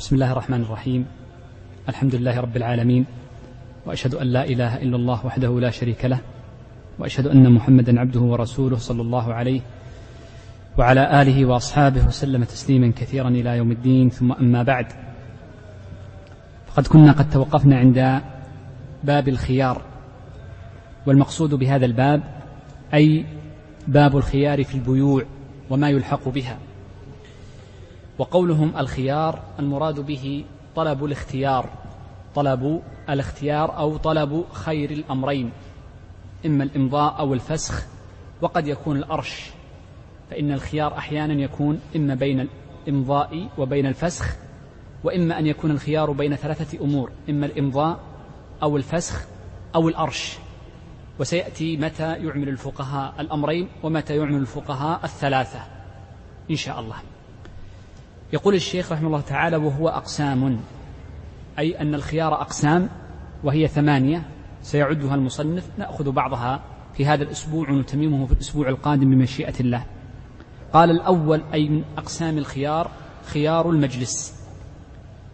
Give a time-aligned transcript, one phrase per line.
[0.00, 1.06] بسم الله الرحمن الرحيم.
[1.88, 3.04] الحمد لله رب العالمين.
[3.86, 6.18] وأشهد أن لا إله إلا الله وحده لا شريك له.
[6.98, 9.60] وأشهد أن محمدا عبده ورسوله صلى الله عليه
[10.78, 14.10] وعلى آله وأصحابه وسلم تسليما كثيرا إلى يوم الدين.
[14.10, 14.86] ثم أما بعد
[16.66, 18.20] فقد كنا قد توقفنا عند
[19.04, 19.82] باب الخيار.
[21.06, 22.22] والمقصود بهذا الباب
[22.94, 23.24] أي
[23.88, 25.22] باب الخيار في البيوع
[25.70, 26.58] وما يلحق بها.
[28.20, 30.44] وقولهم الخيار المراد به
[30.76, 31.68] طلب الاختيار
[32.34, 35.50] طلب الاختيار أو طلب خير الأمرين
[36.46, 37.86] إما الإمضاء أو الفسخ
[38.40, 39.50] وقد يكون الأرش
[40.30, 42.48] فإن الخيار أحيانا يكون إما بين
[42.86, 44.36] الإمضاء وبين الفسخ
[45.04, 48.00] وإما أن يكون الخيار بين ثلاثة أمور إما الإمضاء
[48.62, 49.24] أو الفسخ
[49.74, 50.38] أو الأرش.
[51.18, 55.60] وسيأتي متى يعمل الفقهاء الأمرين ومتى يعمل الفقهاء الثلاثة.
[56.50, 56.96] إن شاء الله.
[58.32, 60.60] يقول الشيخ رحمه الله تعالى وهو أقسام
[61.58, 62.88] أي أن الخيار أقسام
[63.44, 64.22] وهي ثمانية
[64.62, 66.60] سيعدها المصنف نأخذ بعضها
[66.94, 69.84] في هذا الأسبوع ونتممه في الأسبوع القادم بمشيئة الله.
[70.72, 72.90] قال الأول أي من أقسام الخيار
[73.24, 74.40] خيار المجلس.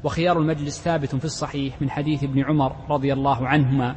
[0.05, 3.97] وخيار المجلس ثابت في الصحيح من حديث ابن عمر رضي الله عنهما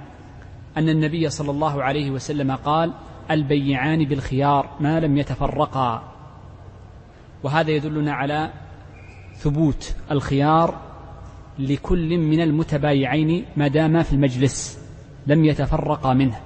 [0.78, 2.94] أن النبي صلى الله عليه وسلم قال
[3.32, 6.04] البيعان بالخيار ما لم يتفرقا.
[7.44, 8.52] وهذا يدلنا على
[9.40, 10.80] ثبوت الخيار
[11.60, 14.80] لكل من المتبايعين ما داما في المجلس
[15.28, 16.40] لم يتفرقا منه.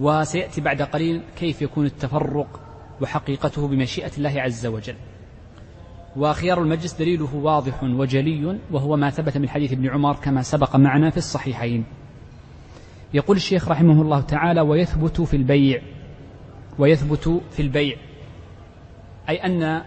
[0.00, 2.60] وسيأتي بعد قليل كيف يكون التفرق
[3.00, 4.94] وحقيقته بمشيئة الله عز وجل.
[6.16, 11.10] وخيار المجلس دليله واضح وجلي وهو ما ثبت من حديث ابن عمر كما سبق معنا
[11.10, 11.84] في الصحيحين.
[13.14, 15.82] يقول الشيخ رحمه الله تعالى ويثبت في البيع
[16.78, 17.96] ويثبت في البيع.
[19.28, 19.82] أي أن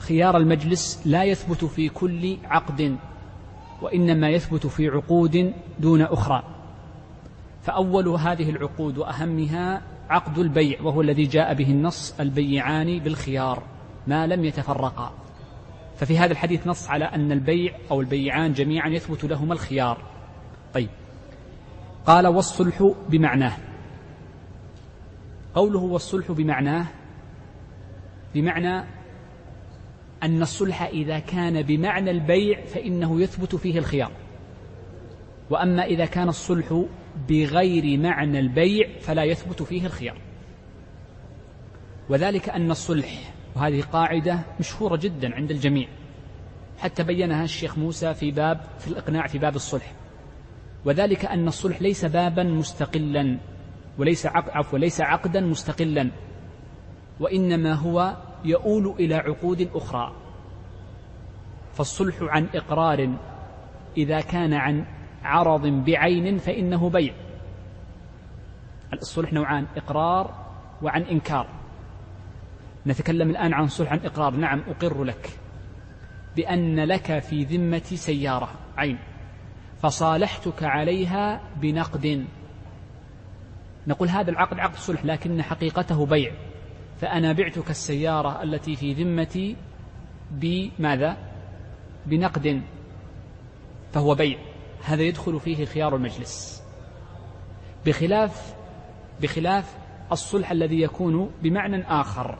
[0.00, 2.96] خيار المجلس لا يثبت في كل عقد
[3.82, 6.42] وإنما يثبت في عقود دون أخرى.
[7.62, 13.62] فأول هذه العقود وأهمها عقد البيع وهو الذي جاء به النص البيعان بالخيار
[14.06, 15.12] ما لم يتفرقا.
[15.96, 19.98] ففي هذا الحديث نص على أن البيع أو البيعان جميعا يثبت لهما الخيار.
[20.74, 20.88] طيب.
[22.06, 23.56] قال والصلح بمعناه.
[25.54, 26.86] قوله والصلح بمعناه
[28.34, 28.84] بمعنى
[30.22, 34.12] أن الصلح إذا كان بمعنى البيع فإنه يثبت فيه الخيار.
[35.50, 36.84] وأما إذا كان الصلح
[37.28, 40.18] بغير معنى البيع فلا يثبت فيه الخيار.
[42.08, 45.88] وذلك أن الصلح وهذه قاعدة مشهورة جدا عند الجميع.
[46.78, 49.92] حتى بينها الشيخ موسى في باب في الإقناع في باب الصلح.
[50.84, 53.38] وذلك أن الصلح ليس بابا مستقلا
[53.98, 56.10] وليس عفوا وليس عقدا مستقلا.
[57.20, 60.12] وإنما هو يؤول إلى عقود أخرى.
[61.72, 63.14] فالصلح عن إقرار
[63.96, 64.84] إذا كان عن
[65.24, 67.14] عرض بعين فإنه بيع.
[68.92, 70.34] الصلح نوعان إقرار
[70.82, 71.46] وعن إنكار.
[72.86, 74.36] نتكلم الآن عن صلح عن إقرار.
[74.36, 75.30] نعم أقر لك
[76.36, 78.48] بأن لك في ذمتي سيارة.
[78.76, 78.98] عين.
[79.82, 82.26] فصالحتك عليها بنقد.
[83.86, 86.32] نقول هذا العقد عقد صلح لكن حقيقته بيع.
[87.00, 89.56] فأنا بعتك السيارة التي في ذمتي
[90.30, 91.16] بماذا؟
[92.06, 92.62] بنقد
[93.92, 94.38] فهو بيع
[94.84, 96.62] هذا يدخل فيه خيار المجلس
[97.86, 98.54] بخلاف
[99.22, 99.76] بخلاف
[100.12, 102.38] الصلح الذي يكون بمعنى آخر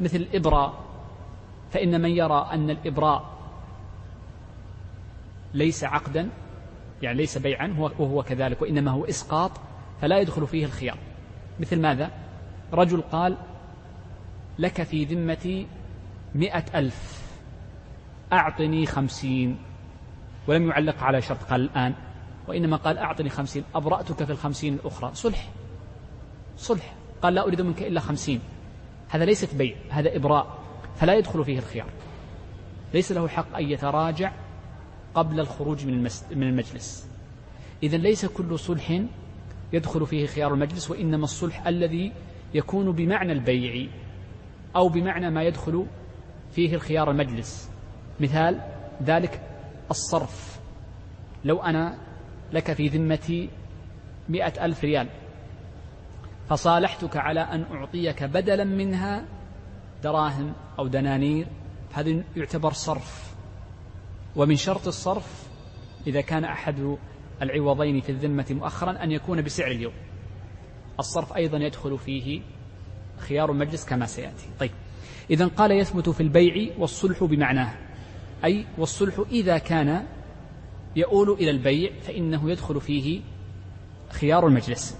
[0.00, 0.74] مثل الإبراء
[1.70, 3.36] فإن من يرى أن الإبراء
[5.54, 6.28] ليس عقدا
[7.02, 9.50] يعني ليس بيعا وهو كذلك وإنما هو إسقاط
[10.00, 10.98] فلا يدخل فيه الخيار
[11.60, 12.10] مثل ماذا؟
[12.72, 13.36] رجل قال
[14.58, 15.66] لك في ذمتي
[16.34, 17.26] مئة ألف.
[18.32, 19.58] أعطني خمسين.
[20.46, 21.94] ولم يعلق على شرط قال الآن.
[22.48, 23.64] وإنما قال أعطني خمسين.
[23.74, 25.10] أبرأتك في الخمسين الأخرى.
[25.14, 25.48] صلح.
[26.56, 26.94] صلح.
[27.22, 28.40] قال لا أريد منك إلا خمسين.
[29.08, 30.58] هذا ليست بيع هذا إبراء.
[30.96, 31.90] فلا يدخل فيه الخيار.
[32.94, 34.32] ليس له حق أن يتراجع
[35.14, 37.08] قبل الخروج من, من المجلس.
[37.82, 39.02] إذا ليس كل صلح
[39.72, 42.12] يدخل فيه خيار المجلس وإنما الصلح الذي
[42.54, 43.88] يكون بمعنى البيع.
[44.76, 45.86] أو بمعنى ما يدخل
[46.52, 47.70] فيه الخيار المجلس.
[48.20, 48.60] مثال
[49.02, 49.40] ذلك
[49.90, 50.60] الصرف.
[51.44, 51.98] لو أنا
[52.52, 53.50] لك في ذمتي
[54.28, 55.08] مئة ألف ريال
[56.48, 59.24] فصالحتك على أن أعطيك بدلا منها
[60.02, 61.46] دراهم أو دنانير
[61.92, 63.34] هذا يعتبر صرف.
[64.36, 65.48] ومن شرط الصرف
[66.06, 66.96] إذا كان أحد
[67.42, 69.92] العوضين في الذمة مؤخرا أن يكون بسعر اليوم.
[70.98, 72.42] الصرف أيضا يدخل فيه
[73.18, 74.46] خيار المجلس كما سيأتي.
[74.60, 74.70] طيب.
[75.30, 77.74] إذا قال يثبت في البيع والصلح بمعناه.
[78.44, 80.06] أي والصلح إذا كان
[80.96, 83.20] يؤول إلى البيع فإنه يدخل فيه
[84.10, 84.98] خيار المجلس.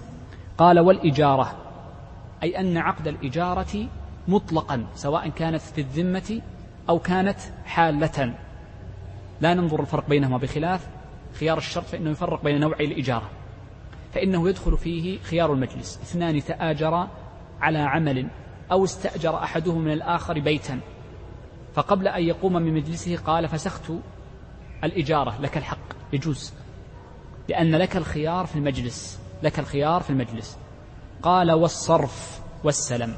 [0.57, 1.55] قال والإجارة.
[2.43, 3.87] أي أن عقد الإجارة
[4.27, 6.41] مطلقا سواء كانت في الذمة
[6.89, 8.33] أو كانت حالة.
[9.41, 10.87] لا ننظر الفرق بينهما بخلاف.
[11.39, 13.29] خيار الشرط فإنه يفرق بين نوعي الإجارة.
[14.13, 15.99] فإنه يدخل فيه خيار المجلس.
[16.01, 17.09] اثنان تآجرا
[17.61, 18.27] على عمل
[18.71, 20.79] أو استأجر أحدهم من الآخر بيتا.
[21.73, 23.91] فقبل أن يقوم من مجلسه قال فسخت
[24.83, 26.13] الإجارة لك الحق.
[26.13, 26.53] يجوز.
[27.49, 30.57] لأن لك الخيار في المجلس لك الخيار في المجلس.
[31.21, 33.15] قال والصرف والسلم.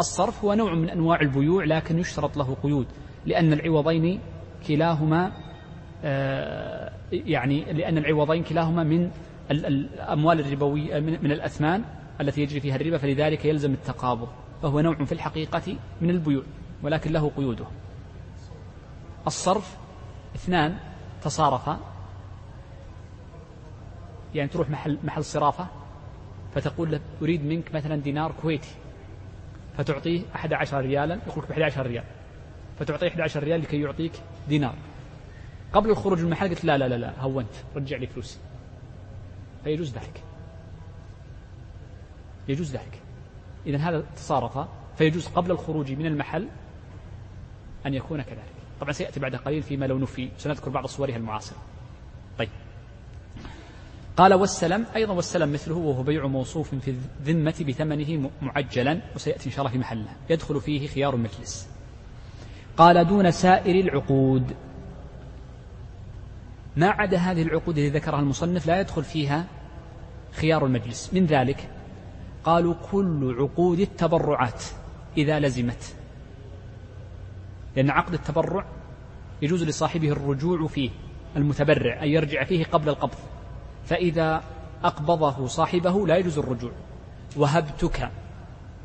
[0.00, 2.86] الصرف هو نوع من أنواع البيوع لكن يشترط له قيود
[3.26, 4.20] لأن العوضين
[4.68, 5.32] كلاهما
[6.04, 9.10] آه، يعني لأن العوضين كلاهما من
[9.50, 11.84] الأموال الربوية من الأثمان
[12.20, 14.28] التي يجري فيها الربا فلذلك يلزم التقابض.
[14.62, 16.42] فهو نوع في الحقيقة من البيوع
[16.82, 17.66] ولكن له قيوده.
[19.26, 19.76] الصرف
[20.34, 20.78] اثنان
[21.22, 21.80] تصارفا
[24.34, 25.66] يعني تروح محل محل صرافة
[26.54, 28.74] فتقول له أريد منك مثلا دينار كويتي
[29.78, 32.04] فتعطيه أحد عشر ريالا يقول لك بأحد عشر ريال
[32.78, 34.12] فتعطيه أحد عشر ريال لكي يعطيك
[34.48, 34.74] دينار.
[35.72, 38.38] قبل الخروج من المحل قلت لا لا لا لا هونت رجع لي فلوسي.
[39.64, 40.22] فيجوز ذلك.
[42.48, 43.00] يجوز ذلك.
[43.66, 44.58] إذا هذا تصارف
[44.98, 46.48] فيجوز قبل الخروج من المحل
[47.86, 48.54] أن يكون كذلك.
[48.80, 50.28] طبعا سيأتي بعد قليل فيما لو نفي.
[50.38, 51.58] سنذكر بعض صورها المعاصرة.
[52.38, 52.48] طيب.
[54.16, 59.60] قال والسلم أيضا والسلم مثله وهو بيع موصوف في الذمة بثمنه معجلا وسيأتي إن شاء
[59.60, 60.10] الله في محله.
[60.30, 61.68] يدخل فيه خيار المجلس.
[62.76, 64.54] قال دون سائر العقود.
[66.76, 69.46] ما عدا هذه العقود التي ذكرها المصنف لا يدخل فيها
[70.32, 71.14] خيار المجلس.
[71.14, 71.73] من ذلك؟
[72.44, 74.64] قالوا كل عقود التبرعات
[75.16, 75.96] إذا لزمت.
[77.76, 78.64] لأن عقد التبرع
[79.42, 80.90] يجوز لصاحبه الرجوع فيه
[81.36, 83.18] المتبرع أن يرجع فيه قبل القبض.
[83.84, 84.44] فإذا
[84.84, 86.72] أقبضه صاحبه لا يجوز الرجوع.
[87.36, 88.10] وهبتك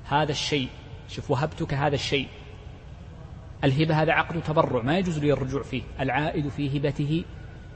[0.06, 0.70] هذا الشيء
[1.10, 2.28] شوف وهبتك هذا الشيء.
[3.64, 5.84] الهبة هذا عقد تبرع ما يجوز لي الرجوع فيه.
[6.00, 7.26] العائد في هبته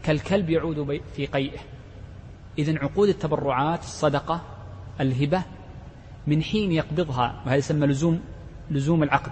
[0.04, 1.60] كالكلب يعود في قيئه.
[2.58, 4.42] إذا عقود التبرعات الصدقة
[5.00, 5.44] الهبة
[6.28, 8.20] من حين يقبضها وهذا يسمى لزوم
[8.72, 9.32] لزوم العقد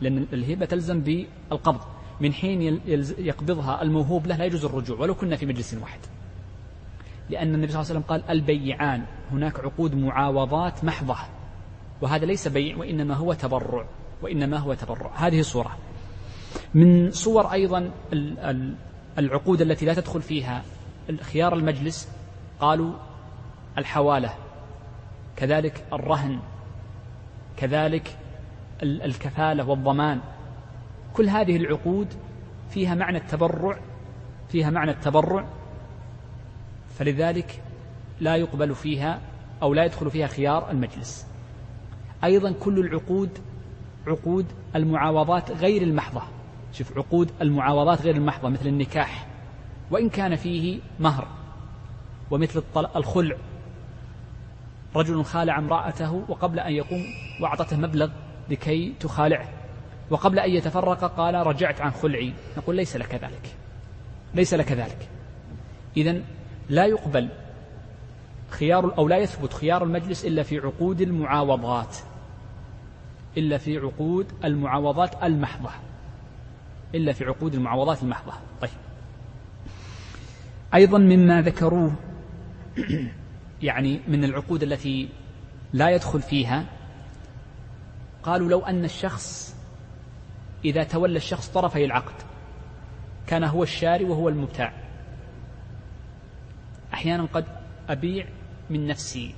[0.00, 1.80] لأن الهبة تلزم بالقبض.
[2.20, 2.80] من حين
[3.18, 6.00] يقبضها الموهوب له لا يجوز الرجوع ولو كنا في مجلس واحد.
[7.30, 9.04] لأن النبي صلى الله عليه وسلم قال البيعان.
[9.32, 11.16] هناك عقود معاوضات محضة.
[12.00, 13.86] وهذا ليس بيع وإنما هو تبرع
[14.22, 15.10] وإنما هو تبرع.
[15.14, 15.76] هذه صورة
[16.74, 17.90] من صور أيضا
[19.18, 20.62] العقود التي لا تدخل فيها
[21.20, 22.08] خيار المجلس
[22.60, 22.92] قالوا
[23.78, 24.34] الحوالة.
[25.36, 26.38] كذلك الرهن
[27.56, 28.16] كذلك
[28.82, 30.20] الكفالة والضمان.
[31.14, 32.08] كل هذه العقود
[32.70, 33.78] فيها معنى التبرع
[34.48, 35.46] فيها معنى التبرع
[36.98, 37.62] فلذلك
[38.20, 39.20] لا يقبل فيها
[39.62, 41.26] أو لا يدخل فيها خيار المجلس.
[42.24, 43.30] أيضا كل العقود
[44.06, 44.46] عقود
[44.76, 46.22] المعاوضات غير المحضة.
[46.72, 49.26] شوف عقود المعاوضات غير المحضة مثل النكاح
[49.90, 51.28] وإن كان فيه مهر
[52.30, 52.62] ومثل
[52.96, 53.36] الخلع
[54.96, 57.04] رجل خالع امرأته وقبل أن يقوم
[57.40, 58.10] وأعطته مبلغ
[58.50, 59.48] لكي تخالعه.
[60.10, 62.32] وقبل أن يتفرق قال رجعت عن خلعي.
[62.58, 63.56] نقول ليس لك ذلك.
[64.34, 65.08] ليس لك ذلك.
[65.96, 66.20] إذا
[66.68, 67.28] لا يقبل
[68.50, 71.96] خيار أو لا يثبت خيار المجلس إلا في عقود المعاوضات.
[73.36, 75.70] إلا في عقود المعاوضات المحضة.
[76.94, 78.32] إلا في عقود المعاوضات المحضة.
[78.60, 78.70] طيب.
[80.74, 81.92] أيضا مما ذكروه
[83.62, 85.08] يعني من العقود التي
[85.72, 86.64] لا يدخل فيها.
[88.22, 89.56] قالوا لو أن الشخص
[90.64, 92.14] إذا تولى الشخص طرفي العقد
[93.26, 94.72] كان هو الشاري وهو المبتاع.
[96.94, 97.44] أحيانا قد
[97.88, 98.26] أبيع
[98.70, 99.34] من نفسي.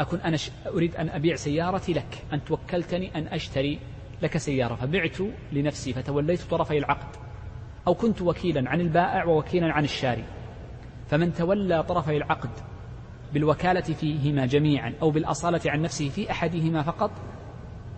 [0.00, 2.24] أكون أنا أريد أن أبيع سيارتي لك.
[2.32, 3.78] أنت وكلتني أن أشتري
[4.22, 4.74] لك سيارة.
[4.74, 5.16] فبعت
[5.52, 7.16] لنفسي فتوليت طرفي العقد.
[7.86, 10.24] أو كنت وكيلا عن البائع ووكيلا عن الشاري.
[11.10, 12.50] فمن تولى طرفي العقد
[13.34, 17.10] بالوكالة فيهما جميعا أو بالأصالة عن نفسه في أحدهما فقط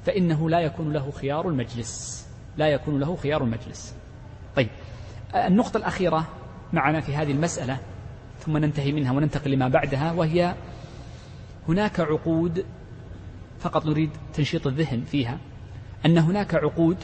[0.07, 2.27] فإنه لا يكون له خيار المجلس.
[2.57, 3.95] لا يكون له خيار المجلس.
[4.57, 4.69] طيب
[5.35, 6.29] النقطة الأخيرة
[6.73, 7.79] معنا في هذه المسألة
[8.41, 10.55] ثم ننتهي منها وننتقل لما بعدها وهي
[11.69, 12.65] هناك عقود
[13.61, 15.39] فقط نريد تنشيط الذهن فيها
[16.07, 16.97] أن هناك عقود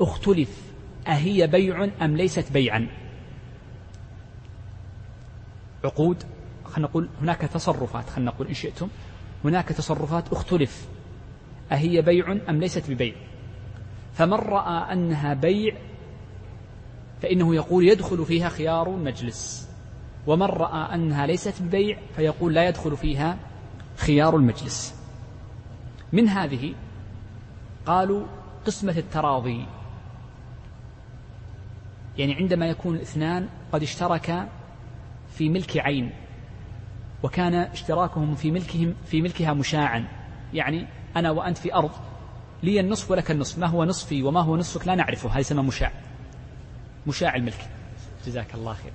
[0.00, 0.62] اختلف
[1.06, 2.88] أهي بيع أم ليست بيعا؟
[5.84, 6.24] عقود
[6.76, 8.88] خلينا نقول هناك تصرفات خلينا نقول إن شئتم
[9.44, 10.88] هناك تصرفات اختلف.
[11.72, 13.14] أهي بيع أم ليست ببيع؟
[14.14, 15.76] فمن رأى أنها بيع
[17.22, 19.68] فإنه يقول يدخل فيها خيار المجلس.
[20.26, 23.38] ومن رأى أنها ليست ببيع فيقول لا يدخل فيها
[23.96, 24.94] خيار المجلس.
[26.12, 26.74] من هذه؟
[27.86, 28.26] قالوا
[28.66, 29.66] قسمة التراضي.
[32.18, 34.48] يعني عندما يكون الاثنان قد اشتركا
[35.30, 36.25] في ملك عين.
[37.22, 40.04] وكان اشتراكهم في ملكهم في ملكها مشاعا.
[40.54, 41.90] يعني أنا وأنت في أرض
[42.62, 43.58] لي النصف ولك النصف.
[43.58, 45.30] ما هو نصفي وما هو نصفك لا نعرفه.
[45.30, 45.92] هذا يسمى مشاع.
[47.06, 47.68] مشاع الملك.
[48.26, 48.92] جزاك الله خير.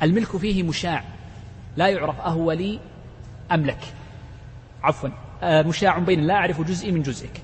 [0.00, 1.04] فالملك فيه مشاع.
[1.76, 2.80] لا يعرف أهو لي
[3.52, 3.94] أم لك.
[4.82, 5.08] عفوا.
[5.42, 7.42] آه، مشاع بين لا أعرف جزئي من جزئك.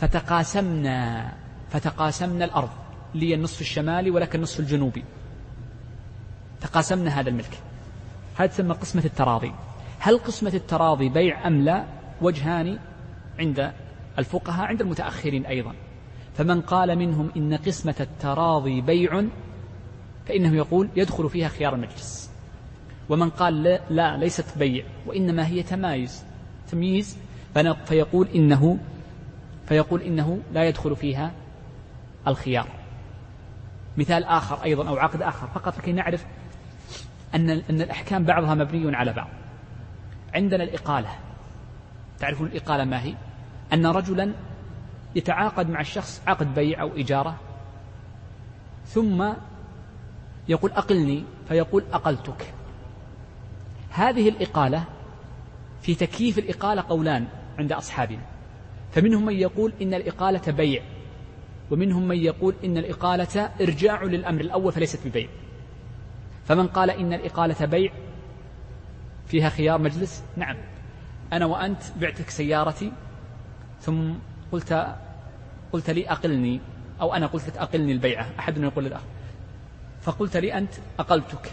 [0.00, 1.32] فتقاسمنا
[1.70, 2.70] فتقاسمنا الأرض.
[3.14, 5.04] لي النصف الشمالي ولك النصف الجنوبي.
[6.64, 7.58] تقاسمنا هذا الملك.
[8.36, 9.52] هذا تسمى قسمة التراضي.
[9.98, 11.84] هل قسمة التراضي بيع أم لا
[12.22, 12.78] وجهان
[13.38, 13.72] عند
[14.18, 15.74] الفقهاء عند المتأخرين أيضا.
[16.34, 19.24] فمن قال منهم إن قسمة التراضي بيع
[20.26, 22.30] فإنه يقول يدخل فيها خيار المجلس.
[23.08, 26.24] ومن قال لا, لا ليست بيع وإنما هي تمايز
[26.70, 27.16] تمييز
[27.84, 28.78] فيقول إنه
[29.66, 31.32] فيقول إنه لا يدخل فيها
[32.28, 32.68] الخيار.
[33.96, 35.46] مثال آخر أيضا أو عقد آخر.
[35.46, 36.26] فقط لكي نعرف
[37.34, 39.28] أن أن الأحكام بعضها مبني على بعض.
[40.34, 41.08] عندنا الإقالة.
[42.18, 43.14] تعرفون الإقالة ما هي؟
[43.72, 44.32] أن رجلا
[45.14, 47.36] يتعاقد مع الشخص عقد بيع أو إجارة
[48.86, 49.32] ثم
[50.48, 52.54] يقول أقلني فيقول أقلتك.
[53.90, 54.84] هذه الإقالة
[55.82, 57.26] في تكييف الإقالة قولان
[57.58, 58.22] عند أصحابنا.
[58.92, 60.82] فمنهم من يقول إن الإقالة بيع
[61.70, 65.28] ومنهم من يقول إن الإقالة إرجاع للأمر الأول فليست ببيع.
[66.44, 67.92] فمن قال إن الإقالة بيع
[69.26, 70.56] فيها خيار مجلس؟ نعم.
[71.32, 72.92] أنا وأنت بعتك سيارتي
[73.80, 74.12] ثم
[74.52, 74.96] قلت
[75.72, 76.60] قلت لي أقلني
[77.00, 79.06] أو أنا قلت لك أقلني البيعة أحدنا يقول للآخر.
[80.00, 81.52] فقلت لي أنت أقلتك.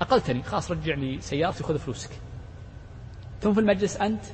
[0.00, 2.10] أقلتني خلاص رجع لي سيارتي خذ فلوسك.
[3.40, 4.24] ثم في المجلس أنت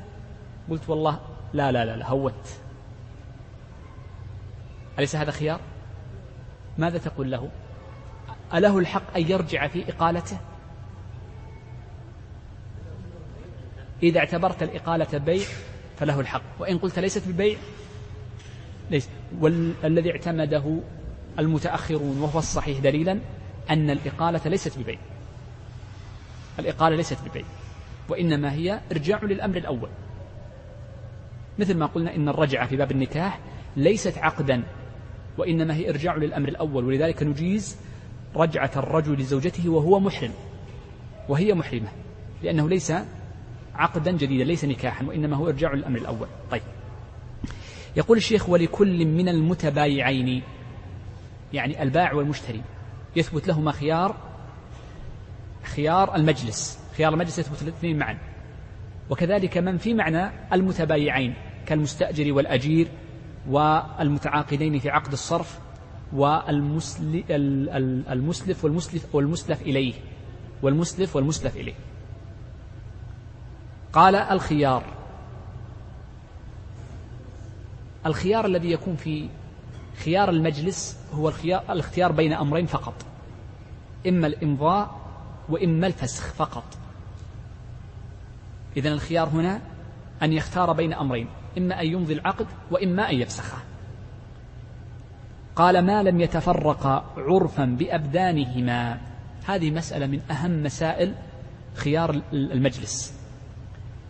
[0.70, 1.20] قلت والله
[1.52, 2.48] لا لا لا, لا هوت.
[4.98, 5.60] أليس هذا خيار؟
[6.78, 7.48] ماذا تقول له؟
[8.54, 10.38] أله الحق أن يرجع في إقالته؟
[14.02, 15.46] إذا اعتبرت الإقالة بيع
[15.98, 16.42] فله الحق.
[16.58, 17.56] وإن قلت ليست ببيع
[18.90, 19.08] ليس.
[19.40, 20.78] والذي اعتمده
[21.38, 23.18] المتأخرون وهو الصحيح دليلا
[23.70, 24.98] أن الإقالة ليست ببيع.
[26.58, 27.44] الإقالة ليست ببيع
[28.08, 29.88] وإنما هي إرجاع للأمر الأول.
[31.58, 33.38] مثل ما قلنا إن الرجعة في باب النكاح
[33.76, 34.62] ليست عقدا
[35.38, 36.84] وإنما هي إرجاع للأمر الأول.
[36.84, 37.76] ولذلك نجيز
[38.36, 40.30] رجعة الرجل لزوجته وهو محرم
[41.28, 41.88] وهي محرمة
[42.42, 42.92] لأنه ليس
[43.74, 46.28] عقدا جديدا ليس نكاحا وإنما هو إرجاع للأمر الأول.
[46.50, 46.62] طيب.
[47.96, 50.42] يقول الشيخ ولكل من المتبايعين.
[51.52, 52.62] يعني البائع والمشتري.
[53.16, 54.16] يثبت لهما خيار
[55.62, 56.78] خيار المجلس.
[56.96, 58.18] خيار المجلس يثبت الاثنين معا.
[59.10, 61.34] وكذلك من في معنى المتبايعين
[61.66, 62.88] كالمستأجر والأجير
[63.48, 65.58] والمتعاقدين في عقد الصرف
[66.12, 67.30] والمسلف
[68.64, 69.94] والمسلف والمسلف إليه.
[70.62, 71.74] والمسلف والمسلف إليه.
[73.92, 74.84] قال الخيار.
[78.06, 79.28] الخيار الذي يكون في
[80.04, 82.94] خيار المجلس هو الخيار الاختيار بين أمرين فقط.
[84.08, 85.00] إما الإمضاء
[85.48, 86.64] وإما الفسخ فقط.
[88.76, 89.60] إذن الخيار هنا
[90.22, 91.28] أن يختار بين أمرين.
[91.58, 93.58] إما أن يمضي العقد وإما أن يفسخه.
[95.58, 99.00] قال ما لم يتفرقا عرفا بأبدانهما.
[99.46, 101.14] هذه مسألة من أهم مسائل
[101.74, 103.14] خيار المجلس.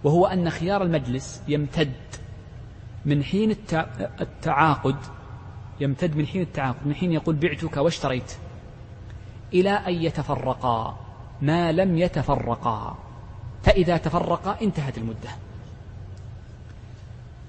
[0.04, 1.92] وهو أن خيار المجلس يمتد
[3.04, 3.56] من حين
[4.20, 4.96] التعاقد
[5.80, 8.36] يمتد من حين التعاقد من حين يقول بعتك واشتريت
[9.54, 10.98] إلى أن يتفرقا.
[11.42, 12.98] ما لم يتفرقا.
[13.62, 15.30] فإذا تفرقا انتهت المدة.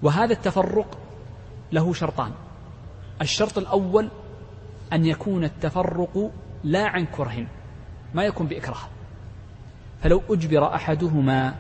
[0.02, 0.98] وهذا التفرق
[1.72, 2.32] له شرطان.
[3.22, 4.10] الشرط الأول
[4.94, 6.32] أن يكون التفرق
[6.64, 7.48] لا عن كره
[8.14, 8.90] ما يكون بإكراه.
[10.04, 11.56] فلو أجبر أحدهما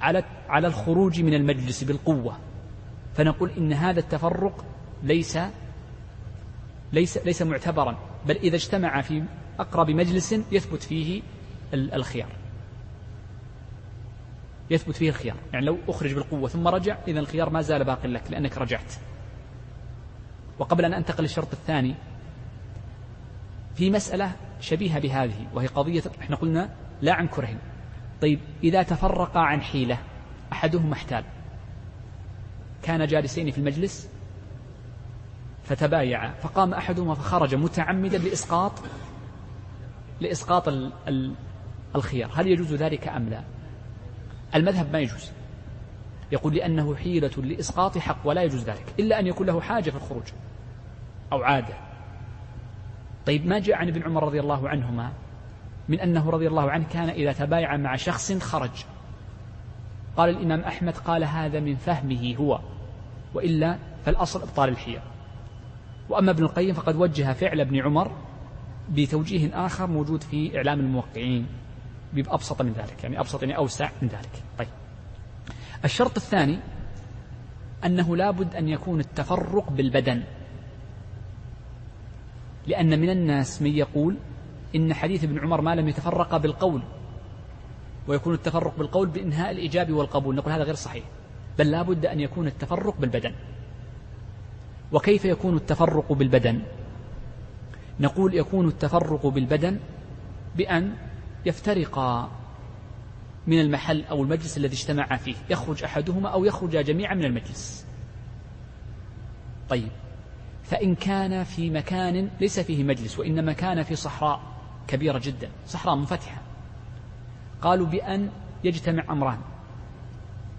[0.00, 2.36] على على الخروج من المجلس بالقوة
[3.14, 4.64] فنقول إن هذا التفرق
[5.02, 5.38] ليس
[6.92, 9.24] ليس ليس معتبرا بل إذا اجتمع في
[9.58, 11.22] أقرب مجلس يثبت فيه
[11.74, 12.28] الخيار.
[14.70, 15.36] يثبت فيه الخيار.
[15.52, 18.92] يعني لو أخرج بالقوة ثم رجع إذا الخيار ما زال باق لك لأنك رجعت.
[20.58, 21.94] وقبل أن أنتقل للشرط الثاني
[23.74, 26.70] في مسألة شبيهة بهذه وهي قضية إحنا قلنا
[27.02, 27.56] لا عن كره.
[28.22, 29.98] طيب إذا تفرقا عن حيلة
[30.52, 31.24] أحدهما احتال.
[32.82, 34.08] كان جالسين في المجلس
[35.64, 38.72] فتبايع فقام أحدهما فخرج متعمدا لإسقاط
[40.20, 41.34] لإسقاط ال ال
[41.96, 42.30] الخيار.
[42.34, 43.42] هل يجوز ذلك أم لا؟
[44.54, 45.30] المذهب ما يجوز.
[46.32, 50.22] يقول لأنه حيلة لإسقاط حق ولا يجوز ذلك إلا أن يكون له حاجة في الخروج
[51.32, 51.74] أو عادة.
[53.26, 55.12] طيب ما جاء عن ابن عمر رضي الله عنهما
[55.88, 58.84] من أنه رضي الله عنه كان إذا تبايع مع شخص خرج.
[60.16, 62.60] قال الإمام أحمد قال هذا من فهمه هو
[63.34, 65.00] وإلا فالأصل إبطال الحيل.
[66.08, 68.10] وأما ابن القيم فقد وجه فعل ابن عمر
[68.90, 71.46] بتوجيه آخر موجود في إعلام الموقعين
[72.12, 74.42] بأبسط من ذلك يعني أبسط يعني أوسع من ذلك.
[74.58, 74.81] طيب.
[75.84, 76.58] الشرط الثاني
[77.84, 80.22] أنه لابد أن يكون التفرق بالبدن.
[82.66, 84.16] لأن من الناس من يقول
[84.76, 86.82] إن حديث ابن عمر ما لم يتفرق بالقول
[88.08, 90.34] ويكون التفرق بالقول بإنهاء الإيجاب والقبول.
[90.34, 91.04] نقول هذا غير صحيح.
[91.58, 93.32] بل لا بد أن يكون التفرق بالبدن.
[94.92, 96.62] وكيف يكون التفرق بالبدن؟
[98.00, 99.78] نقول يكون التفرق بالبدن
[100.56, 100.94] بأن
[101.46, 102.30] يفترقا
[103.46, 105.34] من المحل أو المجلس الذي اجتمعا فيه.
[105.50, 107.86] يخرج أحدهما أو يخرج جميعا من المجلس.
[109.68, 109.88] طيب.
[110.64, 114.40] فإن كان في مكان ليس فيه مجلس وإنما كان في صحراء
[114.88, 116.42] كبيرة جدا صحراء منفتحة.
[117.62, 118.30] قالوا بأن
[118.64, 119.38] يجتمع أمران.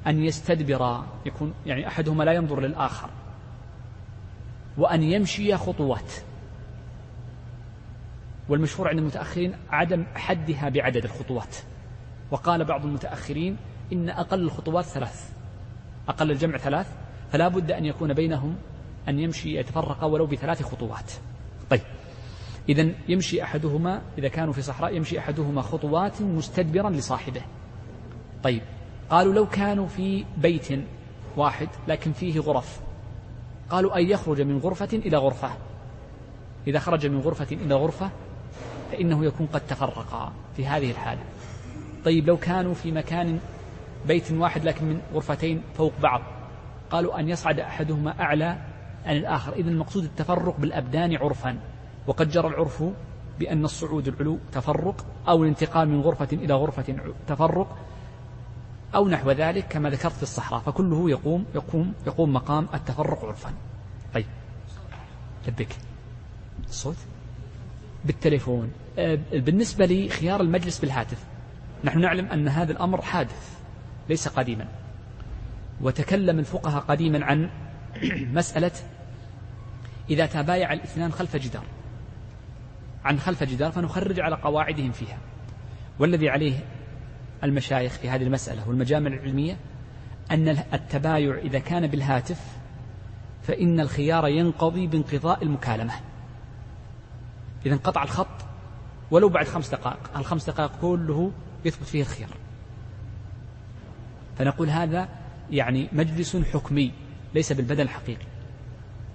[0.07, 3.09] أن يستدبر يكون يعني أحدهما لا ينظر للآخر.
[4.77, 6.13] وأن يمشي خطوات.
[8.49, 11.55] والمشهور عند المتأخرين عدم حدها بعدد الخطوات.
[12.33, 13.57] وقال بعض المتأخرين
[13.93, 15.29] إن أقل الخطوات ثلاث
[16.07, 16.87] أقل الجمع ثلاث
[17.31, 18.55] فلا بد أن يكون بينهم
[19.09, 21.11] أن يمشي يتفرق ولو بثلاث خطوات.
[21.69, 21.81] طيب
[22.69, 27.41] إذا يمشي أحدهما إذا كانوا في صحراء يمشي أحدهما خطوات مستدبرا لصاحبه.
[28.43, 28.61] طيب
[29.09, 30.67] قالوا لو كانوا في بيت
[31.37, 32.79] واحد لكن فيه غرف
[33.69, 35.49] قالوا أن يخرج من غرفة إلى غرفة.
[36.67, 38.09] إذا خرج من غرفة إلى غرفة
[38.91, 41.21] فإنه يكون قد تفرقا في هذه الحالة.
[42.05, 43.39] طيب لو كانوا في مكان
[44.07, 46.21] بيت واحد لكن من غرفتين فوق بعض
[46.91, 48.57] قالوا أن يصعد أحدهما أعلى
[49.05, 49.53] عن الآخر.
[49.53, 51.59] إذا المقصود التفرق بالأبدان عرفا.
[52.07, 52.83] وقد جرى العرف
[53.39, 56.95] بأن الصعود العلو تفرق أو الانتقال من غرفة إلى غرفة
[57.27, 57.77] تفرق
[58.95, 60.61] أو نحو ذلك كما ذكرت في الصحراء.
[60.61, 63.53] فكله يقوم يقوم يقوم مقام التفرق عرفا.
[64.13, 64.25] طيب.
[65.47, 65.75] لبك
[66.69, 66.97] الصوت
[68.05, 68.71] بالتليفون.
[68.97, 71.32] آه، بالنسبة لي خيار المجلس بالهاتف.
[71.83, 73.57] نحن نعلم أن هذا الأمر حادث
[74.09, 74.65] ليس قديما.
[75.81, 77.49] وتكلم الفقهاء قديما عن
[78.39, 78.71] مسألة
[80.09, 81.63] إذا تبايع الاثنان خلف جدار.
[83.05, 85.17] عن خلف جدار فنخرج على قواعدهم فيها.
[85.99, 86.55] والذي عليه
[87.43, 89.57] المشايخ في هذه المسألة والمجامع العلمية
[90.31, 92.41] أن التبايع إذا كان بالهاتف
[93.43, 95.93] فإن الخيار ينقضي بانقضاء المكالمة.
[97.65, 98.27] إذا انقطع الخط
[99.11, 101.31] ولو بعد خمس دقائق الخمس دقائق كله
[101.65, 102.29] يثبت فيه الخيار
[104.37, 105.09] فنقول هذا
[105.51, 106.91] يعني مجلس حكمي
[107.33, 108.25] ليس بالبدن الحقيقي.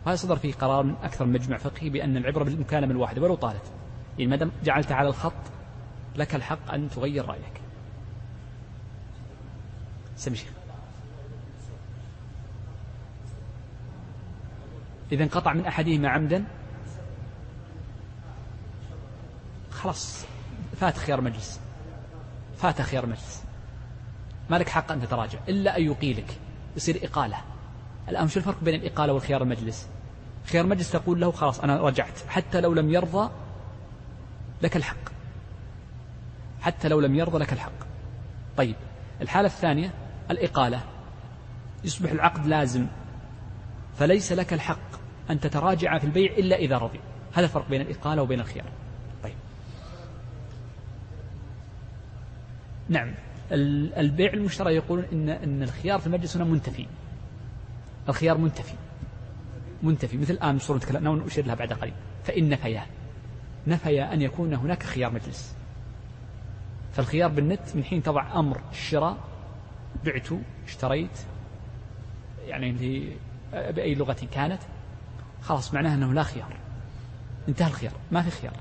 [0.06, 3.72] وهذا صدر فيه قرار من أكثر من مجمع فقهي بأن العبرة بالمكالمة الواحدة ولو طالت.
[4.18, 5.32] يعني ما دام جعلت على الخط
[6.16, 7.60] لك الحق أن تغير رأيك.
[10.16, 10.48] سمي شيخ.
[15.12, 16.44] إذا انقطع من أحدهما عمدا
[19.70, 20.24] خلاص
[20.80, 21.60] فات خيار مجلس
[22.58, 23.44] فات خيار مجلس
[24.50, 26.38] ما لك حق أن تتراجع إلا أن يقيلك
[26.76, 27.36] يصير إقالة.
[28.08, 29.88] الآن شو الفرق بين الإقالة والخيار المجلس؟
[30.44, 33.30] خيار المجلس تقول له خلاص أنا رجعت حتى لو لم يرضى
[34.62, 35.08] لك الحق.
[36.60, 37.72] حتى لو لم يرضى لك الحق.
[38.56, 38.76] طيب
[39.20, 39.94] الحالة الثانية
[40.30, 40.80] الإقالة.
[41.84, 42.86] يصبح العقد لازم
[43.98, 44.98] فليس لك الحق
[45.30, 47.00] أن تتراجع في البيع إلا إذا رضي.
[47.32, 48.66] هذا الفرق بين الإقالة وبين الخيار
[49.22, 49.34] طيب
[52.88, 53.14] نعم.
[53.52, 56.86] البيع المشترى يقولون إن إن الخيار في المجلس هنا منتفي.
[58.08, 58.74] الخيار منتفي.
[59.82, 60.16] منتفي.
[60.16, 61.94] مثل الآن مشروع نتكلم نشير لها بعد قليل.
[62.24, 62.86] فإن نفيا.
[63.66, 65.54] نفيا أن يكون هناك خيار مجلس.
[66.92, 69.16] فالخيار بالنت من حين تضع أمر الشراء
[70.04, 70.28] بعت
[70.66, 71.18] اشتريت
[72.46, 72.72] يعني
[73.52, 74.60] بأي لغة كانت
[75.42, 76.56] خلاص معناها أنه لا خيار.
[77.48, 77.92] انتهى الخيار.
[78.12, 78.54] ما في خيار.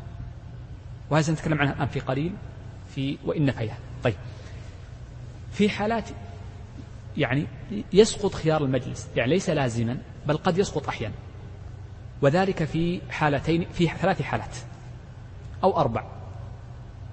[1.09, 2.33] وهذا سنتكلم عنها الآن في قليل
[2.87, 3.77] في وإن نفيا.
[4.07, 4.15] طيب.
[5.51, 6.09] في حالات
[7.17, 7.47] يعني
[7.93, 11.15] يسقط خيار المجلس يعني ليس لازما بل قد يسقط أحيانا.
[12.21, 14.55] وذلك في حالتين في ثلاث حالات
[15.63, 16.03] أو أربع.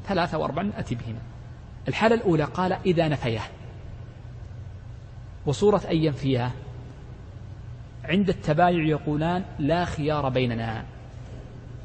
[0.06, 1.18] ثلاثة أو أربع نأتي بهما.
[1.88, 3.44] الحالة الأولى قال إذا نفياه
[5.46, 6.52] وصورة أن ينفيها
[8.04, 10.84] عند التبايع يقولان لا خيار بيننا.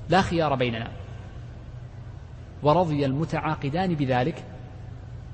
[0.09, 0.91] لا خيار بيننا.
[2.63, 4.43] ورضي المتعاقدان بذلك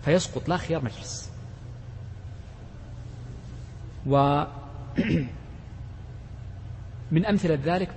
[0.05, 1.31] فيسقط لا خيار مجلس.
[4.07, 4.43] و
[7.11, 7.89] من أمثلة ذلك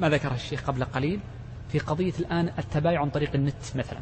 [0.00, 1.20] ما ذكره الشيخ قبل قليل
[1.68, 4.00] في قضية الآن التبايع عن طريق النت مثلا.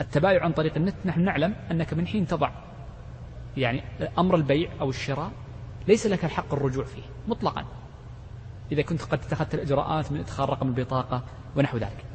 [0.00, 2.50] التبايع عن طريق النت نحن نعلم أنك من حين تضع
[3.56, 3.82] يعني
[4.18, 5.32] أمر البيع أو الشراء
[5.88, 7.64] ليس لك الحق الرجوع فيه مطلقا.
[8.72, 11.22] إذا كنت قد اتخذت الإجراءات من إدخال رقم البطاقة
[11.56, 12.07] ونحو ذلك.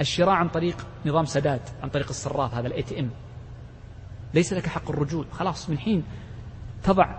[0.00, 3.10] الشراء عن طريق نظام سداد عن طريق الصراف هذا ال ATM
[4.34, 6.04] ليس لك حق الرجوع خلاص من حين
[6.82, 7.18] تضع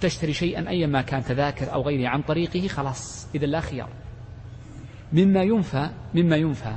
[0.00, 3.88] تشتري شيئا ايا ما كان تذاكر أو غيره عن طريقه خلاص إذا لا خيار.
[5.12, 6.76] مما ينفى مما ينفى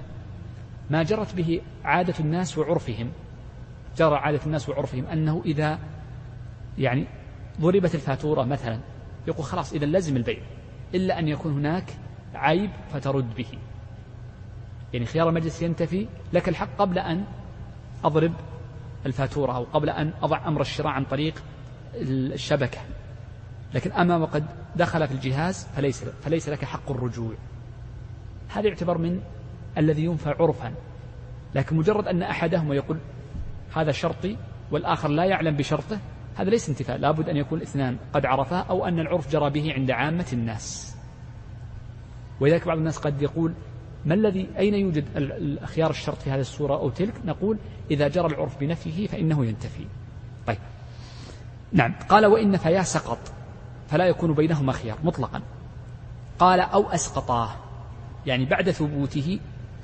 [0.90, 3.12] ما جرت به عادة الناس وعرفهم
[3.98, 5.80] جرى عادة الناس وعرفهم أنه إذا
[6.78, 7.08] يعني
[7.62, 8.80] ضربت الفاتورة مثلا
[9.28, 10.40] يقول خلاص إذا لازم البيع
[10.96, 11.94] إلا أن يكون هناك
[12.34, 13.48] عيب فترد به.
[14.94, 17.26] يعني خيار المجلس ينتفي لك الحق قبل أن
[18.04, 18.34] أضرب
[19.06, 21.44] الفاتورة أو قبل أن أضع أمر الشراء عن طريق
[21.96, 22.80] الشبكة.
[23.74, 27.34] لكن أما وقد دخل في الجهاز فليس, فليس لك حق الرجوع.
[28.50, 29.22] هذا يعتبر من
[29.78, 30.74] الذي ينفى عرفا.
[31.56, 32.98] لكن مجرد أن أحدهما يقول
[33.76, 34.38] هذا شرطي
[34.72, 36.00] والآخر لا يعلم بشرطه
[36.36, 39.92] هذا ليس انتفاء لابد أن يكون الاثنان قد عرفاه أو أن العرف جرى به عند
[39.92, 40.96] عامة الناس.
[42.40, 43.54] ولذلك بعض الناس قد يقول
[44.06, 45.06] ما الذي أين يوجد
[45.64, 47.58] خيار الشرط في هذه الصورة أو تلك؟ نقول
[47.92, 49.86] إذا جرى العرف بنفيه فإنه ينتفي.
[50.48, 50.58] طيب.
[51.72, 51.94] نعم.
[52.10, 53.20] قال وإن فيا سقط
[53.90, 55.42] فلا يكون بينهما خيار مطلقا.
[56.40, 57.50] قال أو أسقطاه
[58.26, 59.40] يعني بعد ثبوته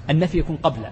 [0.09, 0.85] النفي يكون قبل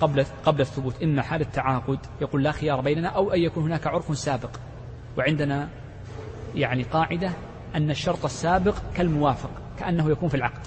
[0.00, 1.02] قبل قبل الثبوت.
[1.02, 4.50] إما حال التعاقد يقول لا خيار بيننا أو أن يكون هناك عرف سابق.
[5.18, 5.68] وعندنا
[6.54, 7.32] يعني قاعدة
[7.74, 10.66] أن الشرط السابق كالموافق كأنه يكون في العقد.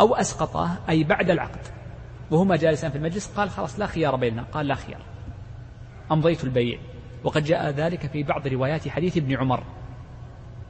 [0.00, 1.60] أو أسقطه أي بعد العقد.
[2.30, 5.00] وهما جالسان في المجلس قال خلاص لا خيار بيننا قال لا خيار.
[6.12, 6.78] أمضيت البيع.
[7.24, 9.64] وقد جاء ذلك في بعض روايات حديث ابن عمر.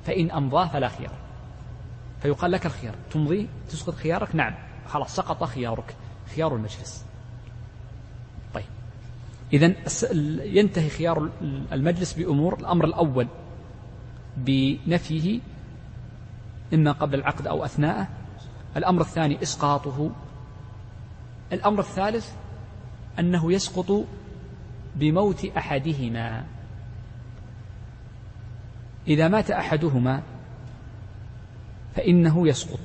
[0.05, 1.13] فإن أمضاه فلا خيار.
[2.23, 2.95] فيقال لك الخيار.
[3.11, 4.55] تمضي تسقط خيارك؟ نعم.
[4.89, 5.97] خلاص سقط خيارك.
[6.37, 7.05] خيار المجلس.
[8.55, 8.65] طيب.
[9.53, 9.75] إذا
[10.45, 11.29] ينتهي خيار
[11.73, 13.29] المجلس بأمور الأمر الأول.
[14.37, 15.41] بنفيه
[16.75, 18.09] إما قبل العقد أو أثناءه
[18.77, 20.11] الأمر الثاني إسقاطه.
[21.53, 22.33] الأمر الثالث
[23.19, 24.05] أنه يسقط
[24.97, 26.45] بموت أحدهما.
[29.07, 30.23] إذا مات أحدهما
[31.97, 32.81] فإنه يسقط.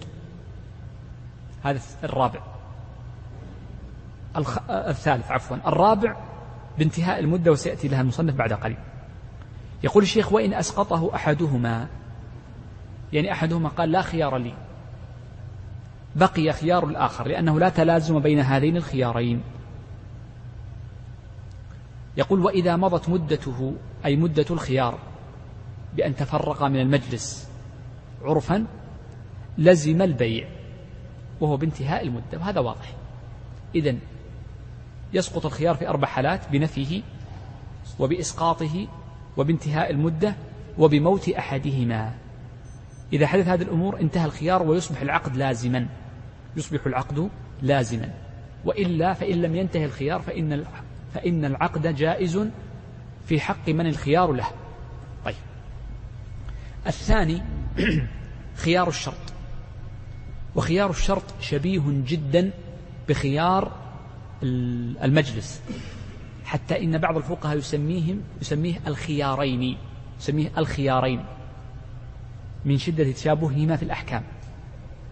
[1.63, 2.39] هذا الرابع.
[4.69, 5.57] الثالث عفوا.
[5.67, 6.15] الرابع
[6.77, 8.77] بانتهاء المدة وسيأتي لها المصنف بعد قليل.
[9.83, 11.87] يقول الشيخ وإن أسقطه أحدهما.
[13.13, 14.53] يعني أحدهما قال لا خيار لي.
[16.17, 19.41] بقي خيار الآخر لأنه لا تلازم بين هذين الخيارين.
[22.17, 23.73] يقول وإذا مضت مدته
[24.05, 24.99] أي مدة الخيار
[25.95, 27.49] بأن تفرق من المجلس
[28.23, 28.65] عرفا
[29.57, 30.47] لزم البيع
[31.41, 32.93] وهو بانتهاء المدة وهذا واضح.
[33.75, 33.95] إذا
[35.13, 37.01] يسقط الخيار في أربع حالات بنفيه
[37.99, 38.87] وبإسقاطه
[39.37, 40.35] وبانتهاء المدة
[40.77, 42.13] وبموت أحدهما.
[43.13, 45.87] إذا حدث هذه الأمور انتهى الخيار ويصبح العقد لازما.
[46.57, 47.29] يصبح العقد
[47.61, 48.13] لازما.
[48.65, 50.65] وإلا فإن لم ينتهي الخيار فإن
[51.13, 52.47] فإن العقد جائز
[53.25, 54.47] في حق من الخيار له.
[55.25, 55.35] طيب.
[56.87, 57.41] الثاني
[58.63, 59.33] خيار الشرط.
[60.55, 62.51] وخيار الشرط شبيه جدا
[63.09, 63.71] بخيار
[64.43, 65.61] المجلس.
[66.45, 69.77] حتى إن بعض الفقهاء يسميهم يسميه الخيارين
[70.19, 71.25] يسميه الخيارين.
[72.65, 74.23] من شدة تشابههما في الأحكام.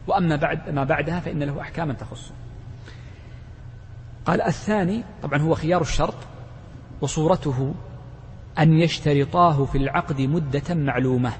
[0.07, 2.31] وأما بعد ما بعدها فإن له أحكاما تخصه.
[4.25, 6.15] قال الثاني طبعا هو خيار الشرط
[7.01, 7.73] وصورته
[8.59, 11.33] أن يشترطاه في العقد مدة معلومة.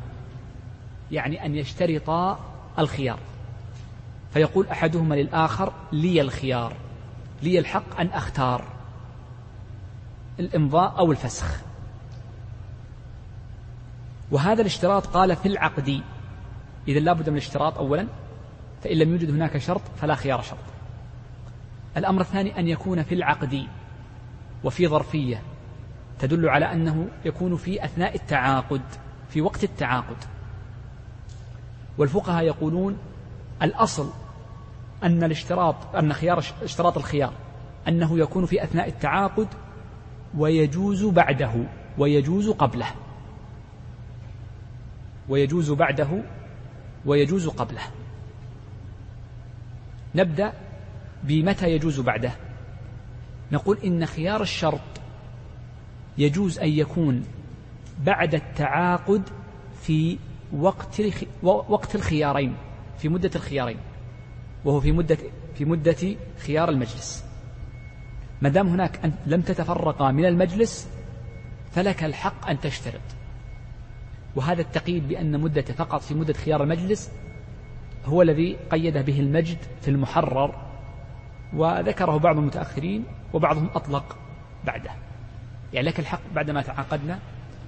[1.12, 2.40] يعني أن يشترطا
[2.80, 3.20] الخيار.
[4.34, 6.74] فيقول أحدهما للآخر لي الخيار
[7.44, 8.64] لي الحق أن أختار.
[10.40, 11.62] الإمضاء أو الفسخ.
[14.32, 16.02] وهذا الاشتراط قال في العقد.
[16.88, 18.08] إذا لابد من الاشتراط أولا.
[18.86, 20.60] فإن لم يوجد هناك شرط فلا خيار شرط.
[21.98, 23.68] الأمر الثاني أن يكون في العقد
[24.64, 25.42] وفي ظرفية
[26.20, 28.82] تدل على أنه يكون في أثناء التعاقد
[29.30, 30.16] في وقت التعاقد.
[31.98, 32.98] والفقهاء يقولون
[33.62, 34.10] الأصل
[35.04, 37.34] أن الاشتراط أن خيار اشتراط الخيار
[37.88, 39.48] أنه يكون في أثناء التعاقد
[40.38, 41.54] ويجوز بعده
[41.98, 42.88] ويجوز قبله.
[45.30, 46.24] ويجوز بعده
[47.06, 47.82] ويجوز قبله.
[50.16, 50.54] نبدأ
[51.24, 52.32] بمتى يجوز بعده.
[53.52, 54.82] نقول إن خيار الشرط
[56.18, 57.24] يجوز أن يكون
[58.04, 59.22] بعد التعاقد
[59.82, 60.18] في
[60.54, 61.02] وقت
[61.44, 62.56] وقت الخيارين
[62.98, 63.78] في مدة الخيارين
[64.66, 65.18] وهو في مدة
[65.56, 67.26] في مدة خيار المجلس.
[68.42, 70.88] ما دام هناك أن لم تتفرقا من المجلس
[71.72, 73.02] فلك الحق أن تشترط.
[74.36, 77.12] وهذا التقييد بأن مدة فقط في مدة خيار المجلس
[78.06, 80.56] هو الذي قيد به المجد في المحرر
[81.54, 84.18] وذكره بعض المتأخرين وبعضهم أطلق
[84.66, 84.92] بعده.
[85.74, 87.20] يعني لك الحق بعدما تعاقدنا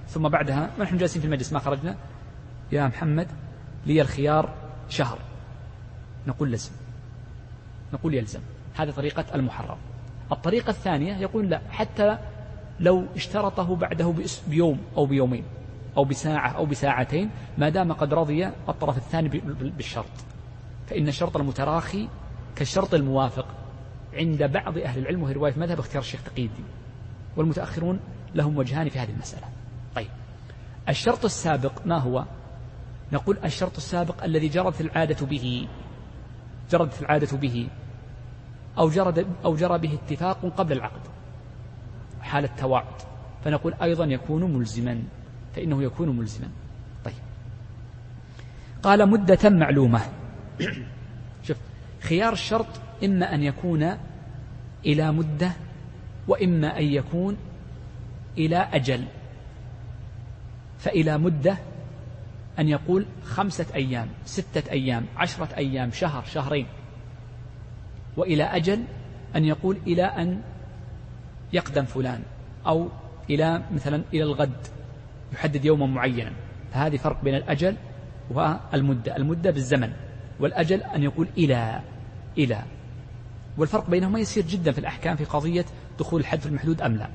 [0.08, 1.96] ثم بعدها ونحن جالسين في المجلس ما خرجنا.
[2.72, 3.26] يا محمد
[3.86, 4.54] لي الخيار
[4.88, 5.18] شهر.
[6.26, 6.72] نقول لزم.
[7.92, 8.40] نقول يلزم.
[8.76, 9.76] هذه طريقة المحرر.
[10.32, 12.18] الطريقة الثانية يقول لا حتى
[12.80, 14.14] لو اشترطه بعده
[14.48, 15.44] بيوم أو بيومين.
[15.98, 19.28] أو بساعة أو بساعتين ما دام قد رضي الطرف الثاني
[19.76, 20.06] بالشرط.
[20.86, 22.08] فإن الشرط المتراخي
[22.56, 23.46] كالشرط الموافق
[24.14, 26.64] عند بعض أهل العلم وهي رواية مذهب اختيار الشيخ تقي الدين
[27.36, 28.00] والمتأخرون
[28.34, 29.46] لهم وجهان في هذه المسألة.
[29.94, 30.08] طيب.
[30.88, 32.24] الشرط السابق ما هو؟
[33.12, 35.68] نقول الشرط السابق الذي جرت العادة به.
[36.70, 37.68] جرت العادة به.
[38.78, 41.00] أو جرد أو جرى به اتفاق قبل العقد.
[42.20, 42.94] حال التوعد.
[43.44, 45.02] فنقول أيضا يكون ملزما.
[45.58, 46.48] فإنه يكون ملزما.
[47.04, 47.14] طيب.
[48.82, 50.00] قال مدة معلومة.
[51.46, 51.56] شوف
[52.00, 52.66] خيار الشرط
[53.04, 53.96] إما أن يكون
[54.86, 55.52] إلى مدة
[56.28, 57.36] وإما أن يكون
[58.38, 59.04] إلى أجل.
[60.78, 61.58] فإلى مدة
[62.58, 66.66] أن يقول خمسة أيام ستة أيام عشرة أيام شهر شهرين.
[68.16, 68.84] وإلى أجل
[69.36, 70.40] أن يقول إلى أن
[71.52, 72.22] يقدم فلان
[72.66, 72.88] أو
[73.30, 74.77] إلى مثلا إلى الغد.
[75.32, 76.32] يحدد يوما معينا.
[76.72, 77.76] فهذه فرق بين الأجل
[78.30, 79.92] والمدة المدة بالزمن
[80.40, 81.80] والأجل أن يقول إلى
[82.38, 82.62] إلى.
[83.56, 85.64] والفرق بينهما يسير جدا في الأحكام في قضية
[85.98, 87.08] دخول الحد في المحدود أم لا.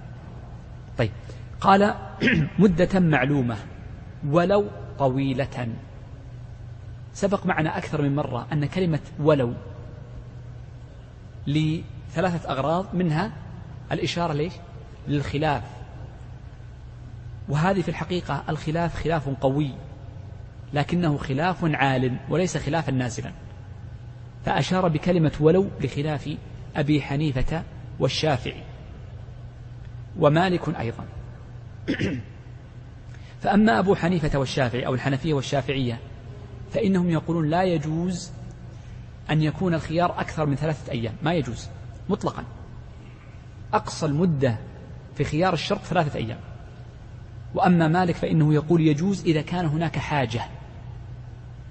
[0.97, 1.11] طيب.
[1.61, 1.95] قال
[2.59, 3.57] مدة معلومة
[4.27, 4.67] ولو
[4.99, 5.67] طويلة.
[7.13, 9.53] سبق معنا أكثر من مرة أن كلمة ولو
[11.47, 13.31] لثلاثة أغراض منها
[13.91, 14.53] الإشارة ليش
[15.07, 15.63] للخلاف.
[17.49, 19.71] وهذه في الحقيقة الخلاف خلاف قوي
[20.73, 23.31] لكنه خلاف عال وليس خلافا نازلا.
[24.45, 26.37] فأشار بكلمة ولو لخلاف
[26.75, 27.63] أبي حنيفة
[27.99, 28.63] والشافعي
[30.19, 31.05] ومالك أيضا.
[33.41, 35.99] فأما أبو حنيفة والشافعي أو الحنفية والشافعية
[36.71, 38.31] فإنهم يقولون لا يجوز
[39.29, 41.13] أن يكون الخيار أكثر من ثلاثة أيام.
[41.23, 41.69] ما يجوز
[42.09, 42.43] مطلقا.
[43.73, 44.57] أقصى المدة
[45.15, 46.39] في خيار الشرط ثلاثة أيام.
[47.55, 50.41] وأما مالك فإنه يقول يجوز إذا كان هناك حاجة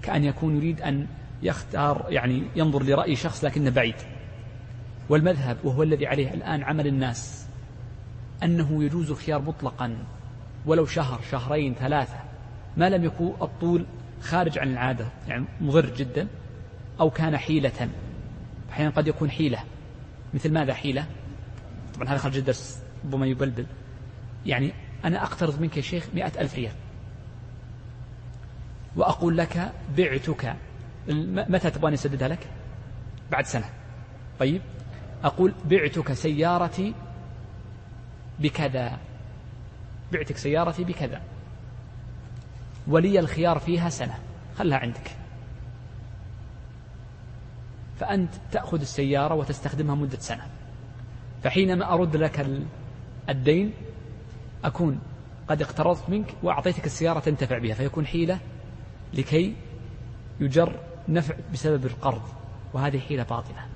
[0.03, 1.07] كأن يكون يريد أن
[1.43, 3.95] يختار يعني ينظر لرأي شخص لكنه بعيد.
[5.09, 7.47] والمذهب وهو الذي عليه الآن عمل الناس
[8.43, 9.97] أنه يجوز الخيار مطلقا
[10.67, 12.17] ولو شهر شهرين ثلاثة
[12.77, 13.87] ما لم يكن الطول
[14.21, 16.29] خارج عن العادة يعني مضر جدا
[17.01, 17.89] أو كان حيلة.
[18.71, 19.59] أحيانا قد يكون حيلة.
[20.35, 21.07] مثل ماذا حيلة؟
[21.95, 23.67] طبعا هذا خارج الدرس ربما يبلبل.
[24.47, 24.73] يعني
[25.05, 26.73] أنا أقترض منك يا شيخ مئة ألف ريال.
[28.97, 30.57] وأقول لك بعتك.
[31.49, 32.49] متى تبغاني أسددها لك؟
[33.31, 33.71] بعد سنة.
[34.39, 34.63] طيب.
[35.25, 36.95] أقول بعتك سيارتي
[38.39, 38.99] بكذا.
[40.13, 41.21] بعتك سيارتي بكذا.
[42.87, 44.19] ولي الخيار فيها سنة.
[44.59, 45.17] خلها عندك.
[48.01, 50.47] فأنت تأخذ السيارة وتستخدمها مدة سنة.
[51.43, 52.47] فحينما أرد لك
[53.29, 53.73] الدين
[54.65, 55.01] أكون
[55.49, 58.39] قد اقترضت منك وأعطيتك السيارة تنتفع بها فيكون حيلة
[59.15, 59.55] لكي
[60.41, 62.23] يجر نفع بسبب القرض.
[62.73, 63.67] وهذه حيلة باطلة.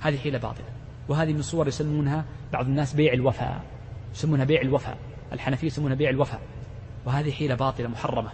[0.00, 0.66] هذه حيلة باطلة.
[1.08, 3.64] وهذه من صور يسمونها بعض الناس بيع الوفاء.
[4.14, 4.98] يسمونها بيع الوفاء.
[5.32, 6.40] الحنفية يسمونها بيع الوفاء.
[7.04, 8.30] وهذه حيلة باطلة محرمة.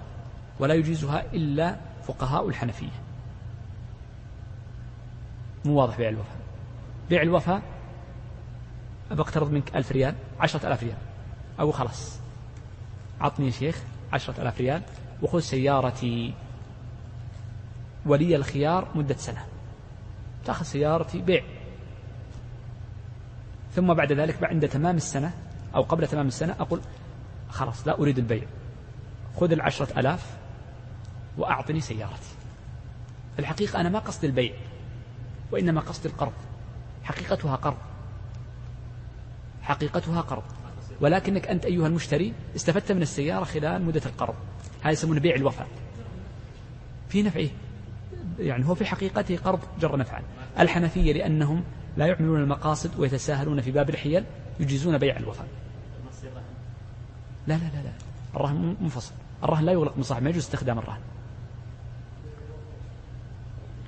[0.58, 3.00] ولا يجيزها إلا فقهاء الحنفية.
[5.64, 6.36] مو واضح بيع الوفاء.
[7.10, 7.62] بيع الوفاء
[9.10, 11.09] أبى أقترض منك ألف ريال عشرة ألاف ريال.
[11.60, 12.18] أو خلاص.
[13.20, 13.82] عطني يا شيخ
[14.12, 14.82] عشرة ألاف ريال
[15.22, 16.34] وخذ سيارتي.
[18.06, 19.46] ولي الخيار مدة سنة.
[20.44, 21.44] تأخذ سيارتي بيع.
[23.74, 25.32] ثم بعد ذلك عند تمام السنة
[25.74, 26.80] أو قبل تمام السنة أقول
[27.50, 28.46] خلاص لا أريد البيع.
[29.40, 30.36] خذ العشرة ألاف
[31.38, 32.34] وأعطني سيارتي.
[33.34, 34.54] في الحقيقة أنا ما قصد البيع
[35.52, 36.32] وإنما قصد القرض.
[37.04, 37.76] حقيقتها قرض.
[39.62, 40.42] حقيقتها قرض.
[41.00, 44.34] ولكنك أنت أيها المشتري استفدت من السيارة خلال مدة القرض.
[44.80, 45.68] هذا يسمونه بيع الوفاء.
[47.08, 47.48] في نفعه.
[48.38, 50.22] يعني هو في حقيقته قرض جر نفعا
[50.58, 51.64] الحنفية لأنهم
[51.96, 54.24] لا يعملون المقاصد ويتساهلون في باب الحيل
[54.60, 55.48] يجيزون بيع الوفاء.
[57.46, 57.92] لا لا لا لا.
[58.34, 59.12] الرهن منفصل.
[59.44, 61.00] الرهن لا يغلق من صاحب ما يجوز استخدام الرهن.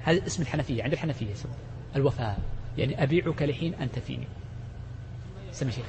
[0.03, 1.35] هذا اسم الحنفية عند الحنفية
[1.97, 2.39] الوفاء.
[2.79, 4.27] يعني أبيعك لحين أنت فيني.
[5.53, 5.85] سمي شيخ.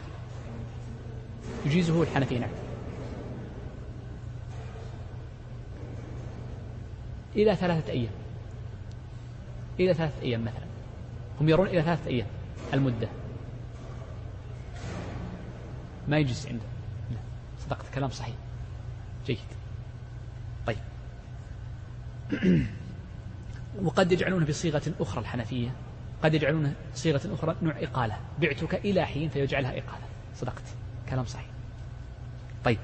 [1.65, 2.49] يجيزه الحنفية نعم.
[7.35, 8.11] إلى ثلاثة أيام.
[9.79, 10.65] إلى ثلاثة أيام مثلا.
[11.41, 12.27] هم يرون إلى ثلاثة أيام
[12.73, 13.07] المدة.
[16.07, 16.65] ما يجلس عنده.
[17.11, 17.17] لا
[17.59, 18.35] صدقت كلام صحيح.
[19.25, 19.37] جيد.
[20.67, 20.77] طيب.
[23.83, 25.69] وقد يجعلونه بصيغة أخرى الحنفية.
[26.23, 28.17] قد يجعلونه صيغة أخرى نوع إقالة.
[28.41, 30.05] بعتك إلى حين فيجعلها إقالة.
[30.35, 30.63] صدقت.
[31.09, 31.52] كلام صحيح.
[32.65, 32.79] طيب.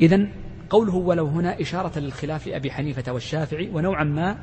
[0.00, 0.28] إذا
[0.70, 4.38] قوله ولو هنا إشارة للخلاف لأبي حنيفة والشافعي ونوعا ما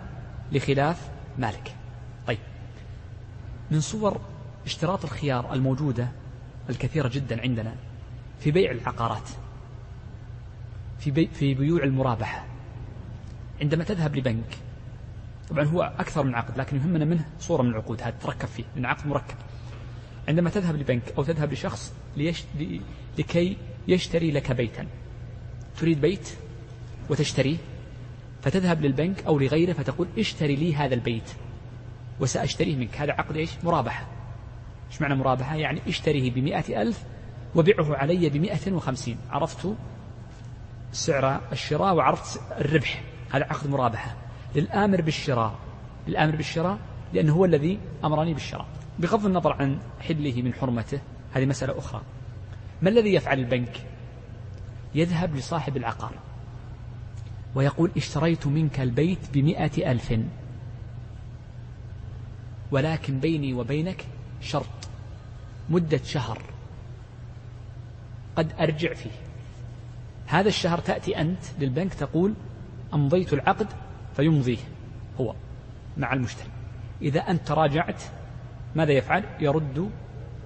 [0.52, 1.76] لخلاف مالك.
[2.28, 2.39] طيب.
[3.72, 4.22] من صور
[4.65, 6.08] اشتراط الخيار الموجودة
[6.69, 7.76] الكثيرة جدا عندنا
[8.39, 9.30] في بيع العقارات
[11.00, 12.45] في, بي في بيوع المرابحة.
[13.62, 14.58] عندما تذهب لبنك
[15.50, 18.86] طبعا هو أكثر من عقد لكن يهمنا منه صورة من العقود هذا تركب فيه من
[18.86, 19.36] عقد مركب.
[20.28, 22.43] عندما تذهب لبنك أو تذهب لشخص ليش
[23.17, 24.87] لكي يشتري لك بيتا.
[25.77, 26.29] تريد بيت
[27.09, 27.57] وتشتريه
[28.41, 31.31] فتذهب للبنك أو لغيره فتقول اشتري لي هذا البيت
[32.19, 32.97] وسأشتريه منك.
[32.97, 34.07] هذا عقد إيش؟ مرابحة.
[34.91, 37.03] إيش معنى مرابحة؟ يعني اشتريه بمئة ألف
[37.55, 39.17] وبيعه علي بمئة وخمسين.
[39.29, 39.75] عرفت
[40.91, 43.03] سعر الشراء وعرفت الربح.
[43.31, 44.15] هذا عقد مرابحة.
[44.55, 45.55] للآمر بالشراء.
[46.07, 46.79] الآمر بالشراء
[47.13, 48.65] لأنه هو الذي أمرني بالشراء.
[48.99, 50.99] بغض النظر عن حله من حرمته
[51.33, 52.01] هذه مسألة أخرى.
[52.81, 53.81] ما الذي يفعل البنك؟
[54.95, 56.13] يذهب لصاحب العقار
[57.55, 60.19] ويقول اشتريت منك البيت بمئة ألف.
[62.71, 64.05] ولكن بيني وبينك
[64.41, 64.89] شرط
[65.69, 66.41] مدة شهر
[68.35, 69.09] قد أرجع فيه.
[70.27, 72.33] هذا الشهر تأتي أنت للبنك تقول
[72.93, 73.67] أمضيت العقد
[74.15, 74.57] فيمضيه
[75.19, 75.35] هو
[75.97, 76.49] مع المشتري.
[77.01, 78.03] إذا أنت تراجعت
[78.75, 79.91] ماذا يفعل؟ يرد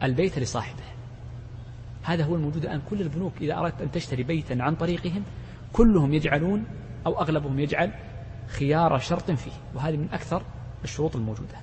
[0.03, 0.92] البيت لصاحبه.
[2.03, 2.81] هذا هو الموجود الآن.
[2.89, 5.23] كل البنوك إذا أردت أن تشتري بيتا عن طريقهم
[5.73, 6.65] كلهم يجعلون
[7.05, 7.91] أو أغلبهم يجعل
[8.47, 10.43] خيار شرط فيه وهذه من أكثر
[10.83, 11.57] الشروط الموجودة.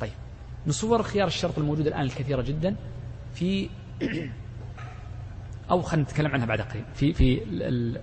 [0.00, 0.12] طيب
[0.66, 2.76] من صور خيار الشرط الموجودة الآن الكثيرة جدا
[3.34, 3.68] في
[5.70, 7.42] أو خلينا نتكلم عنها بعد قليل في في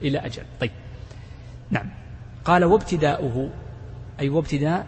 [0.01, 0.43] إلى أجل.
[0.59, 0.71] طيب
[1.71, 1.89] نعم.
[2.45, 3.49] قال وابتداؤه
[4.19, 4.87] أي وابتداء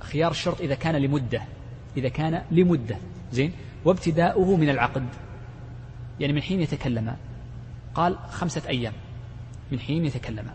[0.00, 1.42] خيار الشرط إذا كان لمدة
[1.96, 2.96] إذا كان لمدة.
[3.32, 3.52] زين؟
[3.84, 5.06] وابتداؤه من العقد.
[6.20, 7.16] يعني من حين يتكلم.
[7.94, 8.92] قال خمسة أيام.
[9.72, 10.50] من حين يتكلم.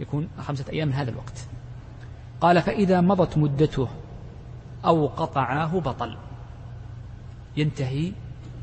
[0.00, 1.46] يكون خمسة أيام من هذا الوقت.
[2.40, 3.88] قال فإذا مضت مدته
[4.84, 6.16] أو قطعاه بطل.
[7.56, 8.12] ينتهي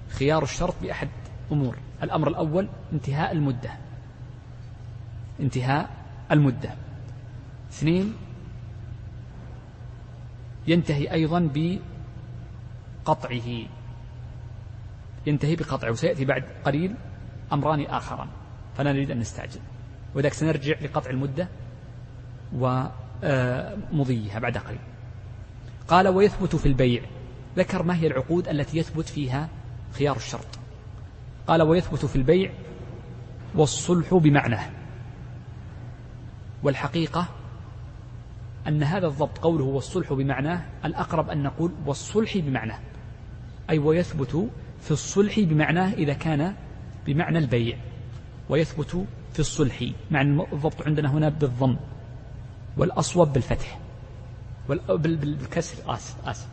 [0.10, 1.10] خيار الشرط بأحد
[1.52, 1.78] أمور.
[2.04, 3.72] الأمر الأول انتهاء المدة.
[5.40, 5.90] انتهاء
[6.32, 6.76] المدة.
[7.72, 8.14] اثنين
[10.68, 11.40] ينتهي أيضا
[13.06, 13.66] بقطعه
[15.26, 16.96] ينتهي بقطعه وسيأتي بعد قليل
[17.54, 18.28] أمران آخران.
[18.78, 19.60] فلا نريد أن نستعجل.
[20.16, 21.48] وذلك سنرجع لقطع المدة
[22.54, 24.80] ومضيها بعد قليل.
[25.88, 27.02] قال ويثبت في البيع.
[27.58, 29.50] ذكر ما هي العقود التي يثبت فيها
[29.94, 30.60] خيار الشرط.
[31.48, 32.52] قال ويثبت في البيع
[33.56, 34.70] والصلح بمعناه.
[36.64, 37.26] والحقيقة
[38.68, 42.80] أن هذا الضبط قوله والصلح بمعناه الأقرب أن نقول والصلح بمعناه
[43.70, 44.50] أي ويثبت
[44.82, 46.56] في الصلح بمعناه إذا كان
[47.06, 47.78] بمعنى البيع.
[48.50, 49.84] ويثبت في الصلح.
[50.12, 51.78] مع الضبط عندنا هنا بالضم.
[52.78, 53.80] والأصوب بالفتح.
[54.90, 55.94] بالكسر.
[55.94, 56.48] آسف آسف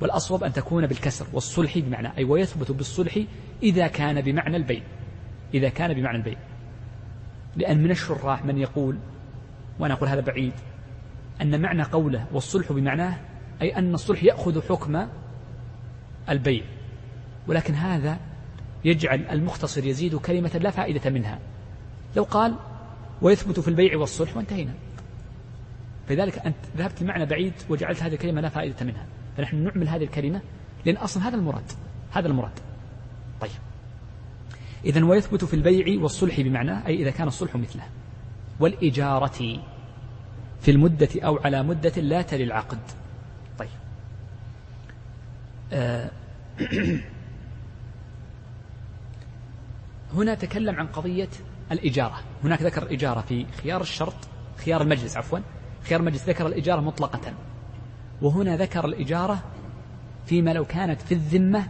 [0.00, 1.26] والأصوب أن تكون بالكسر.
[1.32, 2.16] والصلح بمعنى.
[2.18, 3.18] أي ويثبت بالصلح
[3.62, 4.82] إذا كان بمعنى البيع.
[5.54, 6.38] إذا كان بمعنى البيع.
[7.56, 8.98] لأن من الشراح من يقول
[9.78, 10.52] وأنا أقول هذا بعيد
[11.42, 13.16] أن معنى قوله والصلح بمعناه
[13.62, 15.06] أي أن الصلح يأخذ حكم
[16.30, 16.64] البيع.
[17.46, 18.18] ولكن هذا
[18.84, 21.38] يجعل المختصر يزيد كلمة لا فائدة منها.
[22.16, 22.54] لو قال
[23.22, 24.74] ويثبت في البيع والصلح وانتهينا.
[26.08, 29.06] فلذلك أنت ذهبت لمعنى بعيد وجعلت هذه الكلمة لا فائدة منها.
[29.36, 30.40] فنحن نعمل هذه الكلمة
[30.86, 31.72] لأن أصلا هذا المراد
[32.10, 32.58] هذا المراد.
[33.40, 33.50] طيب.
[34.84, 37.82] إذا ويثبت في البيع والصلح بمعنى أي إذا كان الصلح مثله.
[38.60, 39.60] والإجارة
[40.60, 42.78] في المدة أو على مدة لا تلي العقد.
[43.58, 43.68] طيب.
[45.72, 46.10] آه
[50.14, 51.28] هنا تكلم عن قضية
[51.72, 52.20] الإجارة.
[52.44, 54.14] هناك ذكر الإجارة في خيار الشرط
[54.64, 55.38] خيار المجلس عفوا
[55.88, 57.32] خيار المجلس ذكر الإجارة مطلقة
[58.22, 59.42] وهنا ذكر الإجارة
[60.26, 61.68] فيما لو كانت في الذمة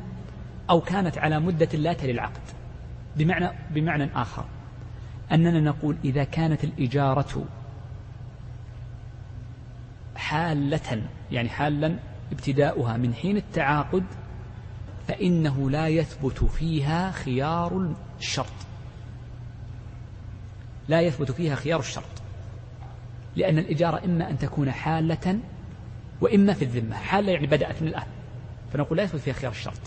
[0.70, 2.40] أو كانت على مدة لا تلي العقد.
[3.16, 4.44] بمعنى بمعنى آخر.
[5.32, 7.44] أننا نقول إذا كانت الإجارة
[10.16, 11.98] حالة يعني حالا
[12.32, 14.04] ابتداؤها من حين التعاقد
[15.08, 18.52] فإنه لا يثبت فيها خيار الشرط.
[20.88, 22.22] لا يثبت فيها خيار الشرط.
[23.36, 25.38] لأن الإجارة إما أن تكون حالة
[26.20, 26.96] وإما في الذمة.
[26.96, 28.06] حالة يعني بدأت من الآن.
[28.72, 29.80] فنقول لا يثبت فيها خيار الشرط.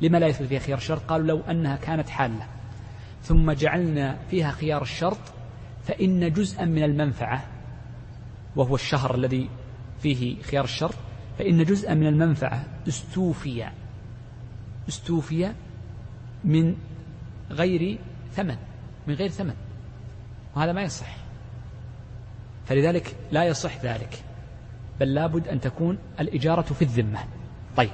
[0.00, 2.46] لما لا يثبت فيها خيار الشرط؟ قالوا لو أنها كانت حالة.
[3.22, 5.18] ثم جعلنا فيها خيار الشرط.
[5.84, 7.44] فإن جزءا من المنفعة
[8.56, 9.48] وهو الشهر الذي
[10.02, 10.94] فيه خيار الشرط
[11.40, 13.68] فإن جزءا من المنفعة استوفي
[14.88, 15.52] استوفي
[16.44, 16.76] من
[17.50, 17.98] غير
[18.32, 18.56] ثمن
[19.06, 19.54] من غير ثمن.
[20.56, 21.16] وهذا ما يصح.
[22.66, 24.24] فلذلك لا يصح ذلك.
[25.00, 27.18] بل لابد أن تكون الإجارة في الذمة.
[27.76, 27.90] طيب.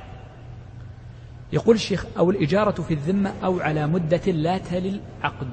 [1.52, 5.52] يقول الشيخ أو الإجارة في الذمة أو على مدة لا تلي العقد.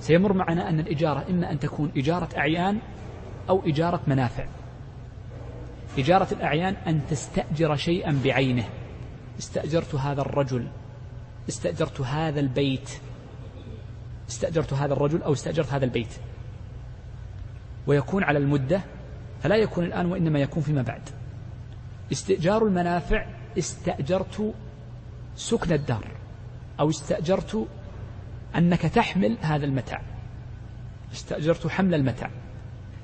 [0.00, 2.78] سيمر معنا أن الإجارة إما أن تكون إجارة أعيان
[3.48, 4.44] أو إجارة منافع.
[5.98, 8.68] إجارة الأعيان أن تستأجر شيئا بعينه.
[9.38, 10.68] استأجرت هذا الرجل.
[11.48, 12.90] استأجرت هذا البيت.
[14.28, 16.14] استأجرت هذا الرجل أو استأجرت هذا البيت.
[17.86, 18.80] ويكون على المدة
[19.42, 21.02] فلا يكون الآن وإنما يكون فيما بعد.
[22.12, 23.26] استئجار المنافع
[23.58, 24.54] استأجرت
[25.36, 26.06] سكن الدار
[26.80, 27.66] أو استأجرت
[28.56, 30.02] أنك تحمل هذا المتاع.
[31.12, 32.30] استأجرت حمل المتاع.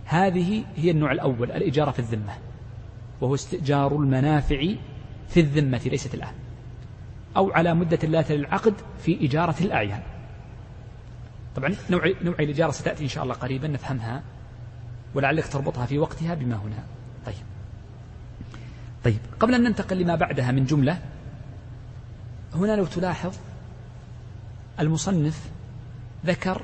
[0.04, 2.51] هذه هي النوع الأول الإجارة في الذمة.
[3.22, 4.74] وهو استئجار المنافع
[5.28, 6.34] في الذمة ليست الآن
[7.36, 10.02] أو على مدة لا للعقد في إجارة الأعيان.
[11.56, 14.22] طبعا نوع نوع الإجارة ستأتي إن شاء الله قريبا نفهمها
[15.14, 16.84] ولعلك تربطها في وقتها بما هنا.
[17.26, 17.44] طيب.
[19.04, 20.98] طيب قبل أن ننتقل لما بعدها من جملة
[22.54, 23.34] هنا لو تلاحظ
[24.80, 25.50] المصنف
[26.26, 26.62] ذكر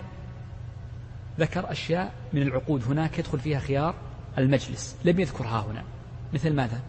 [1.40, 3.94] ذكر أشياء من العقود هناك يدخل فيها خيار
[4.38, 5.97] المجلس لم يذكرها هنا.
[6.32, 6.80] مثل ماذا؟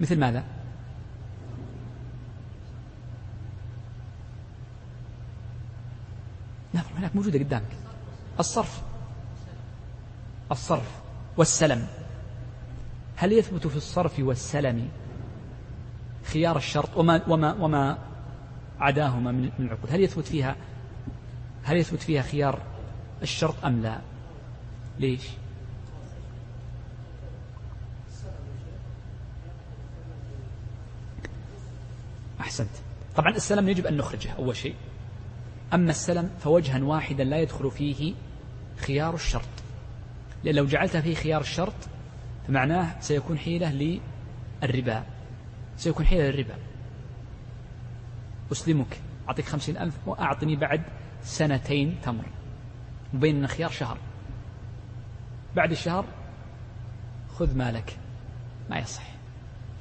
[0.00, 0.44] مثل ماذا؟
[6.72, 7.76] نعم هناك موجودة قدامك.
[8.40, 8.82] الصرف.
[10.52, 11.00] الصرف
[11.36, 11.86] والسلم.
[13.16, 14.88] هل يثبت في الصرف والسلم
[16.24, 17.98] خيار الشرط وما وما وما
[18.80, 20.56] عداهما من العقود؟ هل يثبت فيها
[21.62, 22.58] هل يثبت فيها خيار
[23.22, 24.00] الشرط أم لا؟
[24.98, 25.28] ليش؟
[32.44, 32.70] أحسنت.
[33.16, 34.74] طبعا السلم يجب أن نخرجه أول شيء.
[35.74, 38.14] أما السلم فوجها واحدا لا يدخل فيه
[38.76, 39.48] خيار الشرط.
[40.44, 41.74] لأن لو جعلت فيه خيار الشرط
[42.48, 44.00] فمعناه سيكون حيلة
[44.62, 45.04] للربا.
[45.76, 46.54] سيكون حيلة للربا.
[48.52, 49.00] أسلمك.
[49.28, 50.82] أعطيك خمسين ألف وأعطني بعد
[51.22, 52.24] سنتين تمر.
[53.14, 53.98] وبين خيار شهر.
[55.56, 56.04] بعد الشهر
[57.38, 57.98] خذ مالك.
[58.70, 59.02] ما يصح.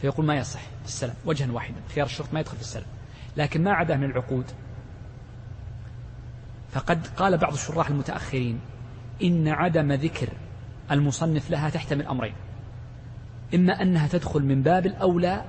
[0.03, 2.85] فيقول ما يصح في السلم وجها واحدا خيار الشرط ما يدخل في السلم
[3.37, 4.45] لكن ما عدا من العقود.
[6.71, 8.59] فقد قال بعض الشراح المتأخرين
[9.23, 10.29] إن عدم ذكر
[10.91, 12.33] المصنف لها تحتمل أمرين.
[13.55, 15.45] إما أنها تدخل من باب الأولى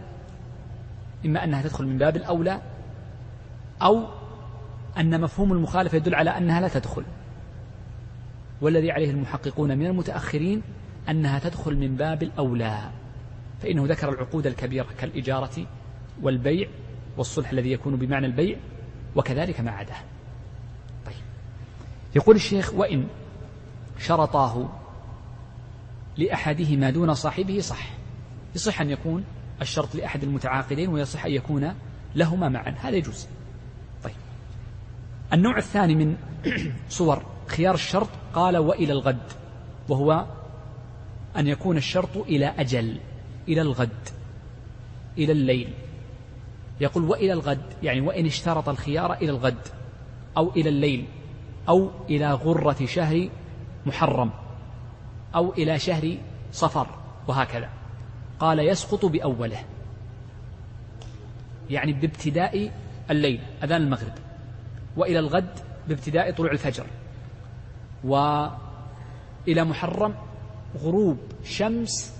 [1.27, 2.63] إما أنها تدخل من باب الأولى
[3.83, 4.07] أو
[4.99, 7.05] أن مفهوم المخالفة يدل على أنها لا تدخل.
[8.61, 10.63] والذي عليه المحققون من المتأخرين
[11.09, 12.91] أنها تدخل من باب الأولى.
[13.63, 15.67] فإنه ذكر العقود الكبيرة كالإجارة
[16.23, 16.69] والبيع
[17.17, 18.57] والصلح الذي يكون بمعنى البيع
[19.17, 20.01] وكذلك ما عداه.
[21.07, 21.15] طيب.
[22.17, 23.07] يقول الشيخ وإن
[23.99, 24.69] شرطاه
[26.17, 27.91] لأحدهما دون صاحبه صح.
[28.55, 29.25] يصح أن يكون
[29.63, 31.75] الشرط لأحد المتعاقدين ويصح أن يكون
[32.15, 32.75] لهما معا.
[32.81, 33.27] هذا يجوز.
[34.05, 34.15] طيب.
[35.33, 36.17] النوع الثاني من
[36.89, 39.33] صور خيار الشرط قال وإلى الغد
[39.89, 40.27] وهو
[41.37, 43.01] أن يكون الشرط إلى أجل.
[43.49, 44.09] إلى الغد
[45.18, 45.74] إلى الليل.
[46.80, 49.68] يقول وإلى الغد يعني وإن اشترط الخيار إلى الغد
[50.36, 51.07] أو إلى الليل
[51.68, 53.28] أو إلى غرة شهر
[53.86, 54.30] محرم
[55.34, 56.16] أو إلى شهر
[56.53, 56.86] صفر
[57.28, 57.68] وهكذا.
[58.40, 59.64] قال يسقط بأوله
[61.70, 62.72] يعني بابتداء
[63.11, 64.12] الليل أذان المغرب.
[64.97, 66.86] وإلى الغد بابتداء طلوع الفجر.
[68.05, 70.14] وإلى محرم
[70.82, 72.14] غروب شمس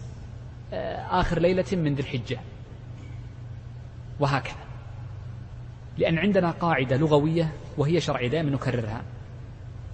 [1.10, 2.40] آخر ليلة من ذي الحجة.
[4.20, 4.64] وهكذا.
[5.98, 9.02] لأن عندنا قاعدة لغوية وهي شرعية دائما نكررها.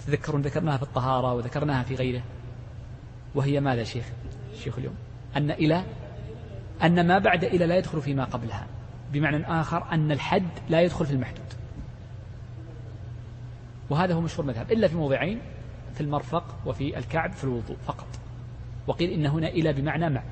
[0.06, 2.22] تذكرون ذكرناها في الطهارة وذكرناها في غيره.
[3.34, 4.04] وهي ماذا شيخ؟
[4.54, 4.94] شيخ اليوم.
[5.36, 5.84] أن إلى
[6.82, 8.66] أن ما بعد إلى لا يدخل فيما قبلها.
[9.12, 11.44] بمعنى آخر أن الحد لا يدخل في المحدود.
[13.90, 14.72] وهذا هو مشهور مذهب.
[14.72, 15.40] إلا في موضعين
[15.94, 18.06] في المرفق وفي الكعب في الوضوء فقط.
[18.86, 20.22] وقيل إن هنا إلى بمعنى مع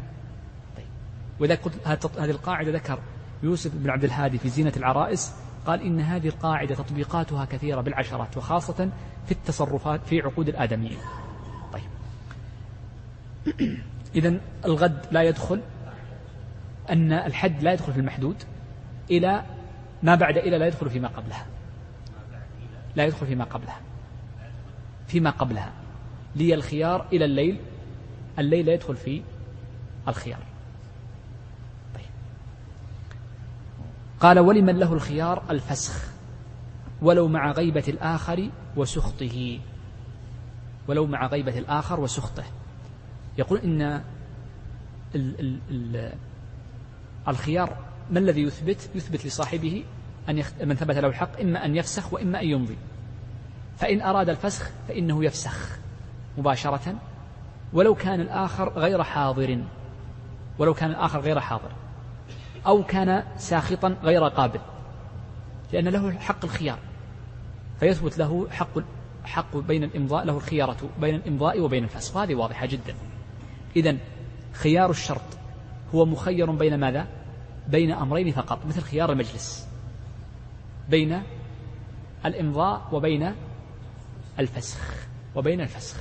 [1.40, 1.74] وإذا قلت
[2.18, 2.98] هذه القاعدة ذكر
[3.42, 5.34] يوسف بن عبد الهادي في زينة العرائس
[5.66, 8.90] قال إن هذه القاعدة تطبيقاتها كثيرة بالعشرات وخاصة
[9.26, 10.98] في التصرفات في عقود الآدميين.
[11.72, 11.90] طيب.
[14.14, 15.60] إذا الغد لا يدخل
[16.90, 18.36] أن الحد لا يدخل في المحدود
[19.10, 19.44] إلى
[20.02, 21.46] ما بعد إلى لا يدخل فيما قبلها.
[22.96, 23.80] لا يدخل فيما قبلها.
[25.06, 25.72] فيما قبلها.
[26.36, 27.60] لي الخيار إلى الليل
[28.38, 29.22] الليل لا يدخل في
[30.08, 30.40] الخيار.
[34.20, 36.04] قال ولمن له الخيار الفسخ
[37.02, 39.60] ولو مع غيبة الآخر وسخطه.
[40.88, 42.44] ولو مع غيبة الآخر وسخطه.
[43.38, 43.82] يقول إن
[45.14, 46.12] ال ال ال
[47.28, 47.76] الخيار
[48.10, 49.84] ما الذي يثبت؟ يثبت لصاحبه
[50.28, 50.52] أن يخ...
[50.64, 52.76] من ثبت له الحق إما أن يفسخ وإما أن يمضي.
[53.76, 55.78] فإن أراد الفسخ فإنه يفسخ
[56.38, 56.94] مباشرة.
[57.72, 59.64] ولو كان الآخر غير حاضر.
[60.58, 61.70] ولو كان الآخر غير حاضر.
[62.66, 64.60] أو كان ساخطا غير قابل
[65.72, 66.78] لأن له حق الخيار.
[67.80, 68.78] فيثبت له حق
[69.24, 72.94] حق بين الإمضاء له الخيارة بين الإمضاء وبين الفسخ هذه واضحة جدا.
[73.76, 73.96] إذا
[74.52, 75.38] خيار الشرط
[75.94, 77.06] هو مخير بين ماذا؟
[77.68, 79.68] بين أمرين فقط مثل خيار المجلس.
[80.88, 81.22] بين
[82.24, 83.34] الإمضاء وبين
[84.38, 85.96] الفسخ وبين الفسخ.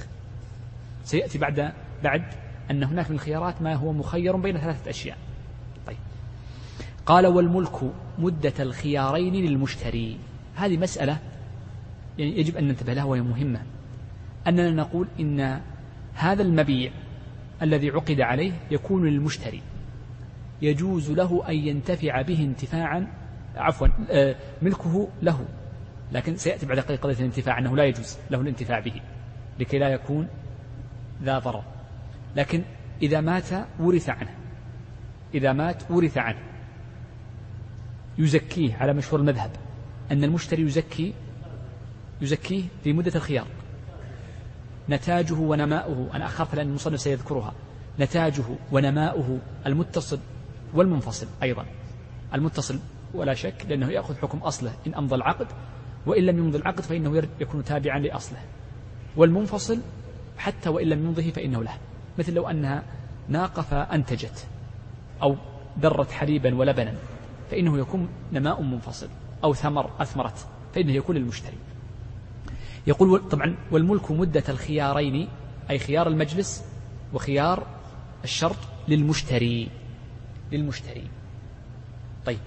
[1.03, 2.23] سيأتي بعد بعد
[2.71, 5.17] أن هناك من الخيارات ما هو مخير بين ثلاثة أشياء.
[7.07, 10.17] قال والملك مدة الخيارين للمشتري.
[10.55, 11.19] هذه مسألة
[12.17, 13.61] يعني يجب أن ننتبه لها وهي مهمة.
[14.47, 15.61] أننا نقول إن
[16.13, 16.91] هذا المبيع
[17.61, 19.61] الذي عقد عليه يكون للمشتري.
[20.61, 23.07] يجوز له أن ينتفع به انتفاعا
[23.55, 25.45] عفوا آه، ملكه له.
[26.11, 29.01] لكن سيأتي بعد قليل قضية الانتفاع أنه لا يجوز له الانتفاع به
[29.59, 30.27] لكي لا يكون
[31.23, 31.63] ذا ضرر.
[32.35, 32.61] لكن
[33.01, 34.35] إذا مات ورث عنه.
[35.33, 36.56] إذا مات ورث عنه.
[38.17, 39.51] يزكيه على مشهور المذهب.
[40.11, 41.13] أن المشتري يزكي
[42.21, 43.47] يزكيه في مدة الخيار.
[44.89, 47.53] نتاجه ونماؤه أنا أخاف لأن المصنف سيذكرها.
[47.99, 50.19] نتاجه ونماؤه المتصل
[50.73, 51.65] والمنفصل أيضا.
[52.33, 52.79] المتصل
[53.13, 54.73] ولا شك لأنه يأخذ حكم أصله.
[54.87, 55.47] إن أمضى العقد
[56.05, 58.39] وإن لم يمضي العقد فإنه يكون تابعا لأصله.
[59.15, 59.79] والمنفصل
[60.37, 61.77] حتى وإن لم يمضه فإنه له.
[62.19, 62.83] مثل لو أنها
[63.29, 64.47] ناقة فأنتجت
[65.21, 65.35] أو
[65.79, 66.93] ذرت حليبا ولبنا.
[67.51, 69.07] فإنه يكون نماء منفصل
[69.43, 71.57] أو ثمر أثمرت فإنه يكون للمشتري.
[72.87, 75.27] يقول طبعا والملك مدة الخيارين
[75.69, 76.63] أي خيار المجلس
[77.13, 77.67] وخيار
[78.23, 79.69] الشرط للمشتري.
[80.51, 81.07] للمشتري.
[82.25, 82.39] طيب.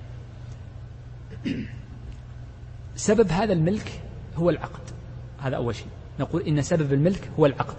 [2.97, 4.01] سبب هذا الملك
[4.37, 4.83] هو العقد.
[5.39, 5.87] هذا أول شيء.
[6.21, 7.77] نقول إن سبب الملك هو العقد.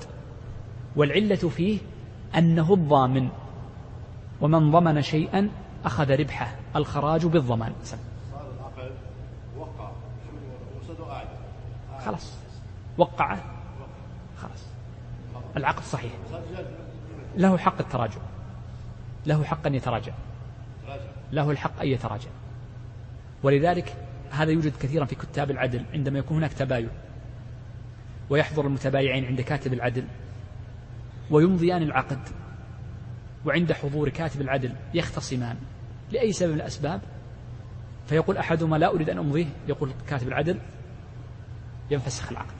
[0.95, 1.79] والعلة فيه
[2.37, 3.29] أنه الضامن.
[4.41, 5.49] ومن ضمن شيئا
[5.85, 6.60] أخذ ربحه.
[6.75, 7.73] الخراج بالضمان.
[9.57, 9.91] وقع
[12.05, 12.37] خلاص.
[12.97, 13.43] وقعه
[14.37, 14.65] خلاص.
[15.57, 16.11] العقد صحيح.
[17.37, 18.21] له حق التراجع.
[19.25, 20.13] له حق أن يتراجع.
[21.31, 22.29] له الحق أن يتراجع.
[23.43, 23.95] ولذلك
[24.31, 26.89] هذا يوجد كثيرا في كتاب العدل عندما يكون هناك تباين.
[28.29, 30.07] ويحضر المتبايعين عند كاتب العدل.
[31.31, 32.19] ويمضيان العقد.
[33.45, 35.57] وعند حضور كاتب العدل يختصمان.
[36.11, 37.01] لأي سبب من الأسباب.
[38.07, 40.59] فيقول أحدهما لا أريد أن أمضيه يقول كاتب العدل
[41.91, 42.55] ينفسخ العقد.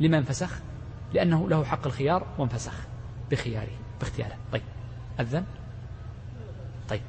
[0.00, 0.60] لما انفسخ؟
[1.14, 2.74] لأنه له حق الخيار وانفسخ
[3.30, 4.36] بخياره باختياره.
[4.52, 4.62] طيب
[5.20, 5.44] أذن
[6.88, 7.00] طيب.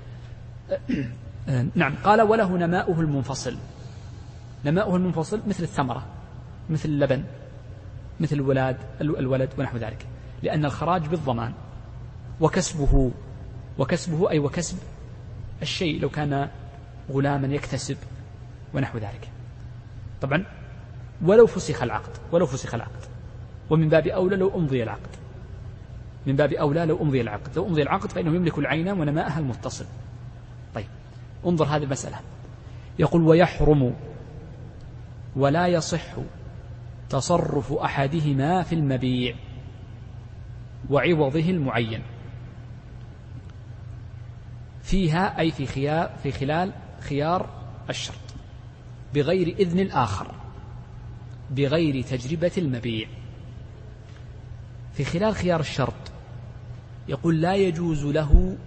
[1.76, 3.58] نعم قال وله نماؤه المنفصل.
[4.66, 6.06] نماؤه المنفصل مثل الثمرة
[6.70, 7.24] مثل اللبن
[8.20, 10.08] مثل الولاد الولد ونحو ذلك.
[10.44, 11.54] لأن الخراج بالضمان
[12.42, 13.12] وكسبه
[13.78, 14.78] وكسبه أي وكسب
[15.62, 16.50] الشيء لو كان
[17.12, 17.98] غلاما يكتسب
[18.74, 19.30] ونحو ذلك.
[20.22, 20.46] طبعا
[21.22, 23.02] ولو فسخ العقد ولو فسخ العقد.
[23.70, 25.10] ومن باب أولى لو أمضي العقد.
[26.26, 27.56] من باب أولى لو أمضي العقد.
[27.56, 29.86] لو أمضي العقد فإنه يملك العين ونماءها المتصل.
[30.76, 30.88] طيب
[31.46, 32.20] انظر هذه المسألة.
[33.00, 33.96] يقول ويحرم
[35.36, 36.14] ولا يصح
[37.10, 39.36] تصرف أحدهما في المبيع
[40.90, 42.02] وعوضه المعين.
[44.86, 47.50] فيها أي في خيار في خلال خيار
[47.90, 48.16] الشرط.
[49.14, 50.32] بغير إذن الآخر.
[51.52, 53.08] بغير تجربة المبيع.
[54.94, 56.12] في خلال خيار الشرط
[57.08, 58.58] يقول لا يجوز له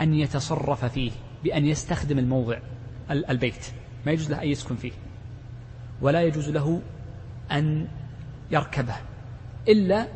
[0.00, 1.10] أن يتصرف فيه
[1.44, 2.58] بأن يستخدم الموضع
[3.10, 3.66] البيت.
[4.06, 4.92] ما يجوز له أن يسكن فيه.
[6.00, 6.82] ولا يجوز له
[7.52, 7.88] أن
[8.50, 8.96] يركبه.
[9.68, 10.08] إلا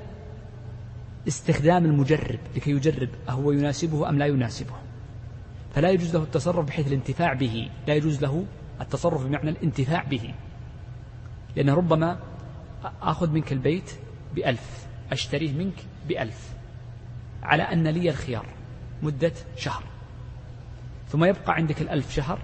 [1.28, 4.87] استخدام المجرب لكي يجرب أهو يناسبه أم لا يناسبه.
[5.74, 7.70] فلا يجوز له التصرف بحيث الانتفاع به.
[7.86, 8.46] لا يجوز له
[8.80, 10.34] التصرف بمعنى الانتفاع به.
[11.56, 12.18] لأنه ربما
[13.02, 13.90] آخذ منك البيت
[14.34, 16.52] بألف أشتريه منك بألف
[17.42, 18.46] على أن لي الخيار
[19.02, 19.82] مدة شهر.
[21.08, 22.38] ثم يبقى عندك الألف شهر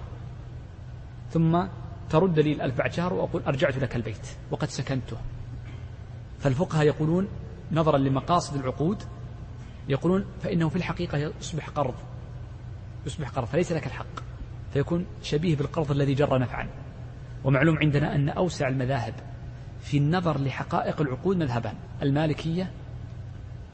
[1.31, 1.63] ثم
[2.09, 5.17] ترد لي الألف بعد شهر وأقول أرجعت لك البيت وقد سكنته.
[6.39, 7.27] فالفقهاء يقولون
[7.71, 9.03] نظرا لمقاصد العقود
[9.89, 11.95] يقولون فإنه في الحقيقة يصبح قرض.
[13.05, 14.19] يصبح قرض فليس لك الحق.
[14.73, 16.69] فيكون شبيه بالقرض الذي جر نفعا.
[17.43, 19.13] ومعلوم عندنا أن أوسع المذاهب
[19.81, 22.71] في النظر لحقائق العقود مذهبان المالكية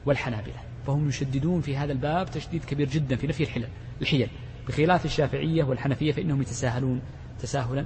[0.06, 0.60] والحنابلة.
[0.86, 3.68] فهم يشددون في هذا الباب تشديد كبير جدا في نفي الحلل
[4.00, 4.28] الحيل.
[4.68, 7.00] بخلاف الشافعية والحنفية فإنهم يتساهلون
[7.40, 7.84] تساهلا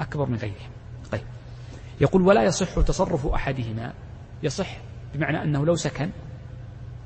[0.00, 0.70] أكبر من غيرهم.
[1.12, 1.22] طيب.
[2.00, 3.92] يقول ولا يصح تصرف أحدهما.
[4.42, 4.76] يصح
[5.14, 6.10] بمعنى أنه لو سكن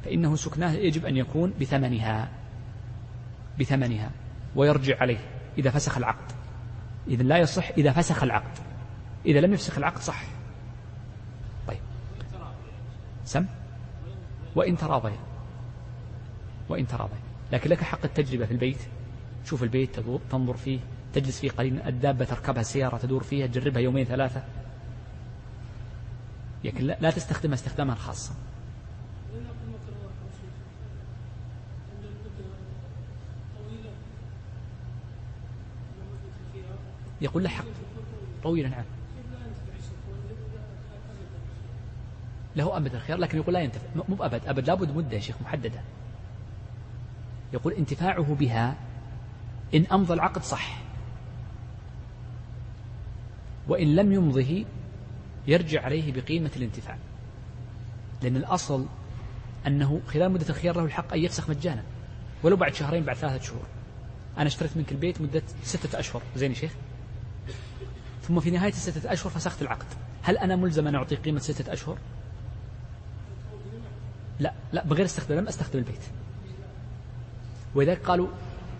[0.05, 2.40] فإنه سكناه يجب أن يكون بثمنها.
[3.61, 4.11] بثمنها
[4.57, 5.19] ويرجع عليه
[5.59, 6.33] إذا فسخ العقد.
[7.09, 8.59] إذا لا يصح إذا فسخ العقد.
[9.27, 10.23] إذا لم يفسخ العقد صح.
[11.69, 11.81] طيب.
[13.25, 13.47] سم.
[14.57, 15.13] وإن تراضي
[16.69, 17.19] وإن تراضي
[17.53, 18.79] لكن لك حق التجربة في البيت.
[19.45, 20.01] شوف البيت
[20.31, 20.79] تنظر فيه
[21.13, 21.89] تجلس فيه قليلا.
[21.89, 24.43] الدابة تركبها السيارة تدور فيها تجربها يومين ثلاثة.
[26.65, 28.35] لكن لا تستخدمها استخداما خاصا.
[37.21, 37.65] يقول له حق.
[38.43, 38.85] طويلا نعم
[42.57, 43.87] له أبد الخيار لكن يقول لا ينتفع.
[44.09, 45.81] مو أبد أبد لابد مدة يا شيخ محددة.
[47.53, 48.77] يقول انتفاعه بها
[49.75, 50.81] إن أمضى العقد صح.
[53.69, 54.65] وإن لم يمضه
[55.47, 56.99] يرجع عليه بقيمة الانتفاع.
[58.23, 58.87] لأن الأصل
[59.67, 61.83] أنه خلال مدة الخيار له الحق أن يفسخ مجانا.
[62.43, 63.67] ولو بعد شهرين بعد ثلاثة شهور.
[64.39, 66.23] أنا اشتريت منك البيت مدة ستة أشهر.
[66.37, 66.73] زين يا شيخ؟
[68.23, 69.87] ثم في نهاية الستة أشهر فسخت العقد.
[70.23, 71.99] هل أنا ملزم أن أعطي قيمة ستة أشهر؟
[74.41, 76.01] لا لا بغير استخدام لم أستخدم البيت.
[77.75, 78.29] ولذلك قالوا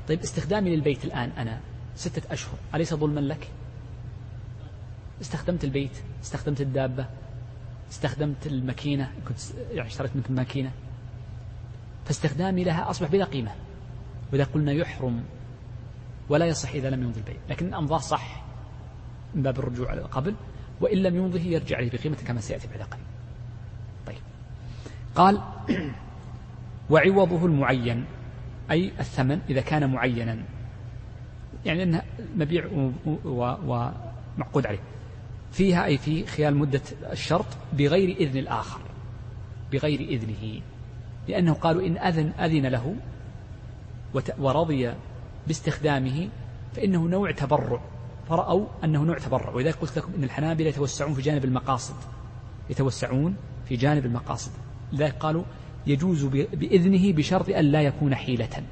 [0.09, 1.61] طيب استخدامي للبيت الآن أنا
[1.97, 3.49] ستة أشهر أليس ظلما لك؟
[5.21, 7.07] استخدمت البيت استخدمت الدابة
[7.91, 9.39] استخدمت الماكينة كنت
[9.71, 10.71] يعني اشتريت منك ماكينة.
[12.05, 13.55] فاستخدامي لها أصبح بلا قيمة.
[14.33, 15.25] وإذا قلنا يحرم
[16.29, 17.37] ولا يصح إذا لم يمضي البيت.
[17.49, 18.50] لكن أمضاه صح.
[19.35, 20.35] من باب الرجوع على قبل
[20.81, 23.05] وإن لم يمضه يرجع عليه بقيمة كما سيأتي بعد قليل.
[24.07, 24.23] طيب.
[25.15, 25.41] قال
[26.91, 28.05] وعوضه المعين
[28.71, 30.39] أي الثمن إذا كان معينا.
[31.65, 32.03] يعني أنه
[32.37, 32.91] مبيع
[33.25, 34.81] ومعقود عليه.
[35.53, 38.81] فيها أي في خلال مدة الشرط بغير إذن الآخر.
[39.73, 40.61] بغير إذنه.
[41.29, 42.97] لأنه قالوا إن أذن أذن له
[44.39, 44.95] ورضي
[45.47, 46.29] باستخدامه
[46.77, 47.81] فإنه نوع تبرع.
[48.31, 51.95] فرأوا أنه نوع تبرع ولذلك قلت لكم أن الحنابلة يتوسعون في جانب المقاصد
[52.71, 53.37] يتوسعون
[53.69, 54.51] في جانب المقاصد.
[54.93, 55.45] لذلك قالوا
[55.87, 58.63] يجوز بإذنه بشرط أن لا يكون حيلة.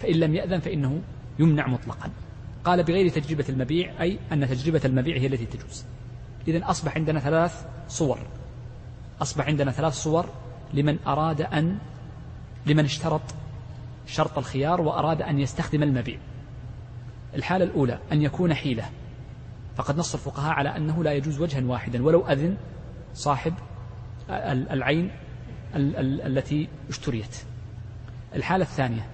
[0.00, 1.00] فإن لم يأذن فإنه
[1.38, 2.10] يمنع مطلقا.
[2.64, 5.84] قال بغير تجربة المبيع أي أن تجربة المبيع هي التي تجوز.
[6.48, 8.18] إذا أصبح عندنا ثلاث صور.
[9.22, 10.26] أصبح عندنا ثلاث صور
[10.74, 11.78] لمن أراد أن
[12.66, 13.22] لمن اشترط
[14.06, 16.18] شرط الخيار وأراد أن يستخدم المبيع.
[17.34, 18.90] الحالة الأولى أن يكون حيلة.
[19.76, 22.56] فقد نص الفقهاء على أنه لا يجوز وجها واحدا ولو أذن
[23.14, 23.54] صاحب
[24.70, 25.10] العين
[25.74, 27.36] التي اشتريت.
[28.34, 29.06] الحالة الثانية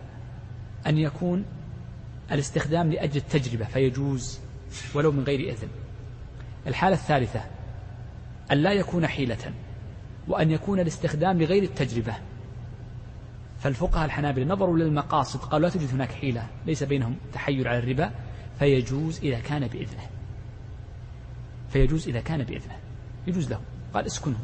[0.86, 1.44] أن يكون
[2.32, 4.40] الاستخدام لأجل التجربة فيجوز
[4.94, 5.68] ولو من غير إذن.
[6.66, 7.40] الحالة الثالثة
[8.52, 9.52] أن لا يكون حيلة
[10.28, 12.14] وأن يكون الاستخدام لغير التجربة.
[13.66, 18.10] فالفقهاء الحنابلة نظروا للمقاصد قالوا لا توجد هناك حيلة ليس بينهم تحيل على الربا
[18.58, 20.06] فيجوز إذا كان بإذنه.
[21.68, 22.76] فيجوز إذا كان بإذنه.
[23.26, 23.60] يجوز له
[23.94, 24.38] قال اسكنه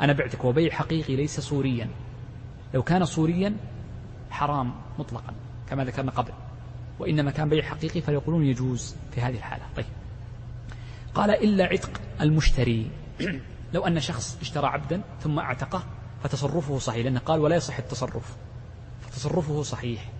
[0.00, 1.88] أنا بعتك وبيع حقيقي ليس صوريا
[2.74, 3.56] لو كان صوريا
[4.30, 5.34] حرام مطلقا
[5.70, 6.32] كما ذكرنا قبل.
[6.98, 9.64] وإنما كان بيع حقيقي فيقولون يجوز في هذه الحالة.
[9.76, 9.86] طيب.
[11.14, 12.90] قال إلا عتق المشتري.
[13.74, 15.82] لو أن شخص اشترى عبدا ثم أعتقه
[16.22, 18.36] فتصرفه صحيح لأنه قال ولا يصح التصرف.
[19.00, 20.10] فتصرفه صحيح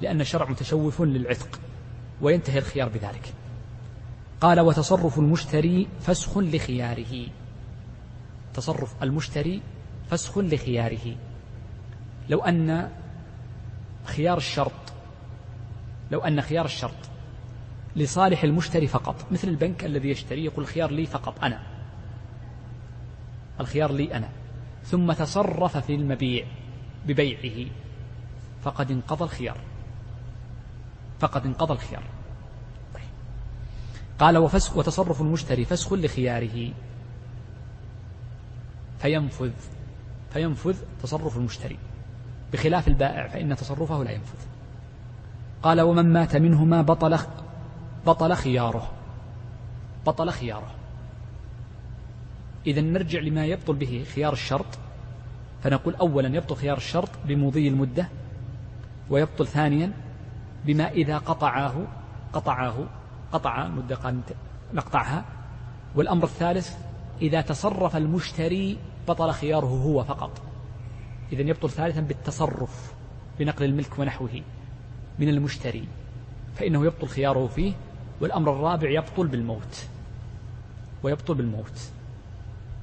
[0.00, 1.60] لأن الشرع متشوف للعتق
[2.20, 3.34] وينتهي الخيار بذلك.
[4.40, 7.26] قال وتصرف المشتري فسخ لخياره.
[8.54, 9.62] تصرف المشتري
[10.10, 11.16] فسخ لخياره.
[12.28, 12.90] لو أن
[14.04, 14.72] خيار الشرط
[16.10, 16.94] لو أن خيار الشرط
[17.96, 21.62] لصالح المشتري فقط مثل البنك الذي يشتري يقول الخيار لي فقط أنا.
[23.60, 24.28] الخيار لي أنا.
[24.84, 26.46] ثم تصرف في المبيع
[27.06, 27.70] ببيعه.
[28.62, 29.56] فقد انقضى الخيار.
[31.20, 32.02] فقد انقضى الخيار.
[34.18, 36.72] قال وفسخ وتصرف المشتري فسخ لخياره.
[38.98, 39.52] فينفذ
[40.32, 41.78] فينفذ تصرف المشتري.
[42.52, 44.38] بخلاف البائع فإن تصرفه لا ينفذ.
[45.62, 47.18] قال ومن مات منهما بطل
[48.06, 48.92] بطل خياره.
[50.06, 50.74] بطل خياره.
[52.66, 54.78] إذا نرجع لما يبطل به خيار الشرط
[55.62, 58.08] فنقول أولا يبطل خيار الشرط بمضي المدة
[59.10, 59.92] ويبطل ثانيا
[60.64, 61.86] بما إذا قطعاه
[62.32, 62.86] قطعاه
[63.32, 64.14] قطع مدة
[64.74, 65.24] نقطعها
[65.94, 66.76] والأمر الثالث
[67.22, 70.42] إذا تصرف المشتري بطل خياره هو فقط.
[71.32, 72.94] إذا يبطل ثالثا بالتصرف
[73.38, 74.42] بنقل الملك ونحوه
[75.18, 75.88] من المشتري
[76.54, 77.72] فإنه يبطل خياره فيه
[78.20, 79.86] والأمر الرابع يبطل بالموت
[81.02, 81.90] ويبطل بالموت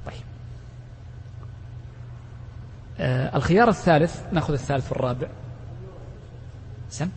[0.05, 0.23] طيب
[2.90, 2.90] آه
[3.35, 5.27] الخيار الثالث ناخذ الثالث والرابع.
[6.89, 7.09] سم؟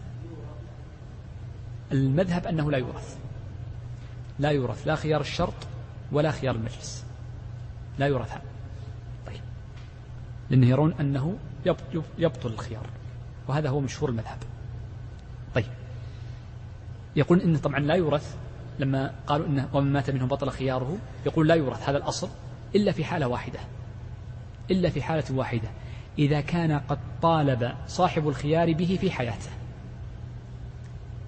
[1.93, 3.17] المذهب أنه لا يورث.
[4.39, 4.87] لا يورث.
[4.87, 5.55] لا خيار الشرط
[6.13, 7.05] ولا خيار المجلس.
[7.99, 8.43] لا يورث هذا
[9.27, 9.41] طيب.
[10.51, 11.37] لأنه يرون أنه
[12.19, 12.87] يبطل الخيار.
[13.49, 14.39] وهذا هو مشهور المذهب.
[15.55, 15.71] طيب.
[17.17, 18.37] يقول إن طبعا لا يورث.
[18.79, 21.89] لما قالوا إنه ومن مات منهم بطل خياره يقول لا يورث.
[21.89, 22.29] هذا الأصل.
[22.75, 23.59] إلا في حالة واحدة.
[24.71, 25.69] إلا في حالة واحدة
[26.19, 29.51] إذا كان قد طالب صاحب الخيار به في حياته.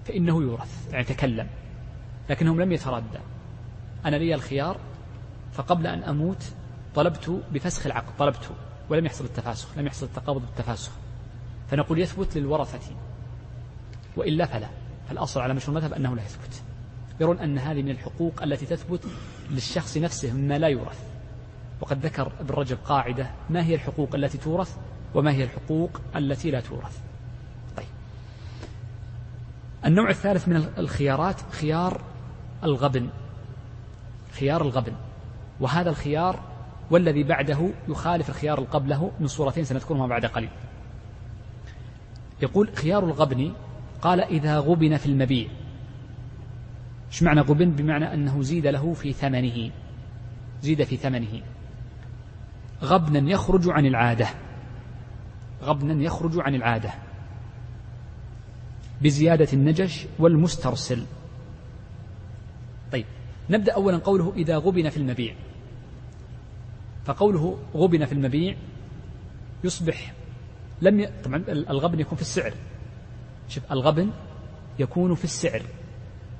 [0.05, 1.47] فإنه يورث يعني تكلم
[2.29, 3.19] لكنهم لم يتردى
[4.05, 4.79] أنا لي الخيار
[5.53, 6.43] فقبل أن أموت
[6.95, 8.49] طلبت بفسخ العقد طلبته
[8.89, 10.91] ولم يحصل التفاسخ لم يحصل التقابض بالتفاسخ.
[11.67, 12.95] فنقول يثبت للورثة
[14.17, 14.67] وإلا فلا.
[15.09, 16.63] فالأصل على مشهور المذهب أنه لا يثبت.
[17.21, 19.05] يرون أن هذه من الحقوق التي تثبت
[19.51, 21.16] للشخص نفسه مما لا يورث.
[21.81, 24.77] وقد ذكر ابن رجب قاعدة ما هي الحقوق التي تورث
[25.15, 26.99] وما هي الحقوق التي لا تورث؟
[27.77, 27.87] طيب.
[29.85, 32.01] النوع الثالث من الخيارات خيار
[32.63, 33.09] الغبن.
[34.31, 34.93] خيار الغبن.
[35.59, 36.39] وهذا الخيار
[36.91, 40.49] والذي بعده يخالف الخيار قبله من صورتين سنذكرهما بعد قليل.
[42.41, 43.53] يقول خيار الغبن
[44.01, 45.47] قال إذا غبن في المبيع.
[47.07, 49.71] إيش معنى غبن؟ بمعنى أنه زيد له في ثمنه.
[50.61, 51.41] زيد في ثمنه.
[52.83, 54.27] غبنا يخرج عن العادة.
[55.63, 56.93] غبنا يخرج عن العادة.
[59.01, 61.05] بزيادة النجش والمسترسل.
[62.91, 63.05] طيب
[63.49, 65.35] نبدأ أولا قوله إذا غبن في المبيع.
[67.05, 68.55] فقوله غبن في المبيع
[69.63, 70.13] يصبح
[70.81, 71.07] لم ي...
[71.23, 72.53] طبعا الغبن يكون في السعر.
[73.49, 74.09] شوف الغبن
[74.79, 75.61] يكون في السعر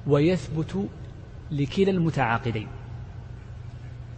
[0.08, 0.88] ويثبت
[1.52, 2.68] لكلا المتعاقدين.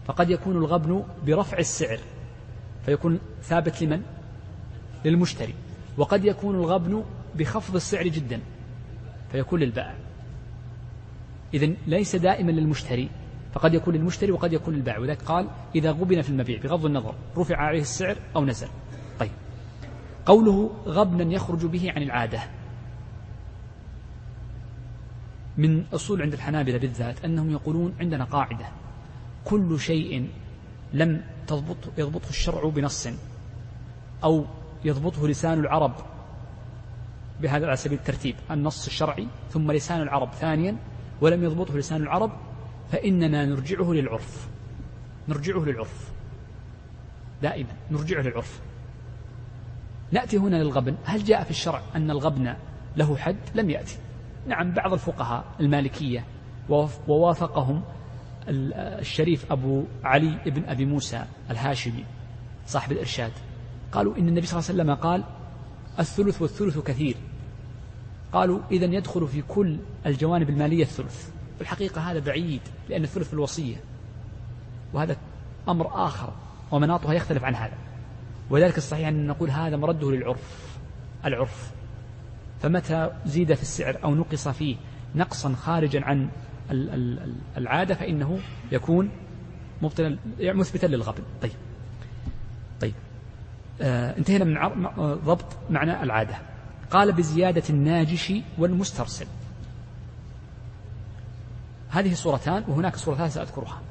[0.10, 2.00] فقد يكون الغبن برفع السعر
[2.86, 4.02] فيكون ثابت لمن؟
[5.06, 5.54] للمشتري.
[5.98, 7.04] وقد يكون الغبن
[7.36, 8.40] بخفض السعر جدا
[9.32, 9.96] فيكون للبائع.
[11.54, 13.10] إذا ليس دائما للمشتري
[13.54, 15.00] فقد يكون للمشتري وقد يكون للبائع.
[15.00, 18.68] وذلك قال إذا غبن في المبيع بغض النظر رفع عليه السعر أو نزل.
[19.20, 19.32] طيب.
[20.26, 22.40] قوله غبنا يخرج به عن العادة.
[25.58, 28.66] من أصول عند الحنابلة بالذات أنهم يقولون عندنا قاعدة.
[29.50, 30.30] كل شيء
[30.94, 33.08] لم تضبط يضبطه الشرع بنص
[34.24, 34.46] أو
[34.86, 35.94] يضبطه لسان العرب
[37.42, 38.36] بهذا على سبيل الترتيب.
[38.52, 40.78] النص الشرعي ثم لسان العرب ثانيا
[41.22, 42.32] ولم يضبطه لسان العرب
[42.92, 44.48] فإننا نرجعه للعرف.
[45.28, 46.12] نرجعه للعرف.
[47.42, 48.60] دائما نرجعه للعرف.
[50.12, 50.96] نأتي هنا للغبن.
[51.06, 52.56] هل جاء في الشرع أن الغبن
[52.98, 53.98] له حد؟ لم يأتي.
[54.48, 56.24] نعم بعض الفقهاء المالكية
[57.08, 57.84] ووافقهم
[58.48, 62.06] الشريف أبو علي بن أبي موسى الهاشمي
[62.68, 63.32] صاحب الإرشاد.
[63.92, 65.24] قالوا إن النبي صلى الله عليه وسلم قال
[66.00, 67.16] الثلث والثلث كثير.
[68.34, 71.30] قالوا إذا يدخل في كل الجوانب المالية الثلث.
[71.62, 73.76] الحقيقة هذا بعيد لأن الثلث في الوصية.
[74.94, 75.18] وهذا
[75.70, 76.34] أمر آخر
[76.72, 77.78] ومناطها يختلف عن هذا.
[78.50, 80.78] وذلك الصحيح أن نقول هذا مرده للعرف
[81.26, 81.72] العرف.
[82.62, 84.76] فمتى زيد في السعر أو نقص فيه
[85.16, 86.30] نقصا خارجا عن
[87.58, 88.40] العادة فإنه
[88.72, 89.10] يكون
[89.82, 91.52] مبطلا مثبتا للغبن طيب.
[92.82, 92.94] طيب.
[93.82, 96.38] آه انتهينا من ضبط معنى العادة.
[96.92, 99.26] قال بزيادة الناجش والمسترسل.
[101.90, 103.82] هذه صورتان وهناك ثالثة سأذكرها.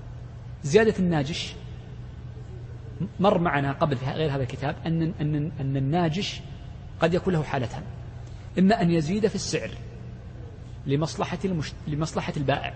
[0.65, 1.55] زيادة الناجش
[3.21, 6.41] مر معنا قبل في غير هذا الكتاب أن أن أن الناجش
[7.01, 7.83] قد يكون له حالتان.
[8.59, 9.71] إما أن يزيد في السعر.
[10.89, 11.75] لمصلحة المشت...
[11.87, 12.75] لمصلحة البائع.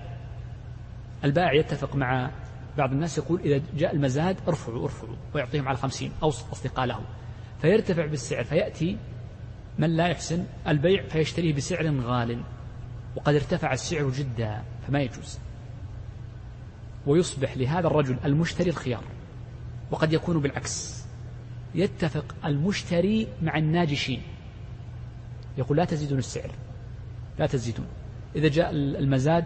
[1.24, 2.30] البائع يتفق مع
[2.78, 7.00] بعض الناس يقول إذا جاء المزاد ارفعوا ارفعوا ويعطيهم على خمسين أو أصدقاء له
[7.62, 8.98] فيرتفع بالسعر فيأتي
[9.78, 12.42] من لا يحسن البيع فيشتريه بسعر غال.
[13.16, 15.38] وقد ارتفع السعر جدا فما يجوز.
[17.06, 19.04] ويصبح لهذا الرجل المشتري الخيار.
[19.90, 21.04] وقد يكون بالعكس.
[21.74, 24.22] يتفق المشتري مع الناجشين.
[25.58, 26.50] يقول لا تزيدون السعر.
[27.38, 27.86] لا تزيدون.
[28.36, 29.44] إذا جاء المزاد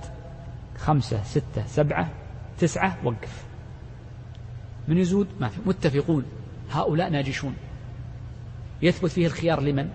[0.78, 2.10] خمسة ستة سبعة
[2.58, 3.44] تسعة وقف.
[4.88, 5.60] من يزود؟ ما في.
[5.66, 6.24] متفقون.
[6.70, 7.54] هؤلاء ناجشون.
[8.82, 9.88] يثبت فيه الخيار لمن؟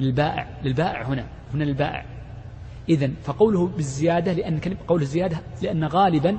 [0.00, 0.48] للبائع.
[0.62, 1.26] للبائع هنا.
[1.54, 2.04] هنا للبائع.
[2.88, 6.38] إذا فقوله بالزيادة لأن قول الزيادة لأن غالبا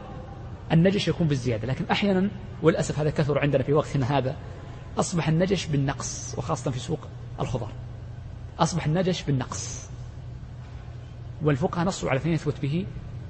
[0.71, 1.67] النجش يكون بالزيادة.
[1.67, 2.29] لكن أحيانا
[2.63, 4.35] وللأسف هذا كثر عندنا في وقتنا هذا.
[4.97, 6.99] أصبح النجش بالنقص وخاصة في سوق
[7.39, 7.71] الخضار.
[8.59, 9.88] أصبح النجش بالنقص.
[11.43, 12.85] والفقهاء نصوا على اثنين يثبت به؟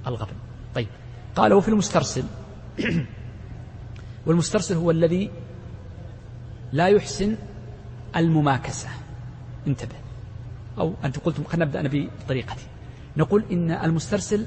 [0.08, 0.34] الغبن
[0.76, 0.88] طيب
[1.36, 2.24] قال وفي المسترسل.
[4.26, 5.32] والمسترسل هو الذي
[6.72, 7.36] لا يحسن
[8.16, 8.90] المماكسة.
[9.68, 9.96] انتبه.
[10.78, 12.66] أو أنت قلتم خلينا نبدأ أنا بطريقتي.
[13.18, 14.46] نقول إن المسترسل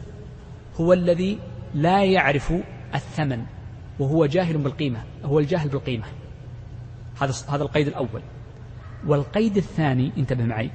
[0.81, 1.39] هو الذي
[1.75, 2.53] لا يعرف
[2.95, 3.45] الثمن
[3.99, 6.05] وهو جاهل بالقيمة هو الجاهل بالقيمة.
[7.21, 8.23] هذا هذا القيد الأول.
[9.07, 10.71] والقيد الثاني انتبه معي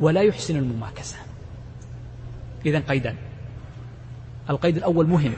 [0.00, 1.16] ولا يحسن المماكسة.
[2.66, 3.16] إذا قيدان.
[4.50, 5.32] القيد الأول مهم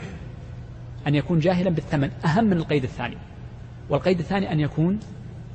[1.07, 3.17] أن يكون جاهلا بالثمن أهم من القيد الثاني.
[3.91, 5.01] والقيد الثاني أن يكون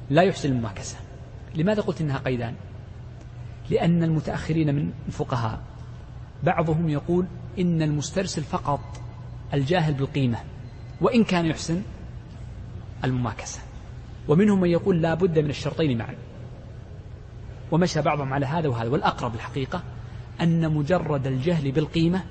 [0.10, 0.98] لا يحسن المماكسة
[1.56, 2.54] لماذا قلت إنها قيدان؟
[3.70, 5.60] لأن المتأخرين من الفقهاء
[6.44, 7.26] بعضهم يقول
[7.60, 9.02] إن المسترسل فقط
[9.54, 10.38] الجاهل بالقيمة
[11.02, 11.82] وإن كان يحسن
[13.04, 13.60] المماكسة
[14.28, 16.16] ومنهم من يقول لا بد من الشرطين معا.
[17.72, 19.84] ومشى بعضهم على هذا وهذا والأقرب الحقيقة
[20.42, 22.24] أن مجرد الجهل بالقيمة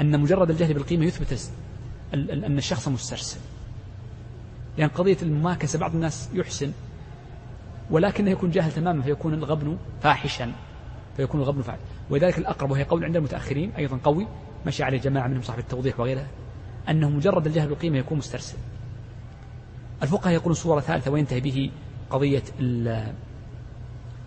[0.00, 1.50] أن مجرد الجهل بالقيمة يثبت
[2.14, 3.40] أن الشخص مسترسل.
[4.78, 6.72] لأن يعني قضية المماكسة بعض الناس يحسن
[7.90, 10.52] ولكنه يكون جاهل تماما فيكون الغبن فاحشا
[11.16, 11.82] فيكون الغبن فاحشا.
[12.10, 14.26] ولذلك الأقرب وهي قول عند المتأخرين أيضا قوي
[14.66, 16.26] مشي عليه جماعة منهم صاحب التوضيح وغيره
[16.88, 18.56] أنه مجرد الجهل بالقيمة يكون مسترسل.
[20.02, 21.70] الفقهاء يقولون صورة ثالثة وينتهي به
[22.10, 22.42] قضية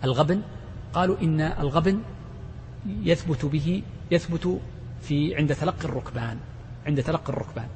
[0.04, 0.42] الغبن
[0.94, 2.00] قالوا إن الغبن
[2.86, 4.60] يثبت به يثبت
[5.02, 6.38] في عند تلقي الركبان
[6.86, 7.68] عند تلقي الركبان.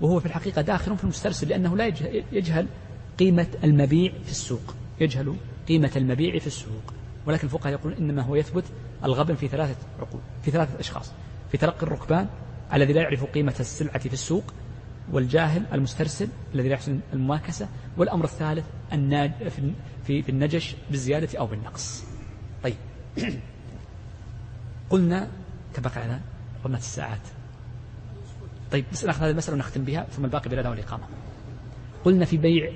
[0.00, 1.86] وهو في الحقيقة داخل في المسترسل لأنه لا
[2.32, 2.66] يجهل
[3.18, 4.74] قيمة المبيع في السوق.
[5.00, 5.36] يجهل
[5.68, 6.94] قيمة المبيع في السوق.
[7.26, 8.64] ولكن الفقهاء يقولون إنما هو يثبت
[9.04, 11.12] الغبن في ثلاثة عقول في ثلاثة أشخاص.
[11.50, 12.28] في تلقي الركبان
[12.74, 14.44] الذي لا يعرف قيمة السلعة في السوق
[15.12, 18.64] والجاهل المسترسل الذي لا يحسن المماكسة والأمر الثالث
[20.04, 22.07] في النجش بالزيادة أو بالنقص.
[22.62, 22.76] طيب.
[24.90, 25.28] قلنا
[25.74, 26.20] تبقى على
[26.64, 27.20] رنة الساعات.
[28.72, 31.04] طيب بس ناخذ هذه المسألة ونختم بها ثم الباقي بالأداء والإقامة.
[32.04, 32.72] قلنا في بيع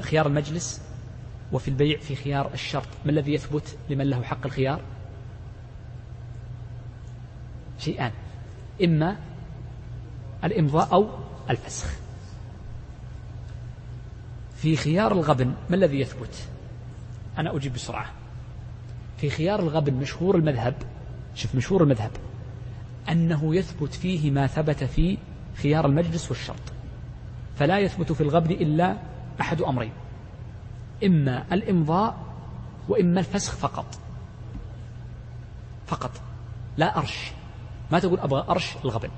[0.00, 0.80] خيار المجلس
[1.52, 2.88] وفي البيع في خيار الشرط.
[3.04, 4.80] ما الذي يثبت لمن له حق الخيار؟
[7.78, 8.12] شيئان.
[8.84, 9.16] إما
[10.44, 11.08] الإمضاء أو
[11.50, 11.88] الفسخ.
[14.56, 16.48] في خيار الغبن ما الذي يثبت؟
[17.38, 18.21] أنا أجيب بسرعة.
[19.22, 20.74] في خيار الغبن مشهور المذهب
[21.34, 22.10] شوف مشهور المذهب
[23.08, 25.18] أنه يثبت فيه ما ثبت في
[25.56, 26.72] خيار المجلس والشرط
[27.56, 28.96] فلا يثبت في الغبن إلا
[29.40, 29.92] أحد أمرين
[31.04, 32.16] إما الإمضاء
[32.88, 33.86] وإما الفسخ فقط
[35.86, 36.10] فقط
[36.76, 37.32] لا أرش
[37.92, 39.10] ما تقول أبغى أرش الغبن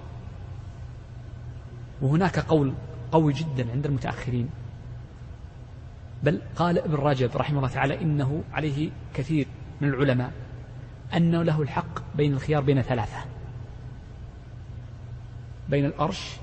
[2.03, 2.75] وهناك قول
[3.13, 4.49] قوي جدا عند المتأخرين
[6.23, 9.47] بل قال ابن رجب رحمه الله تعالى إنه عليه كثير
[9.81, 10.33] من العلماء
[11.17, 13.19] أنه له الحق بين الخيار بين ثلاثة.
[15.69, 16.37] بين الأرش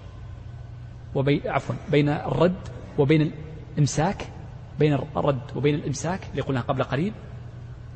[1.16, 2.68] وبين عفوا بين الرد
[2.98, 3.32] وبين
[3.74, 4.28] الإمساك
[4.80, 7.14] بين الرد وبين الإمساك اللي قلنا قبل قليل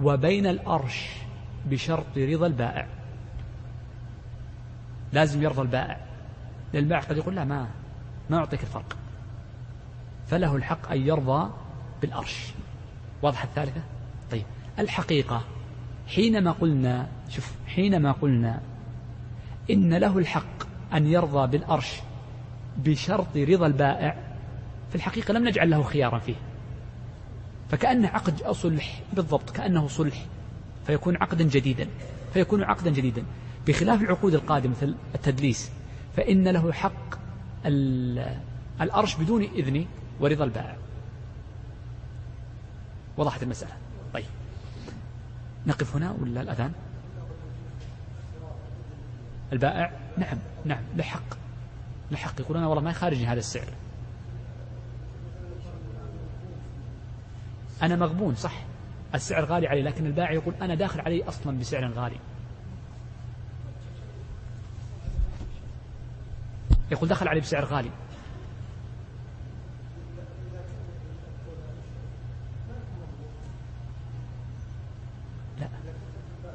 [0.03, 1.09] وبين الأرش
[1.65, 2.87] بشرط رضا البائع.
[5.13, 5.99] لازم يرضى البائع.
[6.73, 7.67] لأن البائع قد يقول لا ما
[8.29, 8.97] ما أعطيك الفرق.
[10.27, 11.49] فله الحق أن يرضى
[12.01, 12.53] بالأرش.
[13.21, 13.81] واضح الثالثة؟
[14.79, 15.43] الحقيقة.
[16.07, 18.61] حينما قلنا شوف حينما قلنا
[19.71, 20.63] إن له الحق
[20.93, 22.01] أن يرضى بالأرش
[22.77, 24.17] بشرط رضا البائع
[24.89, 26.35] في الحقيقة لم نجعل له خيارا فيه.
[27.69, 30.25] فكأنه عقد صلح بالضبط كأنه صلح
[30.87, 31.87] فيكون عقدا جديدا
[32.33, 33.23] فيكون عقدا جديدا.
[33.67, 35.71] بخلاف العقود القادمة مثل التدليس
[36.15, 37.15] فإن له حق
[38.81, 39.85] الأرش بدون إذن
[40.19, 40.77] ورضا البائع.
[43.17, 43.84] وضحت المسألة.
[45.67, 46.71] نقف هنا ولا الأذان؟
[49.53, 51.37] البائع؟ نعم نعم له حق
[52.11, 53.67] له حق يقول أنا والله ما يخارجني هذا السعر.
[57.83, 58.63] أنا مغبون صح.
[59.15, 62.17] السعر غالي علي لكن البائع يقول أنا داخل علي أصلا بسعر غالي.
[66.91, 67.89] يقول دخل علي بسعر غالي.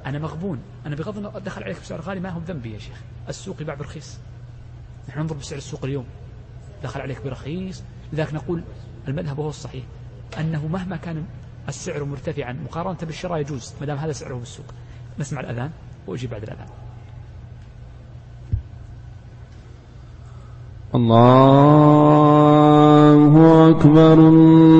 [0.07, 0.59] أنا مغبون.
[0.87, 3.01] أنا بغض النظر دخل عليك بسعر غالي ما هو ذنبي يا شيخ.
[3.29, 4.19] السوق يباع برخيص.
[5.09, 6.05] نحن ننظر بسعر السوق اليوم.
[6.83, 7.83] دخل عليك برخيص.
[8.13, 8.63] لذلك نقول
[9.09, 9.85] المذهب هو الصحيح.
[10.39, 11.25] أنه مهما كان
[11.69, 14.67] السعر مرتفعا مقارنة بالشراء يجوز ما دام هذا سعره بالسوق.
[15.19, 15.71] نسمع الأذان
[16.07, 16.67] وأجيب بعد الأذان.
[20.95, 22.11] الله
[23.71, 24.80] أكبر الله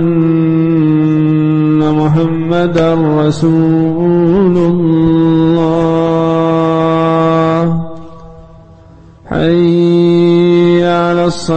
[2.01, 2.89] محمدا
[3.21, 5.67] رسول الله.
[9.29, 11.56] حي على الصلاة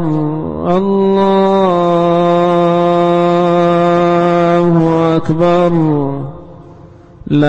[7.31, 7.47] لا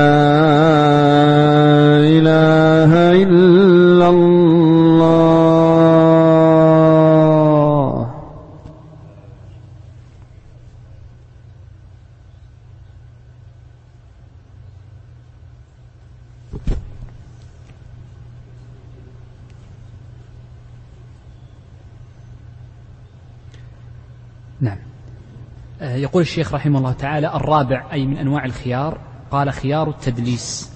[1.99, 4.53] إله إلا الله.
[24.61, 24.79] نعم.
[25.81, 30.73] يقول الشيخ رحمه الله تعالى الرابع أي من أنواع الخيار قال خيار التدليس.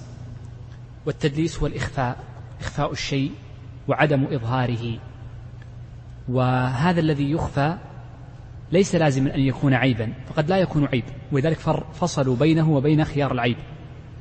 [1.05, 2.17] والتدليس هو الإخفاء
[2.61, 3.31] إخفاء الشيء
[3.87, 4.99] وعدم إظهاره.
[6.29, 7.77] وهذا الذي يخفى
[8.71, 11.03] ليس لازما أن يكون عيبا فقد لا يكون عيب.
[11.31, 11.59] ولذلك
[11.93, 13.57] فصلوا بينه وبين خيار العيب.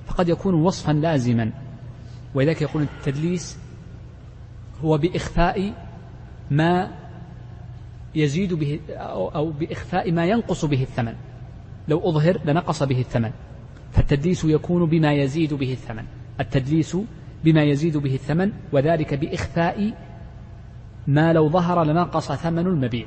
[0.07, 1.51] فقد يكون وصفا لازما.
[2.35, 3.59] ولذلك يقول التدليس
[4.85, 5.73] هو بإخفاء
[6.51, 6.91] ما
[8.15, 8.81] يزيد به
[9.35, 11.15] أو بإخفاء ما ينقص به الثمن.
[11.89, 13.31] لو أظهر لنقص به الثمن.
[14.07, 16.05] فالتدليس يكون بما يزيد به الثمن.
[16.41, 16.97] التدليس
[17.45, 19.95] بما يزيد به الثمن وذلك بإخفاء
[21.07, 23.07] ما لو ظهر لنقص ثمن المبيع.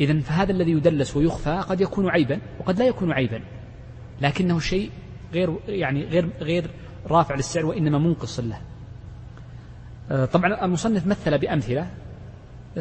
[0.00, 3.40] إذا فهذا الذي يدلس ويخفى قد يكون عيبا وقد لا يكون عيبا.
[4.20, 4.90] لكنه شيء
[5.32, 6.70] غير يعني غير غير
[7.06, 8.60] رافع للسعر وإنما منقص له.
[10.26, 11.86] طبعا المصنف مثل بأمثلة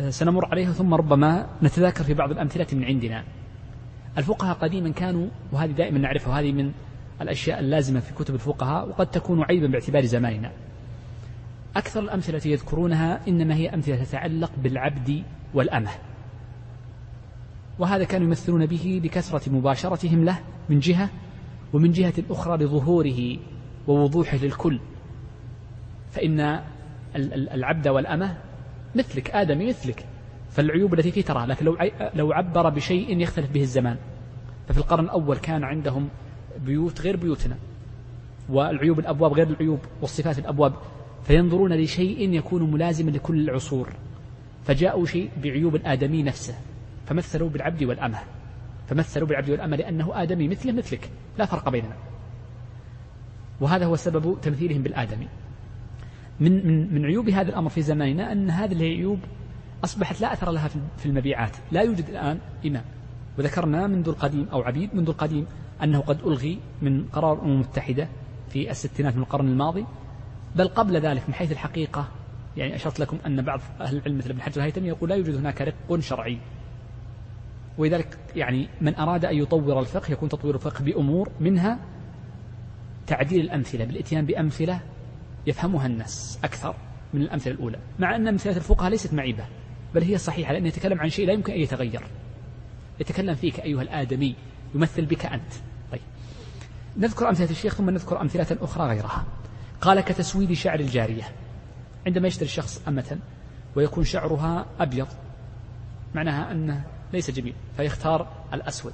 [0.10, 3.24] سنمر عليها ثم ربما نتذاكر في بعض الأمثلة من عندنا.
[4.18, 6.72] الفقهاء قديما كانوا وهذه دائما نعرفها وهذه من
[7.22, 10.52] الأشياء اللازمة في كتب الفقهاء وقد تكون عيبا باعتبار زماننا.
[11.76, 15.92] أكثر الأمثلة يذكرونها إنما هي أمثلة تتعلق بالعبد والأمة.
[17.80, 20.40] وهذا كانوا يمثلون به بكثرة مباشرتهم له
[20.70, 21.10] من جهة
[21.74, 23.38] ومن جهة أخرى لظهوره
[23.88, 24.80] ووضوحه للكل.
[26.12, 26.62] فإن
[27.16, 28.38] العبد والأمة
[28.96, 30.06] مثلك آدمي مثلك.
[30.50, 31.78] فالعيوب التي فيه ترى لكن لو
[32.16, 33.98] لو عبر بشيء يختلف به الزمان.
[34.68, 36.10] ففي القرن الأول كان عندهم
[36.66, 37.58] بيوت غير بيوتنا
[38.50, 40.74] والعيوب الأبواب غير العيوب والصفات الأبواب.
[41.24, 43.90] فينظرون لشيء يكون ملازما لكل العصور.
[44.64, 46.56] فجاءوا شيء بعيوب الآدمي نفسه.
[47.06, 48.20] فمثلوا بالعبد والأمة.
[48.88, 51.10] فمثلوا بالعبد والأمة لأنه آدمي مثله مثلك.
[51.38, 51.96] لا فرق بيننا.
[53.62, 55.28] وهذا هو سبب تمثيلهم بالآدمي.
[56.40, 59.20] من من من عيوب هذا الأمر في زماننا أن هذه العيوب
[59.84, 60.68] أصبحت لا أثر لها
[60.98, 61.58] في المبيعات.
[61.72, 62.84] لا يوجد الآن إمام.
[63.38, 65.48] وذكرنا منذ القديم أو عبيد منذ القديم
[65.84, 68.08] أنه قد ألغي من قرار الأمم المتحدة
[68.50, 69.86] في الستينات من القرن الماضي.
[70.56, 72.08] بل قبل ذلك من حيث الحقيقة
[72.58, 75.62] يعني أشرت لكم أن بعض أهل العلم مثل ابن حجر الهيثمي يقول لا يوجد هناك
[75.62, 76.40] رق شرعي.
[77.78, 81.80] ولذلك يعني من أراد أن يطور الفقه يكون تطوير الفقه بأمور منها
[83.08, 83.86] تعديل الأمثلة.
[83.86, 84.82] بالإتيان بأمثلة
[85.48, 86.76] يفهمها الناس أكثر
[87.14, 87.80] من الأمثلة الأولى.
[88.00, 89.46] مع أن أمثلة الفقهاء ليست معيبة.
[89.96, 92.02] بل هي صحيحة لأنه يتكلم عن شيء لا يمكن أن يتغير.
[93.00, 94.36] يتكلم فيك أيها الآدمي
[94.76, 95.54] يمثل بك أنت.
[95.92, 96.02] طيب.
[96.98, 99.26] نذكر أمثلة الشيخ ثم نذكر أمثلة أخرى غيرها.
[99.82, 101.24] قال كتسويد شعر الجارية.
[102.08, 103.18] عندما يشتري الشخص أمة
[103.76, 105.08] ويكون شعرها أبيض
[106.16, 106.84] معناها أنه
[107.14, 108.94] ليس جميل فيختار الأسود.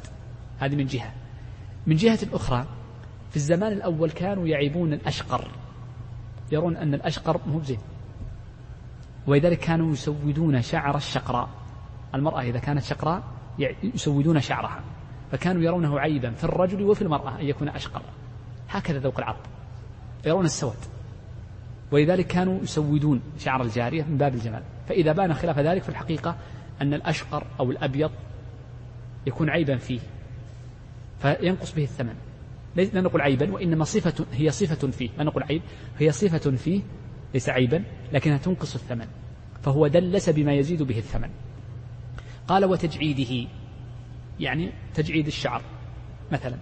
[0.59, 1.13] هذه من جهة.
[1.87, 2.65] من جهة أخرى
[3.29, 5.47] في الزمان الأول كانوا يعيبون الأشقر.
[6.51, 7.79] يرون أن الأشقر مو زين
[9.27, 11.49] ولذلك كانوا يسودون شعر الشقراء.
[12.15, 13.23] المرأة إذا كانت شقراء
[13.83, 14.79] يسودون شعرها
[15.31, 18.01] فكانوا يرونه عيبا في الرجل وفي المرأة أن يكون أشقر.
[18.69, 19.39] هكذا ذوق العرب
[20.25, 20.77] يرون السواد
[21.91, 24.63] ولذلك كانوا يسودون شعر الجارية من باب الجمال.
[24.87, 26.35] فإذا بان خلاف ذلك في الحقيقة
[26.81, 28.11] أن الأشقر أو الأبيض
[29.27, 29.99] يكون عيبا فيه
[31.21, 32.15] فينقص به الثمن.
[32.75, 35.09] لا نقول عيبا وإنما صفة هي صفة فيه.
[35.17, 35.61] لا نقول عيب
[35.99, 36.81] هي صفة فيه
[37.35, 37.83] ليس عيبا
[38.13, 39.07] لكنها تنقص الثمن.
[39.63, 41.29] فهو دلس بما يزيد به الثمن.
[42.47, 43.49] قال وتجعيده.
[44.39, 45.61] يعني تجعيد الشعر
[46.31, 46.57] مثلا.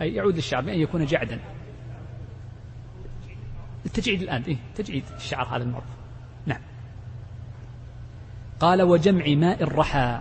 [0.00, 1.40] أي يعود للشعر بأن يكون جعدا.
[3.86, 5.86] التجعيد الآن إيه تجعيد الشعر هذا المعروف
[6.46, 6.60] نعم.
[8.60, 10.20] قال وجمع ماء الرحى.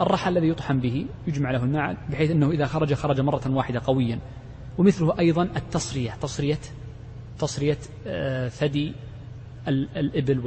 [0.00, 4.18] الرحى الذي يطحن به يجمع له الماء بحيث أنه إذا خرج خرج مرة واحدة قويا.
[4.78, 6.58] ومثله أيضا التصرية تصرية
[7.38, 8.94] تصرية آه، ثدي
[9.68, 10.38] الإبل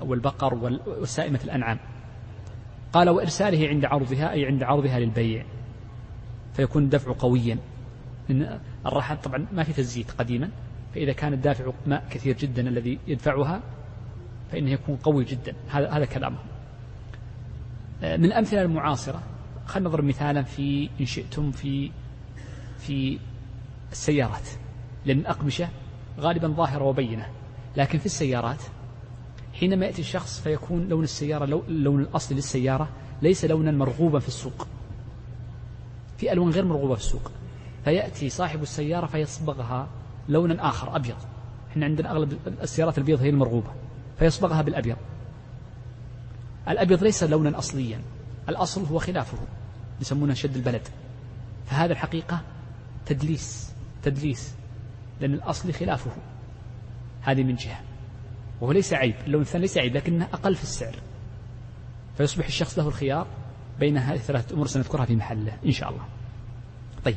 [0.00, 1.78] والبقر وسائمة الأنعام.
[2.92, 5.44] قال وإرساله عند عرضها أي عند عرضها للبيع.
[6.54, 7.58] فيكون الدفع قويا.
[8.30, 10.50] إن الرحى طبعا ما في تزييت قديما.
[10.94, 13.60] فإذا كان الدافع ماء كثير جدا الذي يدفعها
[14.52, 15.54] فإنه يكون قوي جدا.
[15.68, 16.38] هذا هذا كلامه.
[18.02, 19.22] من الأمثلة المعاصرة
[19.66, 21.90] خلينا نضرب مثالا في إن شئتم في
[22.78, 23.18] في
[23.92, 24.48] السيارات.
[25.06, 25.68] لأن الأقمشة
[26.20, 27.26] غالبا ظاهرة وبينة.
[27.76, 28.62] لكن في السيارات
[29.54, 32.88] حينما يأتي الشخص فيكون لون السيارة لو اللون الأصلي للسيارة
[33.22, 34.66] ليس لونا مرغوبا في السوق.
[36.18, 37.30] في ألوان غير مرغوبة في السوق.
[37.84, 39.88] فيأتي صاحب السيارة فيصبغها
[40.28, 41.16] لونا آخر أبيض.
[41.70, 43.70] إحنا عندنا أغلب السيارات البيض هي المرغوبة
[44.18, 44.96] فيصبغها بالأبيض.
[46.68, 48.00] الأبيض ليس لونا أصليا
[48.48, 49.38] الأصل هو خلافه
[50.00, 50.88] يسمونه شد البلد.
[51.66, 52.40] فهذا الحقيقة
[53.06, 54.54] تدليس تدليس
[55.20, 56.10] لأن الأصل خلافه.
[57.22, 57.80] هذه من جهة
[58.60, 60.94] وهو ليس عيب اللون الثاني ليس عيب لكنه أقل في السعر.
[62.18, 63.26] فيصبح الشخص له الخيار
[63.80, 66.04] بين هذه الثلاثة أمور سنذكرها في محله إن شاء الله.
[67.04, 67.16] طيب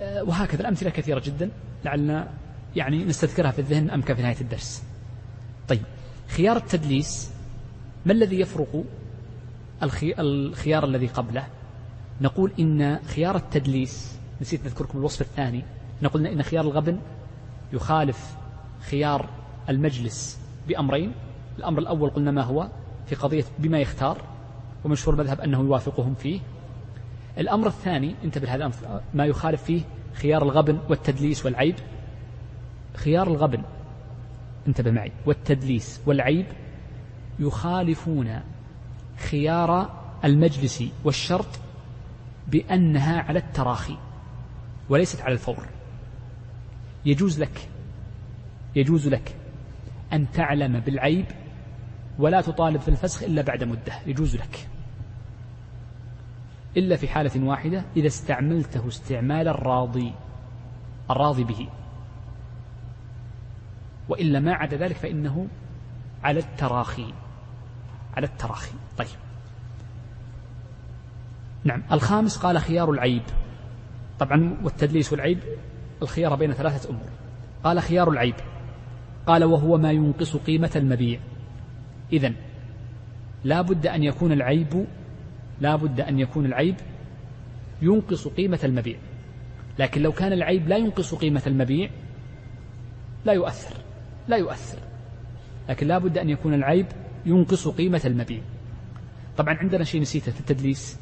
[0.00, 1.50] آه، وهكذا الأمثلة كثيرة جدا
[1.84, 2.28] لعلنا
[2.76, 4.82] يعني نستذكرها في الذهن أمكن في نهاية الدرس.
[5.68, 5.82] طيب
[6.28, 7.30] خيار التدليس
[8.06, 8.84] ما الذي يفرق
[10.18, 11.46] الخيار الذي قبله؟
[12.20, 15.64] نقول إن خيار التدليس نسيت نذكركم الوصف الثاني
[16.02, 16.98] نقول إن خيار الغبن
[17.72, 18.36] يخالف
[18.80, 19.28] خيار
[19.68, 21.12] المجلس بأمرين.
[21.58, 22.68] الأمر الأول قلنا ما هو
[23.06, 24.18] في قضية بما يختار
[24.84, 26.40] ومشهور المذهب أنه يوافقهم فيه.
[27.38, 28.70] الأمر الثاني انتبه لهذا
[29.14, 29.82] ما يخالف فيه
[30.14, 31.74] خيار الغبن والتدليس والعيب.
[32.94, 33.62] خيار الغبن
[34.66, 36.46] انتبه معي والتدليس والعيب
[37.38, 38.40] يخالفون
[39.30, 39.90] خيار
[40.24, 41.46] المجلس والشرط
[42.48, 43.96] بأنها على التراخي
[44.88, 45.66] وليست على الفور.
[47.06, 47.68] يجوز لك
[48.78, 49.36] يجوز لك
[50.12, 51.26] أن تعلم بالعيب
[52.18, 54.68] ولا تطالب في الفسخ إلا بعد مدة يجوز لك.
[56.76, 60.12] إلا في حالة واحدة إذا استعملته استعمال الراضي
[61.10, 61.68] الراضي به.
[64.08, 65.46] وإلا ما عدا ذلك فإنه
[66.24, 67.14] على التراخي
[68.16, 68.72] على التراخي.
[68.98, 69.08] طيب.
[71.64, 71.82] نعم.
[71.92, 73.22] الخامس قال خيار العيب.
[74.18, 75.38] طبعا والتدليس والعيب
[76.02, 77.08] الخيار بين ثلاثة أمور.
[77.64, 78.34] قال خيار العيب.
[79.28, 81.20] قال وهو ما ينقص قيمة المبيع.
[82.12, 82.32] إذا
[83.44, 84.86] لا بد أن يكون العيب
[85.60, 86.74] لا بد أن يكون العيب
[87.82, 88.96] ينقص قيمة المبيع.
[89.78, 91.90] لكن لو كان العيب لا ينقص قيمة المبيع
[93.24, 93.76] لا يؤثر
[94.28, 94.78] لا يؤثر.
[95.68, 96.86] لكن لا بد أن يكون العيب
[97.26, 98.40] ينقص قيمة المبيع.
[99.36, 100.98] طبعا عندنا شيء نسيته في التدليس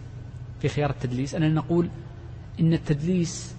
[0.60, 1.88] في خيار التدليس أننا نقول
[2.60, 3.56] إن التدليس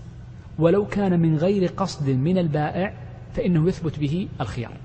[0.59, 3.06] ولو كان من غير قصد من البائع
[3.37, 4.77] فإنه يثبت به الخيار.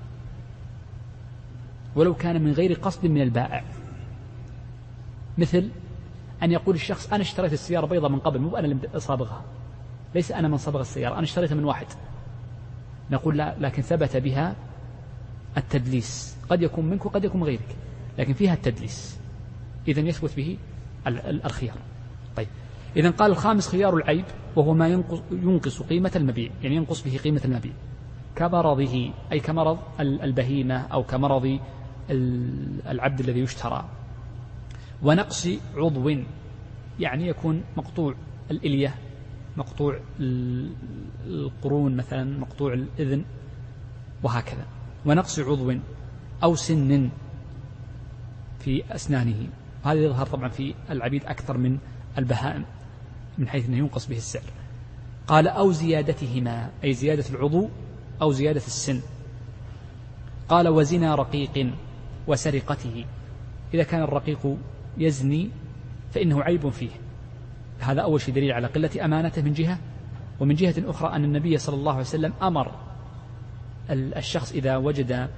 [1.95, 3.63] ولو كان من غير قصد من البائع.
[5.37, 5.69] مثل
[6.43, 9.41] أن يقول الشخص أنا اشتريت السيارة بيضاء من قبل مو أنا اللي صابغها.
[10.15, 11.85] ليس أنا من صبغ السيارة أنا اشتريتها من واحد.
[13.11, 14.55] نقول لا لكن ثبت بها
[15.57, 16.37] التدليس.
[16.49, 17.75] قد يكون منك وقد يكون من غيرك
[18.17, 19.19] لكن فيها التدليس.
[19.87, 20.57] إذا يثبت به
[21.17, 21.77] الخيار.
[22.35, 22.47] طيب.
[22.97, 24.25] إذا قال الخامس خيار العيب
[24.55, 27.73] وهو ما ينقص, ينقص قيمة المبيع يعني ينقص به قيمة المبيع.
[28.35, 31.59] كمرضه أي كمرض البهيمة أو كمرض
[32.89, 33.85] العبد الذي يشترى.
[35.01, 36.15] ونقص عضو
[36.99, 38.15] يعني يكون مقطوع
[38.51, 38.95] الإلية
[39.57, 39.99] مقطوع
[41.25, 43.23] القرون مثلا مقطوع الإذن
[44.23, 44.65] وهكذا.
[45.05, 45.73] ونقص عضو
[46.43, 47.09] أو سن
[48.59, 49.47] في أسنانه.
[49.85, 51.77] وهذا يظهر طبعا في العبيد أكثر من
[52.17, 52.65] البهائم
[53.37, 54.43] من حيث أنه ينقص به السعر.
[55.27, 57.69] قال أو زيادتهما أي زيادة العضو
[58.21, 59.01] أو زيادة السن.
[60.49, 61.71] قال وزنا رقيق
[62.27, 63.05] وسرقته.
[63.73, 64.57] إذا كان الرقيق
[64.97, 65.49] يزني
[66.11, 66.89] فإنه عيب فيه.
[67.79, 69.79] هذا أول شيء دليل على قلة أمانته من جهة.
[70.39, 72.71] ومن جهة أخرى أن النبي صلى الله عليه وسلم أمر
[73.89, 75.29] الشخص إذا وجد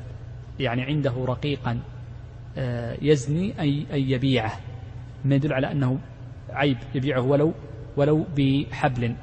[0.59, 1.79] يعني عنده رقيقا
[2.57, 4.59] آه، يزني أي أن يبيعه.
[5.25, 5.99] ما يدل على أنه
[6.49, 7.53] عيب يبيعه ولو
[7.97, 9.15] ولو بحبل.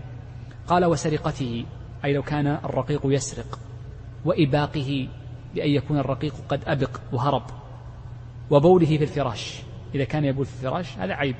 [0.66, 1.64] قال وسرقته.
[2.04, 3.58] أي لو كان الرقيق يسرق
[4.24, 5.08] وإباقه
[5.54, 7.44] بأن يكون الرقيق قد أبق وهرب
[8.50, 9.62] وبوله في الفراش
[9.94, 11.36] إذا كان يبول في الفراش هذا عيب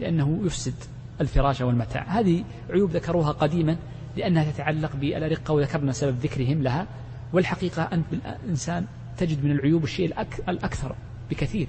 [0.00, 0.74] لأنه يفسد
[1.20, 2.02] الفراش والمتاع.
[2.02, 3.76] هذه عيوب ذكروها قديما
[4.16, 6.86] لأنها تتعلق بالأرقة وذكرنا سبب ذكرهم لها
[7.32, 8.86] والحقيقة أنت بالإنسان
[9.18, 10.06] تجد من العيوب الشيء
[10.48, 10.94] الأكثر
[11.30, 11.68] بكثير.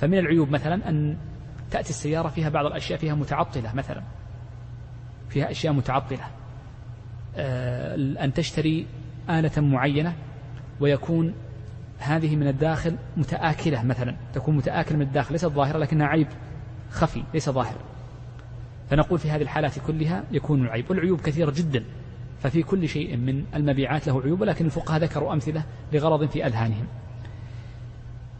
[0.00, 1.16] فمن العيوب مثلا أن
[1.70, 4.02] تأتي السيارة فيها بعض الأشياء فيها متعطلة مثلا
[5.28, 6.26] فيها أشياء متعطلة.
[8.24, 8.86] أن تشتري
[9.30, 10.14] آلة معينة
[10.80, 11.34] ويكون
[11.98, 16.26] هذه من الداخل متآكلة مثلا تكون متآكلة من الداخل ليست ظاهرة لكنها عيب
[16.90, 17.76] خفي ليس ظاهر.
[18.90, 21.84] فنقول في هذه الحالات كلها يكون العيب والعيوب كثيرة جدا.
[22.42, 25.62] ففي كل شيء من المبيعات له عيوب ولكن الفقهاء ذكروا أمثلة
[25.92, 26.86] لغرض في أذهانهم.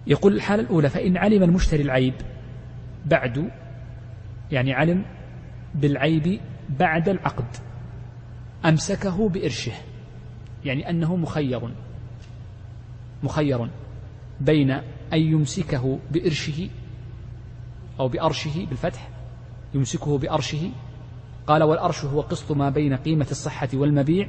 [0.07, 2.15] يقول الحالة الأولى فإن علم المشتري العيب
[3.07, 3.51] بعد
[4.53, 5.05] يعني علم
[5.75, 6.41] بالعيب
[6.79, 7.70] بعد العقد.
[8.65, 9.73] أمسكه بإرشه
[10.65, 11.75] يعني أنه مخير
[13.23, 13.71] مخير
[14.41, 14.71] بين
[15.13, 16.69] أن يمسكه بإرشه
[18.01, 19.09] أو بأرشه بالفتح
[19.75, 20.71] يمسكه بأرشه.
[21.47, 24.29] قال والأرش هو قسط ما بين قيمة الصحة والمبيع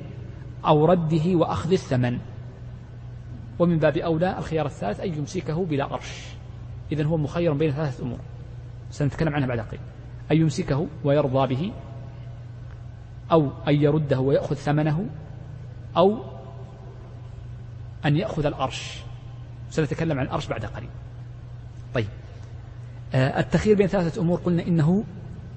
[0.65, 2.19] أو رده وأخذ الثمن.
[3.59, 6.25] ومن باب أولى الخيار الثالث أن يمسكه بلا أرش.
[6.91, 8.19] إذن هو مخير بين ثلاثة أمور
[8.89, 9.81] سنتكلم عنها بعد قليل.
[10.31, 11.71] أن يمسكه ويرضى به
[13.31, 15.05] أو أن يرده ويأخذ ثمنه
[15.97, 16.17] أو
[18.05, 18.99] أن يأخذ الأرش.
[19.69, 20.89] سنتكلم عن الأرش بعد قليل.
[21.93, 22.07] طيب.
[23.13, 25.03] آه، التخيير بين ثلاثة أمور قلنا إنه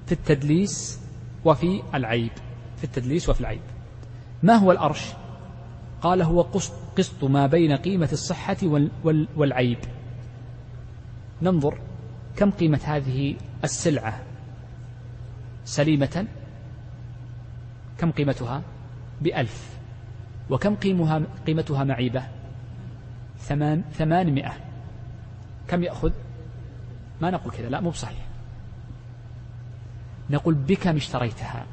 [0.05, 0.99] في التدليس
[1.45, 2.31] وفي العيب.
[2.77, 3.61] في التدليس وفي العيب.
[4.43, 5.13] ما هو الأرش؟
[6.01, 6.41] قال هو
[6.97, 8.57] قسط ما بين قيمة الصحة
[9.35, 9.77] والعيب.
[11.41, 11.77] ننظر
[12.35, 14.21] كم قيمة هذه السلعة.
[15.65, 16.27] سليمة
[17.97, 18.61] كم قيمتها؟
[19.21, 19.77] بألف.
[20.49, 22.23] وكم قيمها قيمتها معيبة؟
[23.39, 24.53] ثمان ثمانمائة.
[25.67, 26.11] كم يأخذ؟
[27.21, 28.25] ما نقول كذا لا مو بصحيح.
[30.29, 31.65] نقول بكم اشتريتها.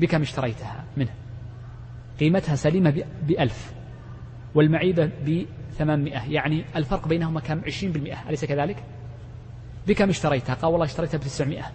[0.00, 1.14] بكم اشتريتها منه.
[2.20, 3.72] قيمتها سليمة بألف.
[4.54, 6.32] والمعيبة بثمانمائة.
[6.32, 8.28] يعني الفرق بينهما كم؟ عشرين بالمئة.
[8.28, 8.84] أليس كذلك؟
[9.88, 10.54] بكم اشتريتها.
[10.54, 11.72] قال والله اشتريتها بتسعمائة.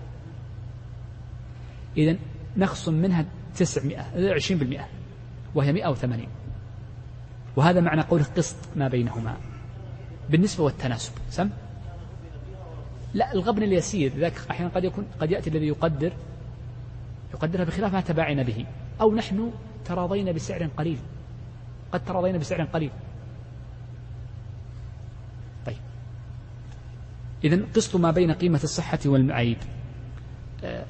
[1.97, 2.15] إذا
[2.57, 3.25] نخصم منها
[3.55, 4.87] تسعمائة عشرين بالمئة
[5.55, 6.29] وهي مئة وثمانين.
[7.55, 9.37] وهذا معنى قول قسط ما بينهما.
[10.29, 11.49] بالنسبة والتناسب سم؟
[13.13, 16.13] لا الغبن اليسير ذاك أحيانا قد يكون قد يأتي الذي يقدر
[17.33, 18.65] يقدرها بخلاف ما تباعنا به.
[19.01, 19.51] أو نحن
[19.85, 20.97] تراضينا بسعر قليل
[21.91, 22.91] قد تراضينا بسعر قليل.
[25.65, 25.77] طيب.
[27.43, 29.57] إذا قسط ما بين قيمة الصحة والمعيب.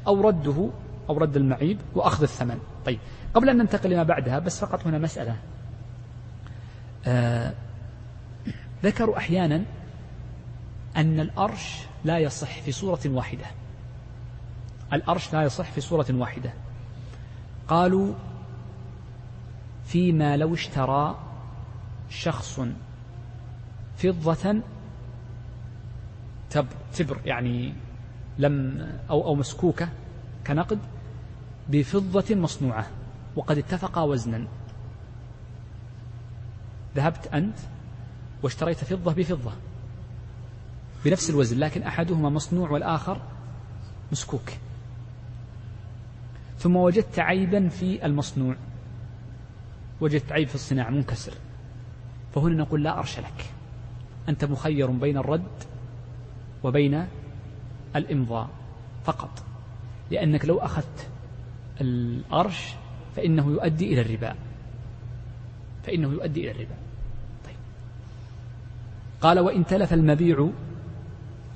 [0.07, 0.69] أو رده
[1.09, 2.59] أو رد المعيب وأخذ الثمن.
[2.85, 2.99] طيب
[3.33, 5.35] قبل أن ننتقل لما بعدها بس فقط هنا مسألة.
[7.05, 7.53] آه
[8.83, 9.63] ذكروا أحيانا
[10.97, 13.45] أن الأرش لا يصح في صورة واحدة.
[14.93, 16.53] الأرش لا يصح في صورة واحدة.
[17.67, 18.13] قالوا
[19.85, 21.19] فيما لو اشترى
[22.09, 22.59] شخص
[23.97, 24.61] فضة
[26.93, 27.73] تبر يعني
[28.37, 29.89] لم أو أو مسكوكة
[30.47, 30.79] كنقد
[31.69, 32.87] بفضة مصنوعة
[33.35, 34.47] وقد اتفقا وزنا.
[36.95, 37.57] ذهبت أنت
[38.43, 39.51] واشتريت فضة بفضة
[41.05, 43.21] بنفس الوزن لكن أحدهما مصنوع والآخر
[44.11, 44.51] مسكوك.
[46.59, 48.55] ثم وجدت عيبا في المصنوع
[50.01, 51.33] وجدت عيب في الصناعة منكسر.
[52.35, 53.53] فهنا نقول لا أرش لك
[54.29, 55.63] أنت مخير بين الرد
[56.63, 57.07] وبين
[57.95, 58.49] الإمضاء
[59.03, 59.43] فقط
[60.11, 61.07] لأنك لو أخذت
[61.81, 62.73] الأرش
[63.15, 64.35] فإنه يؤدي إلى الربا.
[65.83, 66.75] فإنه يؤدي إلى الربا.
[67.45, 67.55] طيب.
[69.21, 70.49] قال وإن تلف المبيع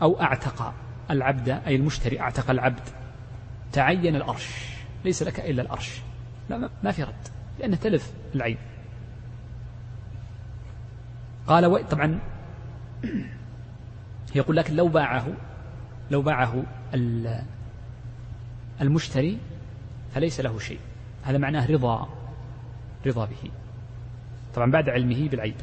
[0.02, 0.73] أو أعتق
[1.11, 2.84] العبد أي المشتري أعتق العبد
[3.72, 4.48] تعين الأرش.
[5.06, 6.02] ليس لك إلا الأرش.
[6.49, 7.27] لا ما في رد
[7.60, 8.57] لأنه تلف العين.
[11.48, 12.19] قال طبعا
[14.35, 15.27] يقول لكن لو باعه
[16.11, 16.64] لو باعه
[18.81, 19.38] المشتري
[20.18, 20.80] فليس له شيء.
[21.23, 22.10] هذا معناه رضا
[23.06, 23.52] رضا به.
[24.56, 25.56] طبعا بعد علمه بالعيب.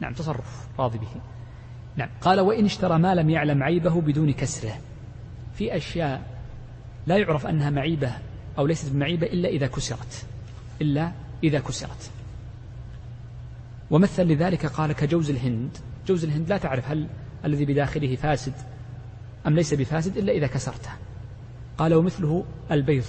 [0.00, 1.20] نعم تصرف راضي به.
[1.96, 4.80] نعم قال وإن اشترى ما لم يعلم عيبه بدون كسره.
[5.54, 6.22] في أشياء
[7.06, 8.12] لا يعرف أنها معيبة
[8.58, 10.26] أو ليست بمعيبة إلا إذا كسرت.
[10.80, 11.12] إلا
[11.44, 12.10] إذا كسرت.
[13.90, 15.76] ومثل لذلك قال كجوز الهند.
[16.06, 17.06] جوز الهند لا تعرف هل
[17.44, 18.54] الذي بداخله فاسد
[19.46, 20.90] أم ليس بفاسد إلا إذا كسرته.
[21.78, 23.04] قال ومثله البيض.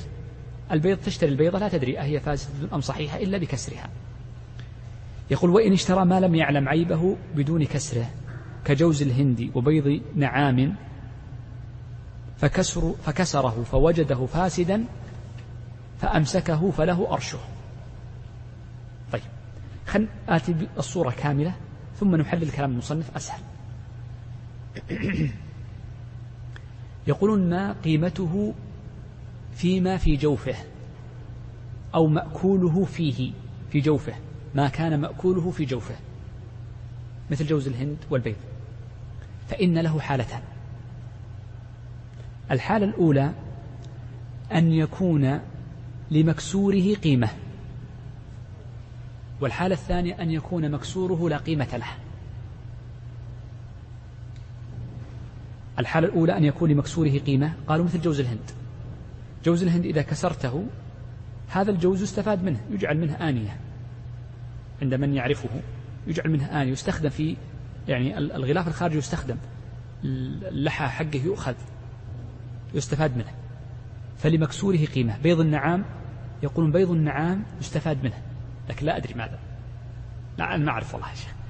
[0.72, 3.90] البيض تشتري البيضة لا تدري أهي فاسدة أم صحيحة إلا بكسرها.
[5.32, 8.10] يقول وإن اشترى ما لم يعلم عيبه بدون كسره
[8.66, 10.76] كجوز الهند وبيض نعام
[12.38, 14.86] فكسر فكسره فوجده فاسدا
[16.02, 17.40] فأمسكه فله أرشه.
[19.12, 19.22] طيب
[19.88, 21.54] خل آتي الصورة كاملة
[22.00, 23.42] ثم نحلل كلام المصنف أسهل.
[27.08, 28.54] يقولون ما قيمته
[29.56, 30.56] فيما في جوفه
[31.96, 33.32] أو مأكوله فيه
[33.72, 34.14] في جوفه
[34.56, 35.96] ما كان مأكوله في جوفه
[37.32, 38.36] مثل جوز الهند والبيض.
[39.48, 40.42] فإن له حالتان.
[42.52, 43.32] الحالة الأولى
[44.52, 45.40] أن يكون
[46.12, 47.30] لمكسوره قيمة
[49.42, 52.09] والحالة الثانية أن يكون مكسوره لا قيمة له.
[55.80, 57.54] الحالة الأولى أن يكون لمكسوره قيمة.
[57.68, 58.52] قالوا مثل جوز الهند.
[59.46, 60.66] جوز الهند إذا كسرته
[61.50, 63.58] هذا الجوز يستفاد منه يجعل منه آنية.
[64.82, 65.50] عند من يعرفه
[66.08, 67.36] يجعل منه آنية يستخدم في
[67.88, 69.36] يعني الغلاف الخارجي يستخدم.
[70.04, 71.54] اللحى حقه يؤخذ
[72.74, 73.32] يستفاد منه.
[74.18, 75.18] فلمكسوره قيمة.
[75.24, 75.86] بيض النعام
[76.44, 78.18] يقولون بيض النعام يستفاد منه.
[78.70, 79.40] لكن لا أدري ماذا.
[80.38, 81.10] لا ما أعرف والله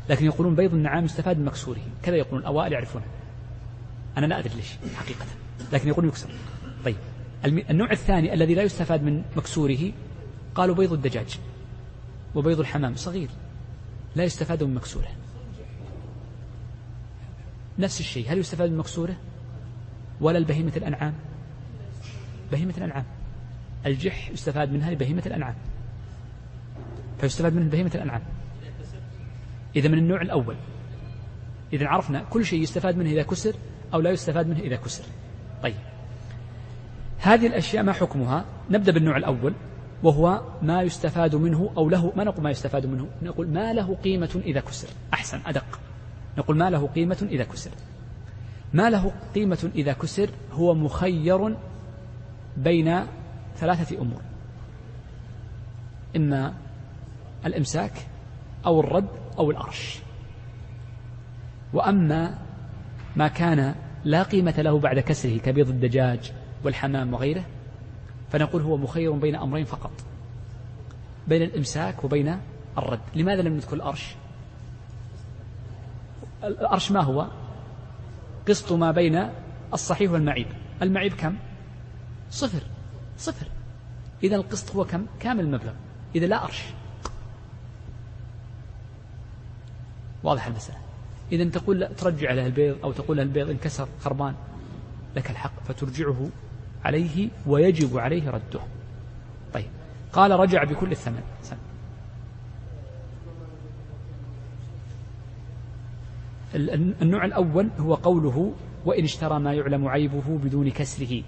[0.09, 1.81] لكن يقولون بيض النعام يستفاد من مكسوره.
[2.03, 3.05] كذا يقولون الأوائل يعرفونه.
[4.17, 5.25] أنا لا أدري ليش حقيقة.
[5.73, 6.29] لكن يقولون يكسر.
[6.85, 6.95] طيب
[7.45, 9.91] النوع الثاني الذي لا يستفاد من مكسوره
[10.55, 11.39] قالوا بيض الدجاج
[12.35, 13.29] وبيض الحمام صغير.
[14.15, 15.07] لا يستفاد من مكسوره.
[17.79, 19.15] نفس الشيء هل يستفاد من مكسوره؟
[20.21, 21.13] ولا البهيمة الأنعام؟
[22.51, 23.05] بهيمة الأنعام.
[23.85, 25.55] الجح يستفاد منها لبهيمة الأنعام.
[27.21, 28.21] فيستفاد منه بهيمة الأنعام.
[29.75, 30.55] إذا من النوع الأول.
[31.73, 33.55] إذا عرفنا كل شيء يستفاد منه إذا كسر
[33.93, 35.03] أو لا يستفاد منه إذا كسر.
[35.63, 35.75] طيب.
[37.19, 39.53] هذه الأشياء ما حكمها؟ نبدأ بالنوع الأول
[40.03, 44.41] وهو ما يستفاد منه أو له ما نقول ما يستفاد منه؟ نقول ما له قيمة
[44.45, 44.87] إذا كسر.
[45.13, 45.79] أحسن أدق.
[46.37, 47.71] نقول ما له قيمة إذا كسر.
[48.73, 51.55] ما له قيمة إذا كسر هو مخير
[52.57, 52.99] بين
[53.57, 54.21] ثلاثة أمور.
[56.15, 56.53] إما
[57.45, 57.93] الإمساك
[58.65, 59.99] أو الرد أو الأرش
[61.73, 62.37] وأما
[63.15, 66.31] ما كان لا قيمة له بعد كسره كبيض الدجاج
[66.63, 67.45] والحمام وغيره.
[68.31, 69.91] فنقول هو مخير بين أمرين فقط
[71.27, 72.39] بين الإمساك وبين
[72.77, 72.99] الرد.
[73.15, 74.15] لماذا لم نذكر الأرش؟
[76.43, 77.27] الأرش ما هو؟
[78.47, 79.29] قسط ما بين
[79.73, 80.47] الصحيح والمعيب.
[80.81, 81.35] المعيب كم؟
[82.31, 82.61] صفر
[83.17, 83.47] صفر.
[84.23, 85.73] إذا القسط هو كم؟ كامل المبلغ.
[86.15, 86.63] إذا لا أرش.
[90.23, 90.88] واضح المسألة.
[91.31, 94.35] إذا تقول لا ترجع له البيض أو تقول له البيض انكسر خربان.
[95.15, 96.29] لك الحق فترجعه
[96.85, 98.59] عليه ويجب عليه رده.
[99.53, 99.65] طيب.
[100.13, 101.21] قال رجع بكل الثمن.
[101.41, 101.57] سن.
[107.01, 108.53] النوع الأول هو قوله
[108.85, 111.23] وإن اشترى ما يعلم عيبه بدون كسره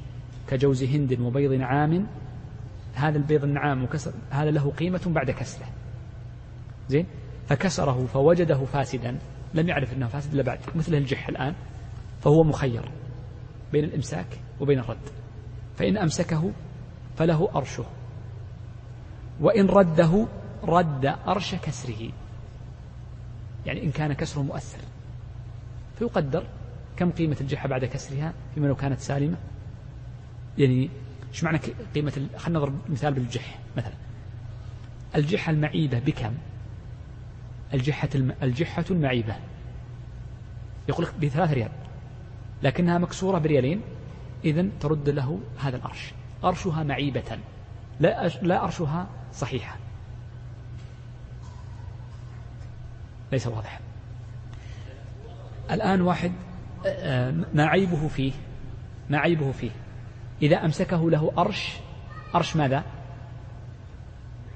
[0.47, 2.07] كجوز هند وبيض نعام.
[2.93, 5.65] هذا البيض النعام وكسر هذا له قيمة بعد كسره.
[6.89, 7.05] زين؟
[7.47, 9.17] فكسره فوجده فاسدا.
[9.53, 10.59] لم يعرف أنه فاسد إلا بعد.
[10.75, 11.53] مثل الجح الآن
[12.21, 12.91] فهو مخير
[13.71, 15.09] بين الإمساك وبين الرد.
[15.77, 16.51] فإن أمسكه
[17.17, 17.85] فله أرشه.
[19.41, 20.27] وإن رده
[20.63, 22.11] رد أرش كسره.
[23.65, 24.79] يعني إن كان كسره مؤثر.
[25.99, 26.43] فيقدر
[26.97, 29.37] كم قيمة الجحة بعد كسرها فيما لو كانت سالمة.
[30.57, 30.89] يعني
[31.29, 31.59] إيش معنى
[31.95, 33.93] قيمة خلينا نضرب مثال بالجح مثلا.
[35.15, 36.33] الجحة المعيبة بكم؟
[37.73, 38.09] الجحة.
[38.43, 39.35] الجحة المعيبة.
[40.89, 41.71] يقول لك بثلاث ريال.
[42.63, 43.81] لكنها مكسورة بريالين.
[44.45, 46.13] إذا ترد له هذا الأرش.
[46.43, 47.37] أرشها معيبة.
[47.99, 48.27] لا.
[48.41, 49.77] لا أرشها صحيحة.
[53.31, 53.79] ليس واضحا.
[55.71, 56.31] الآن واحد
[56.85, 58.31] آه، ما عيبه فيه.
[59.09, 59.71] ما عيبه فيه.
[60.41, 61.77] إذا أمسكه له أرش
[62.35, 62.83] أرش ماذا؟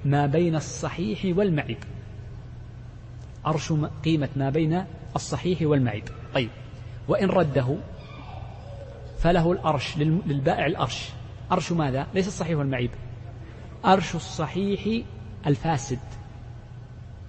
[0.06, 1.78] ما بين الصحيح والمعيب.
[3.48, 3.74] أرش
[4.06, 4.86] قيمة ما بين
[5.16, 6.04] الصحيح والمعيب.
[6.34, 6.50] طيب
[7.08, 7.76] وإن رده
[9.20, 11.10] فله الأرش للبائع الأرش
[11.52, 12.92] أرش ماذا؟ ليس الصحيح والمعيب.
[13.86, 15.04] أرش الصحيح
[15.48, 16.00] الفاسد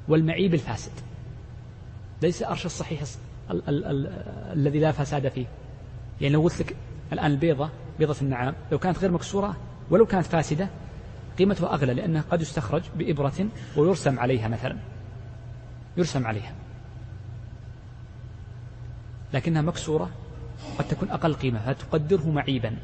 [0.08, 0.92] والمعيب الفاسد.
[2.22, 3.02] ليس أرش الصحيح
[3.50, 4.06] ال- ال- ال-
[4.52, 5.46] الذي لا فساد فيه.
[6.20, 6.76] يعني لو قلت لك
[7.12, 9.56] الآن البيضة بيضة النعام لو كانت غير مكسورة
[9.90, 10.68] ولو كانت فاسدة
[11.38, 14.76] قيمتها أغلى لأنها قد يستخرج بإبرة ويرسم عليها مثلا.
[15.96, 16.54] يرسم عليها.
[19.32, 20.10] لكنها مكسورة
[20.78, 22.76] قد تكون أقل قيمة فتقدره معيبا.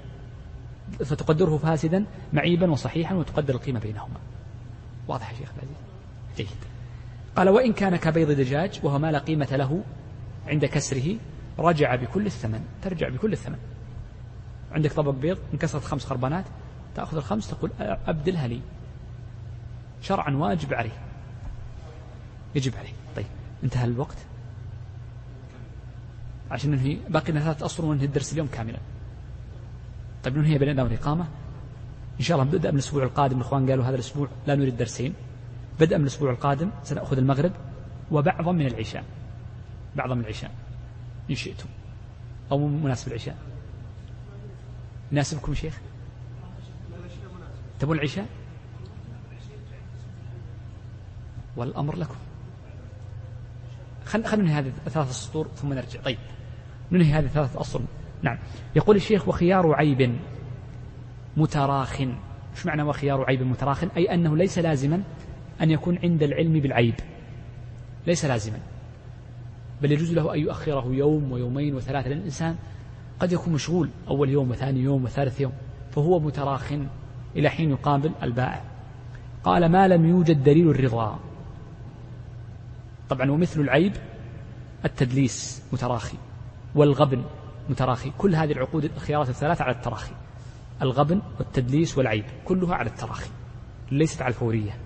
[1.04, 4.20] فتقدره فاسدا معيبا وصحيحا وتقدر القيمة بينهما.
[5.08, 5.76] واضح يا شيخ العزيز؟
[6.36, 6.48] جيد.
[7.36, 9.82] قال وإن كان كبيض دجاج وهو ما لا قيمة له
[10.46, 11.16] عند كسره
[11.58, 13.58] رجع بكل الثمن ترجع بكل الثمن.
[14.72, 16.44] عندك طبق بيض انكسرت خمس خربانات
[16.94, 18.60] تأخذ الخمس تقول أبدلها لي.
[20.02, 20.98] شرعا واجب عليه.
[22.54, 22.92] يجب عليه.
[23.64, 24.16] انتهى الوقت.
[26.50, 28.78] عشان ننهي باقي لنا ثلاث أسطر وننهي الدرس اليوم كاملا.
[30.24, 31.28] طيب ننهي بين الإقامة.
[32.20, 35.14] إن شاء الله بدأ من الأسبوع القادم الإخوان قالوا هذا الأسبوع لا نريد درسين.
[35.80, 37.52] بدءا من الأسبوع القادم سنأخذ المغرب
[38.10, 39.04] وبعضا من العشاء.
[39.96, 40.50] بعضا من العشاء
[41.30, 41.68] إن شئتم.
[42.52, 43.36] أو مناسب العشاء.
[45.12, 45.80] يناسبكم شيخ؟
[47.80, 48.26] تبون العشاء؟
[51.56, 52.14] والأمر لكم.
[54.12, 56.00] خلينا ننهي هذه الثلاث السطور ثم نرجع.
[56.00, 56.18] طيب.
[56.92, 57.80] ننهي هذه الثلاث أسطر
[58.22, 58.38] نعم.
[58.76, 60.16] يقول الشيخ وخيار عيب
[61.36, 62.00] متراخ.
[62.00, 65.02] إيش معنى وخيار عيب متراخ أي أنه ليس لازما
[65.60, 66.94] أن يكون عند العلم بالعيب.
[68.06, 68.58] ليس لازما.
[69.82, 72.56] بل يجوز له أن يؤخره يوم ويومين وثلاثة لأن الإنسان
[73.20, 75.52] قد يكون مشغول أول يوم وثاني يوم وثالث يوم
[75.90, 76.72] فهو متراخ
[77.36, 78.62] إلى حين يقابل البائع.
[79.44, 81.18] قال ما لم يوجد دليل الرضا.
[83.14, 83.92] طبعا ومثل العيب
[84.84, 86.16] التدليس متراخي
[86.74, 87.24] والغبن
[87.68, 88.12] متراخي.
[88.18, 90.12] كل هذه العقود الخيارات الثلاثة على التراخي.
[90.82, 93.30] الغبن والتدليس والعيب كلها على التراخي
[93.90, 94.76] ليست على الفورية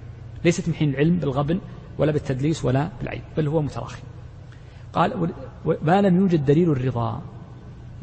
[0.45, 1.61] ليست من حين العلم بالغبن
[1.99, 4.03] ولا بالتدليس ولا بالعيب بل هو متراخي.
[4.93, 5.33] قال
[5.83, 7.23] ما لم يوجد دليل الرضا.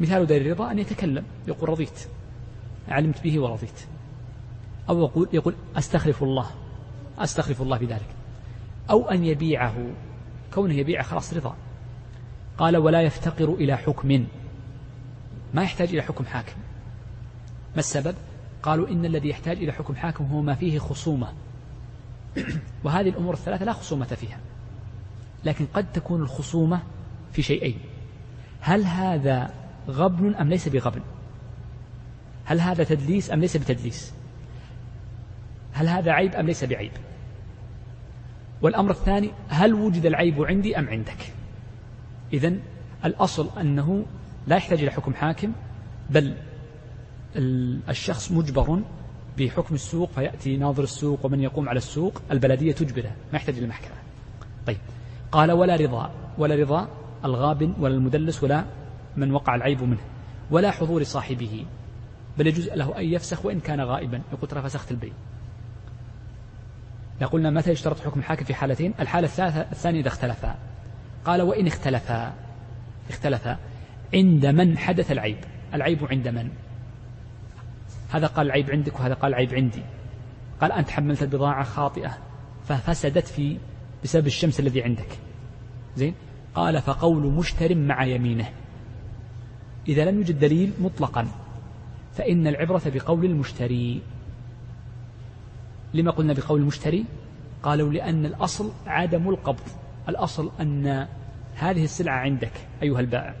[0.00, 2.08] مثال دليل الرضا أن يتكلم يقول رضيت.
[2.88, 3.80] علمت به ورضيت.
[4.88, 6.50] أو يقول, يقول أستخلف الله.
[7.18, 8.08] أستخلف الله بذلك.
[8.90, 9.74] أو أن يبيعه.
[10.54, 11.56] كونه يبيع خلاص رضا.
[12.58, 14.26] قال ولا يفتقر إلى حكم.
[15.54, 16.56] ما يحتاج إلى حكم حاكم.
[17.74, 18.14] ما السبب؟
[18.62, 21.32] قالوا إن الذي يحتاج إلى حكم حاكم هو ما فيه خصومة.
[22.84, 24.38] وهذه الأمور الثلاثة لا خصومة فيها.
[25.44, 26.82] لكن قد تكون الخصومة
[27.32, 27.78] في شيئين.
[28.60, 29.50] هل هذا
[29.88, 31.02] غبن أم ليس بغبن؟
[32.44, 34.12] هل هذا تدليس أم ليس بتدليس؟
[35.72, 36.92] هل هذا عيب أم ليس بعيب؟
[38.64, 41.32] والأمر الثاني هل وجد العيب عندي أم عندك؟
[42.32, 42.52] إذا
[43.04, 44.04] الأصل أنه
[44.46, 45.52] لا يحتاج إلى حكم حاكم
[46.10, 46.34] بل
[47.88, 48.80] الشخص مجبر
[49.38, 53.96] بحكم السوق فيأتي ناظر السوق ومن يقوم على السوق البلدية تجبره ما يحتاج إلى محكمة.
[54.66, 54.78] طيب
[55.32, 56.88] قال ولا رضا ولا رضا
[57.24, 58.64] الغابن ولا المدلس ولا
[59.16, 60.04] من وقع العيب منه
[60.50, 61.64] ولا حضور صاحبه
[62.38, 64.22] بل يجوز له أن يفسخ وإن كان غائبا.
[64.32, 65.12] يقول ترى فسخت البيع
[67.22, 70.56] قلنا متى يشترط حكم الحاكم في حالتين؟ الحالة الثالثة الثانية إذا اختلفا.
[71.24, 72.32] قال وإن اختلفا.
[73.10, 73.58] اختلفا.
[74.14, 75.38] عند من حدث العيب؟
[75.74, 76.50] العيب عند من؟
[78.10, 79.82] هذا قال العيب عندك وهذا قال العيب عندي.
[80.60, 82.18] قال أنت حملت البضاعة خاطئة
[82.64, 83.58] ففسدت في
[84.04, 85.18] بسبب الشمس الذي عندك.
[85.96, 86.14] زين؟
[86.54, 88.48] قال فقول مشتر مع يمينه.
[89.88, 91.26] إذا لم يوجد دليل مطلقا
[92.12, 94.02] فإن العبرة بقول المشتري.
[95.94, 97.04] لما قلنا بقول المشتري؟
[97.62, 99.68] قالوا لأن الأصل عدم القبض.
[100.08, 101.06] الأصل أن
[101.54, 102.52] هذه السلعة عندك
[102.82, 103.34] أيها البائع.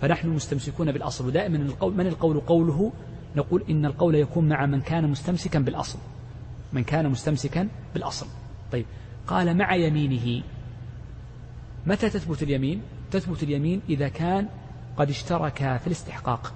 [0.00, 1.26] فنحن مستمسكون بالأصل.
[1.26, 2.92] ودائما القول من القول قوله؟
[3.36, 5.98] نقول إن القول يكون مع من كان مستمسكا بالأصل.
[6.72, 8.26] من كان مستمسكا بالأصل.
[8.72, 8.86] طيب.
[9.26, 10.42] قال مع يمينه.
[11.86, 14.48] متى تثبت اليمين؟ تثبت اليمين إذا كان
[14.96, 16.52] قد اشتركا في الاستحقاق.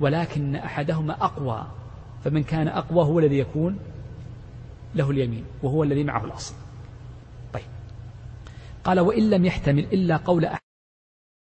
[0.00, 1.66] ولكن أحدهما أقوى.
[2.24, 3.78] فمن كان أقوى هو الذي يكون
[4.94, 6.54] له اليمين وهو الذي معه الأصل.
[7.52, 7.62] طيب.
[8.84, 10.48] قال وإن لم يحتمل إلا قول